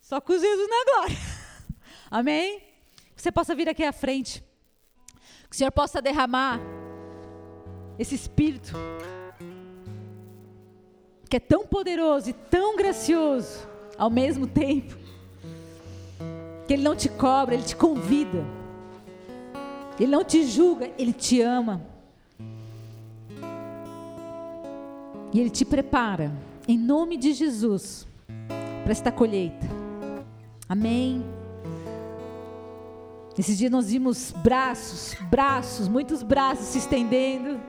só 0.00 0.20
com 0.20 0.32
Jesus 0.32 0.68
na 0.68 0.84
glória. 0.92 1.16
Amém? 2.10 2.60
Que 3.14 3.22
você 3.22 3.32
possa 3.32 3.54
vir 3.54 3.68
aqui 3.68 3.84
à 3.84 3.92
frente. 3.92 4.42
Que 5.48 5.54
o 5.54 5.56
Senhor 5.56 5.70
possa 5.70 6.02
derramar 6.02 6.60
esse 7.98 8.14
espírito 8.14 8.74
que 11.28 11.38
é 11.38 11.40
tão 11.40 11.66
poderoso 11.66 12.30
e 12.30 12.32
tão 12.32 12.76
gracioso 12.76 13.66
ao 13.98 14.08
mesmo 14.08 14.46
tempo, 14.46 14.96
que 16.66 16.72
Ele 16.72 16.82
não 16.82 16.94
te 16.94 17.08
cobra, 17.08 17.54
Ele 17.54 17.64
te 17.64 17.74
convida, 17.74 18.44
Ele 19.98 20.12
não 20.12 20.22
te 20.24 20.44
julga, 20.44 20.92
Ele 20.96 21.12
te 21.12 21.40
ama. 21.40 21.84
E 25.34 25.40
Ele 25.40 25.50
te 25.50 25.64
prepara, 25.64 26.32
em 26.68 26.78
nome 26.78 27.16
de 27.16 27.32
Jesus, 27.32 28.06
para 28.84 28.92
esta 28.92 29.10
colheita. 29.10 29.66
Amém. 30.68 31.24
Esses 33.36 33.58
dias 33.58 33.70
nós 33.70 33.90
vimos 33.90 34.30
braços, 34.30 35.16
braços, 35.28 35.88
muitos 35.88 36.22
braços 36.22 36.66
se 36.66 36.78
estendendo 36.78 37.60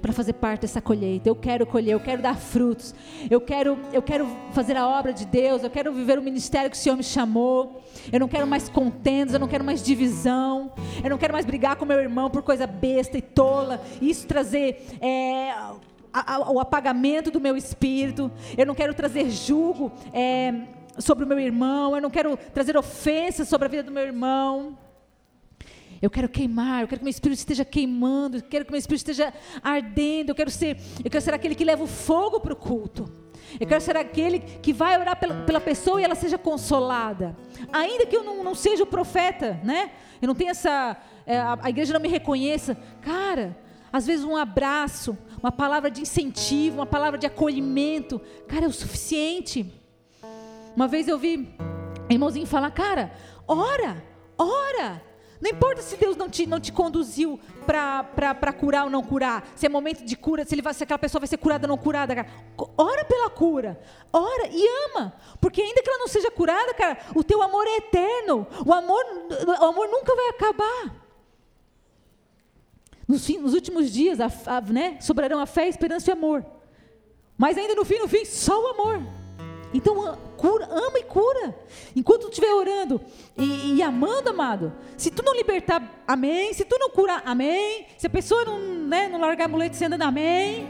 para 0.00 0.12
fazer 0.12 0.34
parte 0.34 0.60
dessa 0.60 0.80
colheita. 0.80 1.28
Eu 1.28 1.34
quero 1.34 1.66
colher, 1.66 1.94
eu 1.94 2.00
quero 2.00 2.22
dar 2.22 2.36
frutos. 2.36 2.94
Eu 3.28 3.40
quero, 3.40 3.76
eu 3.92 4.00
quero 4.00 4.28
fazer 4.52 4.76
a 4.76 4.86
obra 4.86 5.12
de 5.12 5.26
Deus, 5.26 5.64
eu 5.64 5.70
quero 5.70 5.92
viver 5.92 6.20
o 6.20 6.22
ministério 6.22 6.70
que 6.70 6.76
o 6.76 6.80
Senhor 6.80 6.96
me 6.96 7.02
chamou. 7.02 7.82
Eu 8.12 8.20
não 8.20 8.28
quero 8.28 8.46
mais 8.46 8.68
contendas, 8.68 9.34
eu 9.34 9.40
não 9.40 9.48
quero 9.48 9.64
mais 9.64 9.82
divisão. 9.82 10.72
Eu 11.02 11.10
não 11.10 11.18
quero 11.18 11.32
mais 11.32 11.44
brigar 11.44 11.74
com 11.74 11.84
meu 11.84 11.98
irmão 11.98 12.30
por 12.30 12.42
coisa 12.42 12.64
besta 12.64 13.18
e 13.18 13.22
tola. 13.22 13.82
Isso 14.00 14.24
trazer 14.24 14.86
é, 15.00 15.52
o 16.50 16.60
apagamento 16.60 17.30
do 17.30 17.40
meu 17.40 17.56
espírito. 17.56 18.30
Eu 18.56 18.66
não 18.66 18.74
quero 18.74 18.94
trazer 18.94 19.30
julgo. 19.30 19.92
É, 20.12 20.52
sobre 20.98 21.24
o 21.24 21.26
meu 21.26 21.38
irmão, 21.38 21.94
eu 21.94 22.02
não 22.02 22.10
quero 22.10 22.36
trazer 22.52 22.76
ofensas 22.76 23.48
sobre 23.48 23.66
a 23.66 23.70
vida 23.70 23.82
do 23.84 23.92
meu 23.92 24.02
irmão. 24.02 24.76
Eu 26.00 26.10
quero 26.10 26.28
queimar, 26.28 26.82
eu 26.82 26.88
quero 26.88 27.00
que 27.00 27.04
meu 27.04 27.10
espírito 27.10 27.38
esteja 27.38 27.64
queimando, 27.64 28.36
eu 28.36 28.42
quero 28.42 28.64
que 28.64 28.70
meu 28.70 28.78
espírito 28.78 29.10
esteja 29.10 29.32
ardendo, 29.62 30.30
eu 30.30 30.34
quero 30.34 30.50
ser, 30.50 30.76
eu 31.04 31.10
quero 31.10 31.22
ser 31.22 31.34
aquele 31.34 31.56
que 31.56 31.64
leva 31.64 31.82
o 31.82 31.88
fogo 31.88 32.40
para 32.40 32.52
o 32.52 32.56
culto. 32.56 33.12
Eu 33.58 33.66
quero 33.66 33.80
ser 33.80 33.96
aquele 33.96 34.38
que 34.38 34.72
vai 34.72 34.98
orar 34.98 35.18
pela, 35.18 35.42
pela, 35.44 35.60
pessoa 35.60 36.00
e 36.00 36.04
ela 36.04 36.14
seja 36.14 36.36
consolada. 36.36 37.34
Ainda 37.72 38.06
que 38.06 38.14
eu 38.14 38.22
não, 38.22 38.44
não 38.44 38.54
seja 38.54 38.82
o 38.82 38.86
profeta, 38.86 39.58
né? 39.64 39.90
Eu 40.20 40.28
não 40.28 40.34
tenho 40.34 40.50
essa. 40.50 40.96
É, 41.26 41.38
a, 41.38 41.58
a 41.62 41.70
igreja 41.70 41.94
não 41.94 42.00
me 42.00 42.08
reconheça. 42.08 42.76
Cara, 43.00 43.56
às 43.92 44.06
vezes 44.06 44.24
um 44.24 44.36
abraço, 44.36 45.16
uma 45.42 45.52
palavra 45.52 45.90
de 45.90 46.02
incentivo, 46.02 46.76
uma 46.78 46.86
palavra 46.86 47.18
de 47.18 47.26
acolhimento, 47.26 48.20
cara, 48.46 48.64
é 48.64 48.68
o 48.68 48.72
suficiente. 48.72 49.72
Uma 50.74 50.88
vez 50.88 51.08
eu 51.08 51.18
vi 51.18 51.54
irmãozinho 52.08 52.46
falar, 52.46 52.70
cara, 52.70 53.12
ora, 53.46 54.02
ora. 54.36 55.02
Não 55.40 55.50
importa 55.50 55.82
se 55.82 55.96
Deus 55.96 56.16
não 56.16 56.28
te, 56.28 56.46
não 56.46 56.58
te 56.58 56.72
conduziu 56.72 57.38
para 57.64 58.52
curar 58.52 58.84
ou 58.84 58.90
não 58.90 59.04
curar, 59.04 59.46
se 59.54 59.66
é 59.66 59.68
momento 59.68 60.04
de 60.04 60.16
cura, 60.16 60.44
se, 60.44 60.52
ele 60.54 60.62
vai, 60.62 60.74
se 60.74 60.82
aquela 60.82 60.98
pessoa 60.98 61.20
vai 61.20 61.28
ser 61.28 61.36
curada 61.36 61.66
ou 61.66 61.68
não 61.68 61.78
curada, 61.78 62.14
cara. 62.14 62.28
Ora 62.76 63.04
pela 63.04 63.30
cura, 63.30 63.80
ora 64.12 64.48
e 64.50 64.68
ama, 64.86 65.14
porque 65.40 65.62
ainda 65.62 65.80
que 65.80 65.88
ela 65.88 65.98
não 65.98 66.08
seja 66.08 66.30
curada, 66.30 66.74
cara, 66.74 66.98
o 67.14 67.22
teu 67.22 67.40
amor 67.40 67.64
é 67.68 67.76
eterno, 67.76 68.48
o 68.66 68.72
amor, 68.72 69.04
o 69.60 69.64
amor 69.64 69.88
nunca 69.88 70.14
vai 70.14 70.28
acabar. 70.30 71.07
Nos, 73.08 73.26
nos 73.26 73.54
últimos 73.54 73.90
dias, 73.90 74.20
a, 74.20 74.30
a, 74.46 74.60
né, 74.60 74.98
sobrarão 75.00 75.40
a 75.40 75.46
fé, 75.46 75.62
a 75.62 75.68
esperança 75.68 76.10
e 76.10 76.14
o 76.14 76.16
amor. 76.16 76.44
Mas 77.38 77.56
ainda 77.56 77.74
no 77.74 77.84
fim, 77.84 77.98
no 77.98 78.06
fim, 78.06 78.24
só 78.26 78.52
o 78.60 78.66
amor. 78.68 79.02
Então, 79.72 80.18
cura, 80.36 80.66
ama 80.70 80.98
e 80.98 81.04
cura. 81.04 81.56
Enquanto 81.94 82.22
tu 82.22 82.28
estiver 82.28 82.52
orando 82.52 83.00
e, 83.36 83.76
e, 83.76 83.82
amando, 83.82 84.30
amado, 84.30 84.72
se 84.96 85.10
tu 85.10 85.22
não 85.22 85.34
libertar, 85.34 85.82
amém. 86.06 86.52
Se 86.52 86.64
tu 86.64 86.76
não 86.78 86.90
curar, 86.90 87.22
amém. 87.24 87.86
Se 87.96 88.06
a 88.06 88.10
pessoa 88.10 88.44
não, 88.44 88.58
né, 88.58 89.08
não 89.08 89.20
largar 89.20 89.44
a 89.44 89.48
muleta, 89.48 89.74
você 89.74 89.84
anda, 89.86 90.04
amém. 90.04 90.66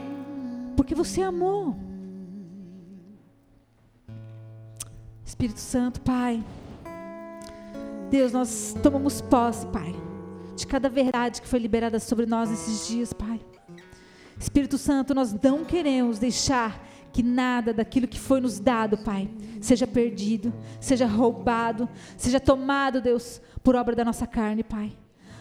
Porque 0.75 0.95
você 0.95 1.21
amou. 1.21 1.75
Espírito 5.25 5.59
Santo, 5.59 6.01
Pai. 6.01 6.43
Deus, 8.09 8.33
nós 8.33 8.75
tomamos 8.81 9.21
posse, 9.21 9.65
Pai, 9.67 9.95
de 10.59 10.67
cada 10.67 10.89
verdade 10.89 11.41
que 11.41 11.47
foi 11.47 11.57
liberada 11.57 11.99
sobre 11.99 12.25
nós 12.25 12.49
nesses 12.49 12.87
dias, 12.87 13.13
Pai. 13.13 13.39
Espírito 14.37 14.77
Santo, 14.77 15.13
nós 15.13 15.33
não 15.33 15.63
queremos 15.63 16.19
deixar 16.19 16.85
que 17.11 17.23
nada 17.23 17.73
daquilo 17.73 18.07
que 18.07 18.19
foi 18.19 18.39
nos 18.39 18.59
dado, 18.59 18.97
Pai, 18.97 19.29
seja 19.61 19.87
perdido, 19.87 20.53
seja 20.79 21.05
roubado, 21.07 21.89
seja 22.17 22.39
tomado, 22.39 23.01
Deus, 23.01 23.41
por 23.63 23.75
obra 23.75 23.95
da 23.95 24.05
nossa 24.05 24.27
carne, 24.27 24.63
Pai. 24.63 24.95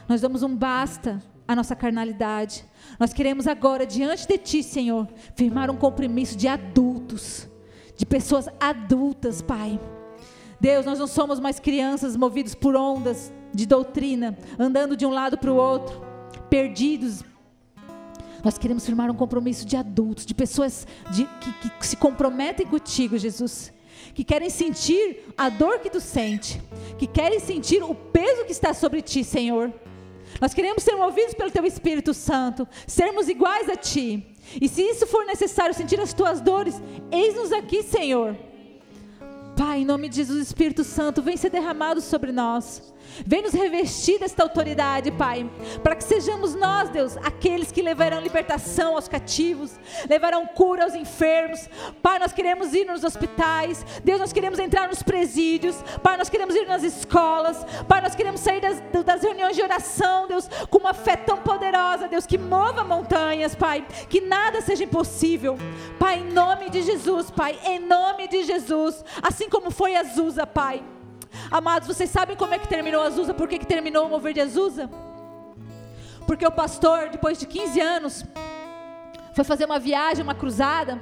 Nós 0.09 0.21
damos 0.21 0.43
um 0.43 0.57
basta 0.57 1.23
à 1.47 1.55
nossa 1.55 1.77
carnalidade. 1.77 2.64
Nós 2.99 3.12
queremos 3.12 3.47
agora, 3.47 3.85
diante 3.85 4.27
de 4.27 4.39
Ti, 4.39 4.62
Senhor, 4.62 5.09
firmar 5.35 5.69
um 5.71 5.77
compromisso 5.77 6.37
de 6.37 6.49
adultos, 6.49 7.49
de 7.97 8.07
pessoas 8.07 8.49
adultas, 8.61 9.43
Pai. 9.43 9.79
Deus, 10.61 10.87
nós 10.87 10.99
não 10.99 11.07
somos 11.07 11.39
mais 11.39 11.61
crianças 11.61 12.16
movidos 12.16 12.55
por 12.55 12.75
ondas 12.75 13.33
de 13.59 13.67
doutrina, 13.67 14.39
andando 14.57 14.97
de 14.97 15.05
um 15.05 15.11
lado 15.11 15.37
para 15.37 15.53
o 15.53 15.57
outro, 15.57 16.01
perdidos, 16.49 17.25
nós 18.45 18.57
queremos 18.57 18.87
firmar 18.87 19.11
um 19.11 19.15
compromisso 19.15 19.67
de 19.67 19.77
adultos, 19.77 20.25
de 20.25 20.33
pessoas 20.33 20.87
de, 21.11 21.25
que, 21.25 21.71
que 21.71 21.87
se 21.87 21.97
comprometem 21.97 22.65
contigo, 22.65 23.19
Jesus. 23.19 23.73
Que 24.15 24.23
querem 24.23 24.49
sentir 24.49 25.35
a 25.37 25.49
dor 25.49 25.81
que 25.81 25.91
tu 25.91 26.01
sente, 26.01 26.63
que 26.97 27.07
querem 27.09 27.41
sentir 27.41 27.83
o 27.83 27.97
peso 27.97 28.45
que 28.45 28.53
está 28.53 28.73
sobre 28.73 29.03
ti, 29.03 29.25
Senhor. 29.25 29.73
Nós 30.41 30.55
queremos 30.55 30.85
ser 30.85 30.95
movidos 30.95 31.35
pelo 31.35 31.51
Teu 31.51 31.67
Espírito 31.67 32.15
Santo, 32.15 32.67
sermos 32.87 33.29
iguais 33.29 33.69
a 33.69 33.75
Ti. 33.75 34.25
E 34.61 34.69
se 34.69 34.83
isso 34.83 35.05
for 35.09 35.27
necessário, 35.27 35.75
sentir 35.75 35.99
as 35.99 36.15
Tuas 36.15 36.41
dores, 36.41 36.81
eis-nos 37.11 37.51
aqui, 37.51 37.83
Senhor. 37.83 38.37
Pai, 39.59 39.81
em 39.81 39.85
nome 39.85 40.09
de 40.09 40.15
Jesus, 40.15 40.47
Espírito 40.47 40.85
Santo, 40.85 41.21
vem 41.21 41.37
ser 41.37 41.51
derramado 41.51 42.01
sobre 42.01 42.31
nós. 42.31 42.81
Vem 43.27 43.43
nos 43.43 43.53
revestir 43.53 44.21
desta 44.21 44.43
autoridade, 44.43 45.11
Pai, 45.11 45.51
para 45.83 45.97
que 45.97 46.05
sejamos 46.05 46.55
nós, 46.55 46.89
Deus, 46.91 47.17
aqueles 47.19 47.73
que 47.73 47.83
levarão 47.83 48.21
libertação 48.21 48.95
aos 48.95 49.09
cativos, 49.09 49.73
levarão 50.09 50.47
cura 50.47 50.85
aos 50.85 50.95
enfermos. 50.95 51.69
Pai, 52.03 52.19
nós 52.19 52.33
queremos 52.33 52.73
ir 52.75 52.87
nos 52.87 53.03
hospitais, 53.05 53.85
Deus, 54.05 54.21
nós 54.21 54.33
queremos 54.33 54.59
entrar 54.59 54.89
nos 54.89 55.03
presídios, 55.03 55.77
Pai, 56.03 56.17
nós 56.17 56.29
queremos 56.29 56.55
ir 56.55 56.67
nas 56.67 56.83
escolas, 56.83 57.65
Pai, 57.89 58.01
nós 58.01 58.15
queremos 58.15 58.41
sair 58.41 58.61
das, 58.61 58.81
das 59.05 59.23
reuniões 59.23 59.57
de 59.57 59.63
oração, 59.63 60.29
Deus, 60.29 60.49
com 60.71 60.79
uma 60.79 60.95
fé 60.95 61.17
tão 61.17 61.39
poderosa, 61.39 62.09
Deus, 62.09 62.27
que 62.27 62.39
mova 62.39 62.85
montanhas, 62.85 63.55
Pai, 63.55 63.85
que 64.09 64.21
nada 64.21 64.61
seja 64.61 64.85
impossível. 64.85 65.57
Pai, 65.99 66.21
em 66.21 66.33
nome 66.33 66.71
de 66.71 66.83
Jesus, 66.83 67.31
Pai, 67.31 67.59
em 67.65 67.81
nome 67.81 68.29
de 68.29 68.45
Jesus, 68.45 69.05
assim 69.23 69.48
como 69.49 69.71
foi 69.71 69.97
Azusa, 69.97 70.47
Pai. 70.47 70.83
Amados, 71.51 71.89
vocês 71.89 72.11
sabem 72.11 72.37
como 72.37 72.55
é 72.55 72.59
que 72.59 72.69
terminou 72.69 73.03
Azusa? 73.03 73.35
Por 73.35 73.49
que, 73.49 73.59
que 73.59 73.67
terminou 73.67 74.07
o 74.07 74.09
mover 74.09 74.33
de 74.33 74.41
Azusa? 74.41 74.91
Porque 76.27 76.47
o 76.47 76.53
pastor, 76.53 77.09
depois 77.09 77.39
de 77.39 77.47
15 77.47 77.81
anos, 77.81 78.25
foi 79.35 79.45
fazer 79.45 79.65
uma 79.65 79.79
viagem, 79.79 80.23
uma 80.23 80.35
cruzada, 80.35 81.01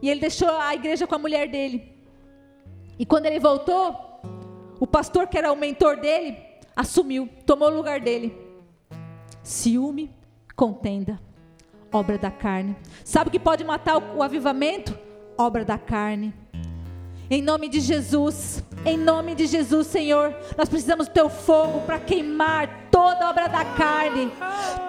e 0.00 0.08
ele 0.08 0.20
deixou 0.20 0.48
a 0.48 0.74
igreja 0.74 1.06
com 1.06 1.14
a 1.14 1.18
mulher 1.18 1.48
dele. 1.48 1.92
E 2.98 3.04
quando 3.04 3.26
ele 3.26 3.38
voltou, 3.38 3.96
o 4.80 4.86
pastor, 4.86 5.26
que 5.26 5.36
era 5.36 5.52
o 5.52 5.56
mentor 5.56 5.96
dele, 5.96 6.38
assumiu, 6.74 7.28
tomou 7.46 7.68
o 7.68 7.76
lugar 7.76 8.00
dele. 8.00 8.36
Ciúme, 9.42 10.10
contenda, 10.56 11.20
obra 11.92 12.16
da 12.16 12.30
carne. 12.30 12.76
Sabe 13.04 13.28
o 13.28 13.30
que 13.30 13.38
pode 13.38 13.64
matar 13.64 13.98
o 13.98 14.22
avivamento? 14.22 14.98
Obra 15.36 15.64
da 15.64 15.78
carne. 15.78 16.32
Em 17.32 17.40
nome 17.40 17.66
de 17.66 17.80
Jesus, 17.80 18.62
em 18.84 18.98
nome 18.98 19.34
de 19.34 19.46
Jesus, 19.46 19.86
Senhor, 19.86 20.36
nós 20.54 20.68
precisamos 20.68 21.08
do 21.08 21.14
teu 21.14 21.30
fogo 21.30 21.80
para 21.86 21.98
queimar 21.98 22.88
toda 22.90 23.30
obra 23.30 23.48
da 23.48 23.64
carne, 23.64 24.30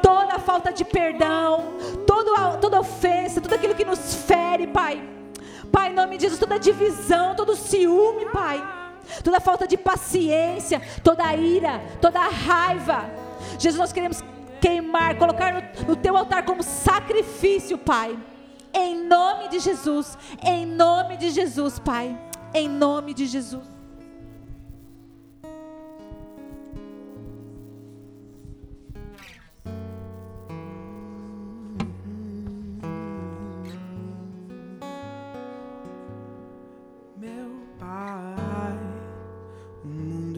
toda 0.02 0.38
falta 0.40 0.74
de 0.74 0.84
perdão, 0.84 1.76
toda, 2.06 2.58
toda 2.58 2.82
ofensa, 2.82 3.40
tudo 3.40 3.56
aquilo 3.56 3.74
que 3.74 3.86
nos 3.86 4.16
fere, 4.26 4.68
Pai. 4.68 5.02
Pai, 5.72 5.92
em 5.92 5.96
nome 5.96 6.18
de 6.18 6.24
Jesus, 6.24 6.38
toda 6.38 6.60
divisão, 6.60 7.34
todo 7.34 7.56
ciúme, 7.56 8.26
Pai. 8.26 8.62
Toda 9.24 9.40
falta 9.40 9.66
de 9.66 9.78
paciência, 9.78 10.82
toda 11.02 11.34
ira, 11.34 11.82
toda 12.02 12.20
raiva. 12.28 13.10
Jesus, 13.58 13.80
nós 13.80 13.94
queremos 13.94 14.22
queimar, 14.60 15.18
colocar 15.18 15.54
no, 15.54 15.88
no 15.88 15.96
teu 15.96 16.18
altar 16.18 16.44
como 16.44 16.62
sacrifício, 16.62 17.78
Pai. 17.78 18.20
Em 18.74 19.08
nome 19.08 19.48
de 19.48 19.60
Jesus, 19.60 20.18
em 20.44 20.66
nome 20.66 21.16
de 21.16 21.30
Jesus, 21.30 21.80
Pai 21.80 22.14
em 22.54 22.70
nome 22.70 23.14
de 23.14 23.26
Jesus. 23.26 23.74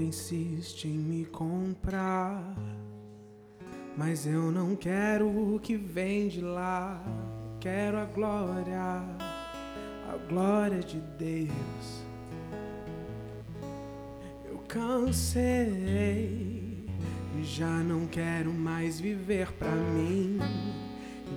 Insiste 0.08 0.88
em 0.88 0.98
me 0.98 1.26
comprar. 1.26 2.56
Mas 3.98 4.26
eu 4.26 4.50
não 4.50 4.76
quero 4.76 5.28
o 5.28 5.60
que 5.60 5.76
vem 5.76 6.30
de 6.30 6.40
lá, 6.40 7.04
quero 7.60 7.98
a 7.98 8.06
glória 8.06 9.04
a 10.16 10.18
glória 10.30 10.80
de 10.80 11.00
Deus. 11.18 12.05
Cansei, 14.76 16.84
já 17.42 17.66
não 17.66 18.06
quero 18.08 18.52
mais 18.52 19.00
viver 19.00 19.50
pra 19.54 19.72
mim. 19.72 20.38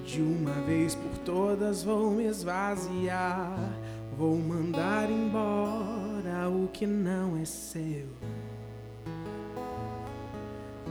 De 0.05 0.20
uma 0.20 0.55
vez 0.62 0.97
por 0.97 1.16
todas 1.18 1.84
vou 1.84 2.11
me 2.11 2.24
esvaziar, 2.24 3.57
vou 4.16 4.34
mandar 4.34 5.09
embora 5.09 6.49
o 6.51 6.68
que 6.72 6.84
não 6.84 7.41
é 7.41 7.45
seu. 7.45 8.09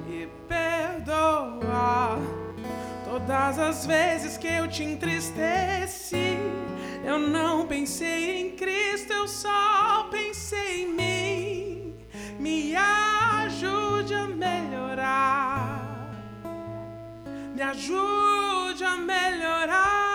Me 0.07 0.29
perdoa 0.47 2.17
todas 3.03 3.59
as 3.59 3.85
vezes 3.85 4.37
que 4.37 4.47
eu 4.47 4.69
te 4.69 4.85
entristeci. 4.85 6.37
Eu 7.03 7.19
não 7.19 7.67
pensei 7.67 8.39
em 8.39 8.51
Cristo, 8.51 9.11
eu 9.11 9.27
só 9.27 10.07
pensei 10.09 10.83
em 10.83 10.93
mim. 10.93 11.06
Me 12.47 12.73
ajude 12.73 14.15
a 14.15 14.25
melhorar. 14.25 16.09
Me 17.53 17.61
ajude 17.61 18.85
a 18.85 18.95
melhorar. 18.95 20.07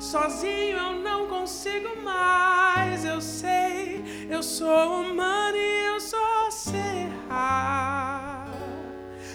Sozinho 0.00 0.78
eu 0.78 0.94
não 0.98 1.28
consigo 1.28 1.90
mais, 2.02 3.04
eu 3.04 3.20
sei. 3.20 4.02
Eu 4.28 4.42
sou 4.42 5.02
humano 5.02 5.56
e 5.56 5.86
eu 5.94 6.00
só 6.00 6.50
sei 6.50 7.06
errar. 7.06 8.48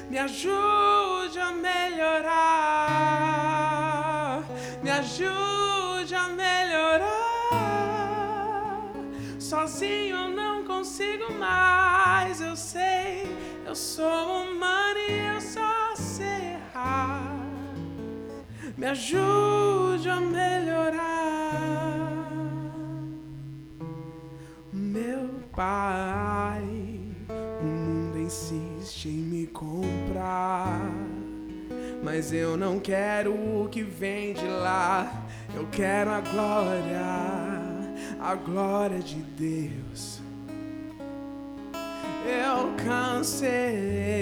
Me 0.10 0.18
ajude 0.18 1.40
a 1.40 1.52
melhorar. 1.54 2.34
Me 4.84 4.90
ajude 4.92 6.16
a 6.16 6.28
melhorar. 6.28 7.28
Sozinho 9.40 10.27
consigo 10.98 11.32
mais, 11.34 12.42
eu 12.42 12.56
sei. 12.56 13.24
Eu 13.66 13.76
sou 13.76 14.42
humano 14.42 15.00
e 15.08 15.36
eu 15.36 15.42
só 15.42 15.96
sei 15.96 16.56
errar. 16.56 17.38
Me 18.76 18.88
ajude 18.88 20.10
a 20.10 20.20
melhorar. 20.20 20.98
Meu 24.74 25.30
pai, 25.56 26.64
o 27.62 27.64
mundo 27.64 28.18
insiste 28.18 29.10
em 29.10 29.20
me 29.20 29.48
comprar. 29.48 30.82
Mas 32.04 32.34
eu 32.34 32.58
não 32.58 32.80
quero 32.80 33.34
o 33.34 33.70
que 33.70 33.84
vem 33.84 34.34
de 34.34 34.48
lá. 34.48 35.12
Eu 35.56 35.68
quero 35.72 36.10
a 36.10 36.22
glória, 36.22 37.06
a 38.20 38.34
glória 38.34 39.00
de 39.00 39.16
Deus. 39.16 40.26
Eu 42.28 42.74
cansei, 42.86 44.20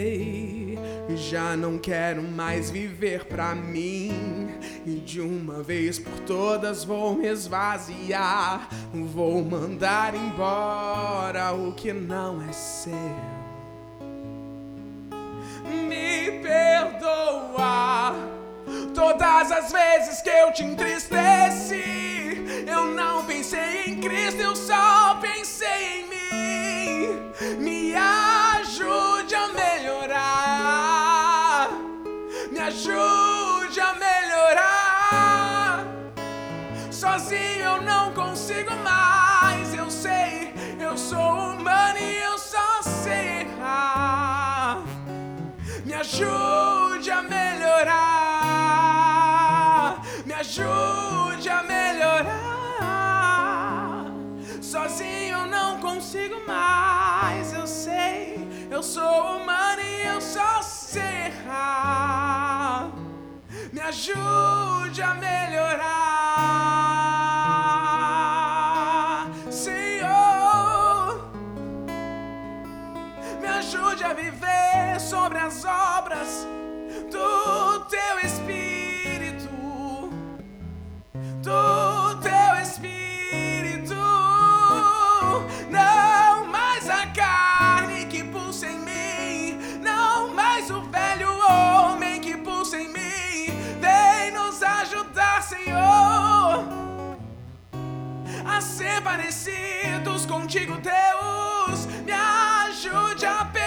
já 1.16 1.58
não 1.58 1.80
quero 1.80 2.22
mais 2.22 2.70
viver 2.70 3.26
pra 3.26 3.56
mim. 3.56 4.48
E 4.86 4.98
de 4.98 5.20
uma 5.20 5.64
vez 5.64 5.98
por 5.98 6.20
todas 6.20 6.84
vou 6.84 7.16
me 7.16 7.28
esvaziar. 7.28 8.70
Vou 8.94 9.44
mandar 9.44 10.14
embora 10.14 11.52
o 11.54 11.74
que 11.74 11.92
não 11.92 12.40
é 12.48 12.54
seu. 12.54 12.94
Me 15.88 16.40
perdoa 16.44 18.14
todas 18.94 19.52
as 19.52 19.72
vezes 19.72 20.22
que 20.22 20.30
eu 20.30 20.54
te 20.54 20.64
entristeci. 20.64 22.46
Eu 22.68 22.86
não 22.86 23.26
pensei 23.26 23.86
em 23.88 24.00
Cristo, 24.00 24.42
eu 24.42 24.56
só 24.56 24.95
ajude 46.16 47.12
a 47.12 47.22
melhorar. 47.22 47.92
Me 50.26 50.34
ajude 50.34 51.50
a 51.50 51.62
melhorar. 51.64 52.86
Sozinho 54.62 55.40
eu 55.40 55.46
não 55.48 55.82
consigo 55.82 56.42
mais. 56.48 57.52
Eu 57.54 57.68
sei, 57.68 58.48
eu 58.72 58.82
sou 58.82 59.38
humano 59.38 59.82
e 59.82 60.08
eu 60.08 60.22
só 60.22 60.62
sei 60.62 61.02
errar. 61.28 62.92
Me 63.74 63.82
ajude 63.82 65.02
a 65.02 65.14
melhorar, 65.16 66.85
sobre 75.26 75.40
as 75.40 75.66
obras 75.66 76.48
do 77.10 77.80
teu 77.86 78.20
Espírito, 78.24 79.50
do 81.42 82.16
teu 82.22 82.62
Espírito. 82.62 83.96
Não 85.72 86.46
mais 86.46 86.88
a 86.88 87.08
carne 87.08 88.06
que 88.06 88.24
pulsa 88.24 88.68
em 88.68 88.78
mim, 88.78 89.80
não 89.82 90.32
mais 90.32 90.70
o 90.70 90.82
velho 90.92 91.32
homem 91.50 92.22
que 92.22 92.38
pulsa 92.38 92.78
em 92.78 92.90
mim. 92.90 93.80
Vem 93.82 94.32
nos 94.32 94.62
ajudar, 94.62 95.42
Senhor 95.42 96.86
a 98.46 98.62
ser 98.62 99.02
parecidos 99.02 100.26
contigo, 100.26 100.76
Deus. 100.78 101.86
Me 102.06 102.12
ajude 102.12 103.26
a 103.26 103.44
perdoar, 103.46 103.65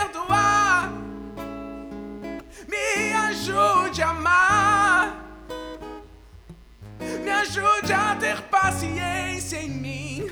ajude 7.49 7.93
a 7.95 8.15
ter 8.15 8.43
paciência 8.43 9.57
em 9.57 9.71
mim, 9.71 10.31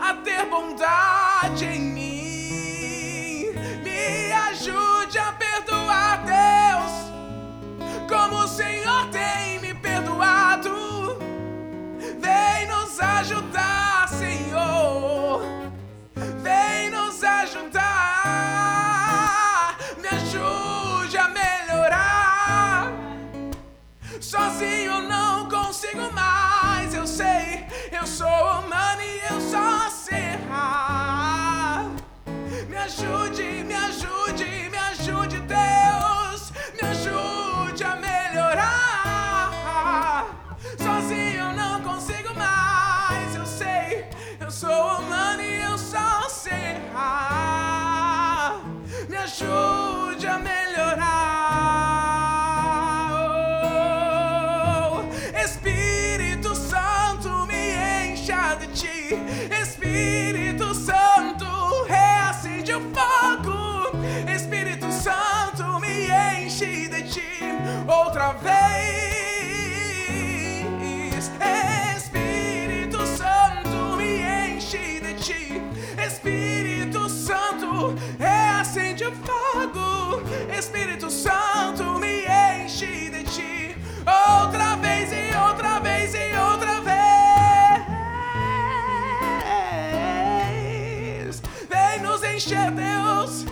a 0.00 0.14
ter 0.14 0.46
bondade 0.46 1.66
em 1.66 1.80
mim. 1.80 2.09
Eu 28.00 28.06
sei, 28.06 28.69
encher, 92.50 92.58
é 92.58 92.70
Deus. 92.70 93.46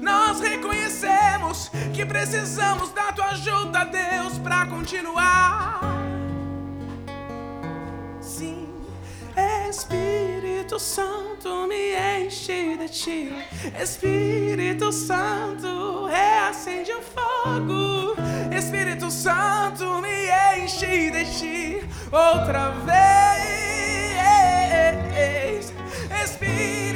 Nós 0.00 0.40
reconhecemos 0.40 1.70
que 1.92 2.06
precisamos 2.06 2.90
da 2.92 3.12
tua 3.12 3.26
ajuda, 3.26 3.84
Deus, 3.84 4.38
para 4.38 4.66
continuar. 4.66 5.80
Sim, 8.20 8.68
Espírito 9.68 10.78
Santo, 10.78 11.66
me 11.66 11.94
enche 11.94 12.76
de 12.76 12.88
ti. 12.88 13.32
Espírito 13.80 14.92
Santo, 14.92 16.06
reacende 16.06 16.92
o 16.92 17.02
fogo. 17.02 18.14
Espírito 18.56 19.10
Santo, 19.10 20.00
me 20.00 20.28
enche 20.56 21.10
de 21.10 21.24
ti 21.24 21.80
outra 22.12 22.70
vez. 22.70 22.96
Espírito 26.22 26.95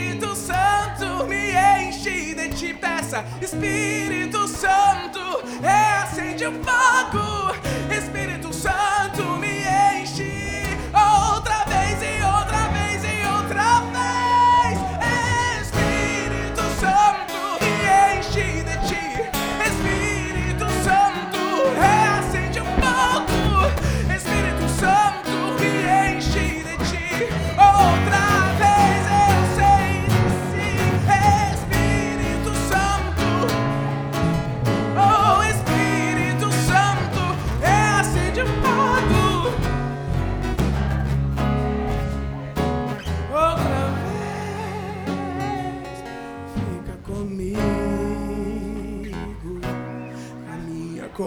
te 2.61 2.74
peça, 2.74 3.24
Espírito 3.40 4.46
Santo, 4.46 5.18
acende 6.02 6.44
o 6.44 6.52
fogo, 6.62 7.56
Espírito 7.90 8.49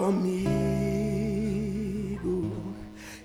Comigo, 0.04 0.50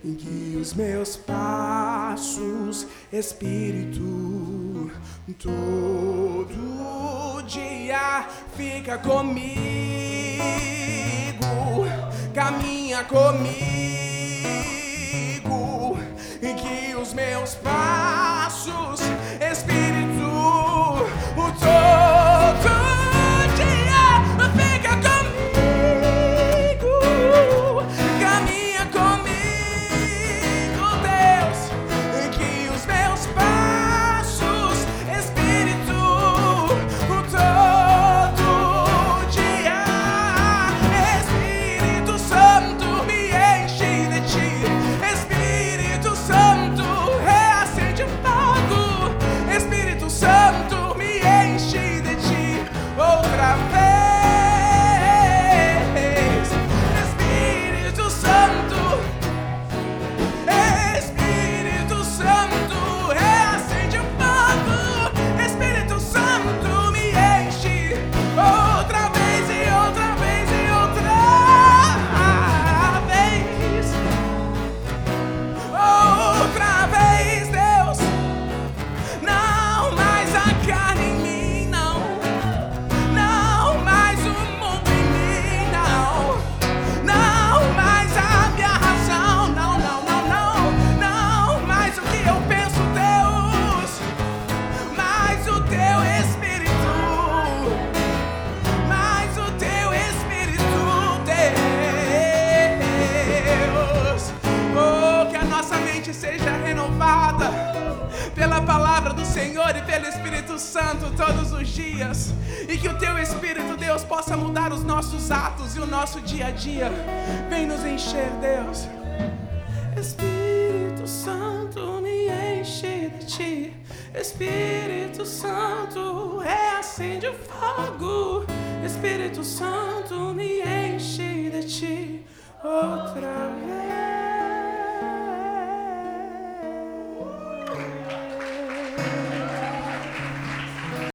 em 0.01 0.15
que 0.15 0.55
os 0.55 0.73
meus 0.73 1.17
passos, 1.17 2.87
Espírito, 3.11 4.89
todo 5.37 7.41
dia 7.45 8.25
fica 8.55 8.97
comigo, 8.97 9.49
caminha 12.33 13.03
comigo, 13.03 13.59
em 16.41 16.55
que 16.55 16.95
os 16.95 17.13
meus 17.13 17.55
passos, 17.55 19.01
Espírito, 19.41 20.29
o 21.35 21.51
todo 21.59 22.18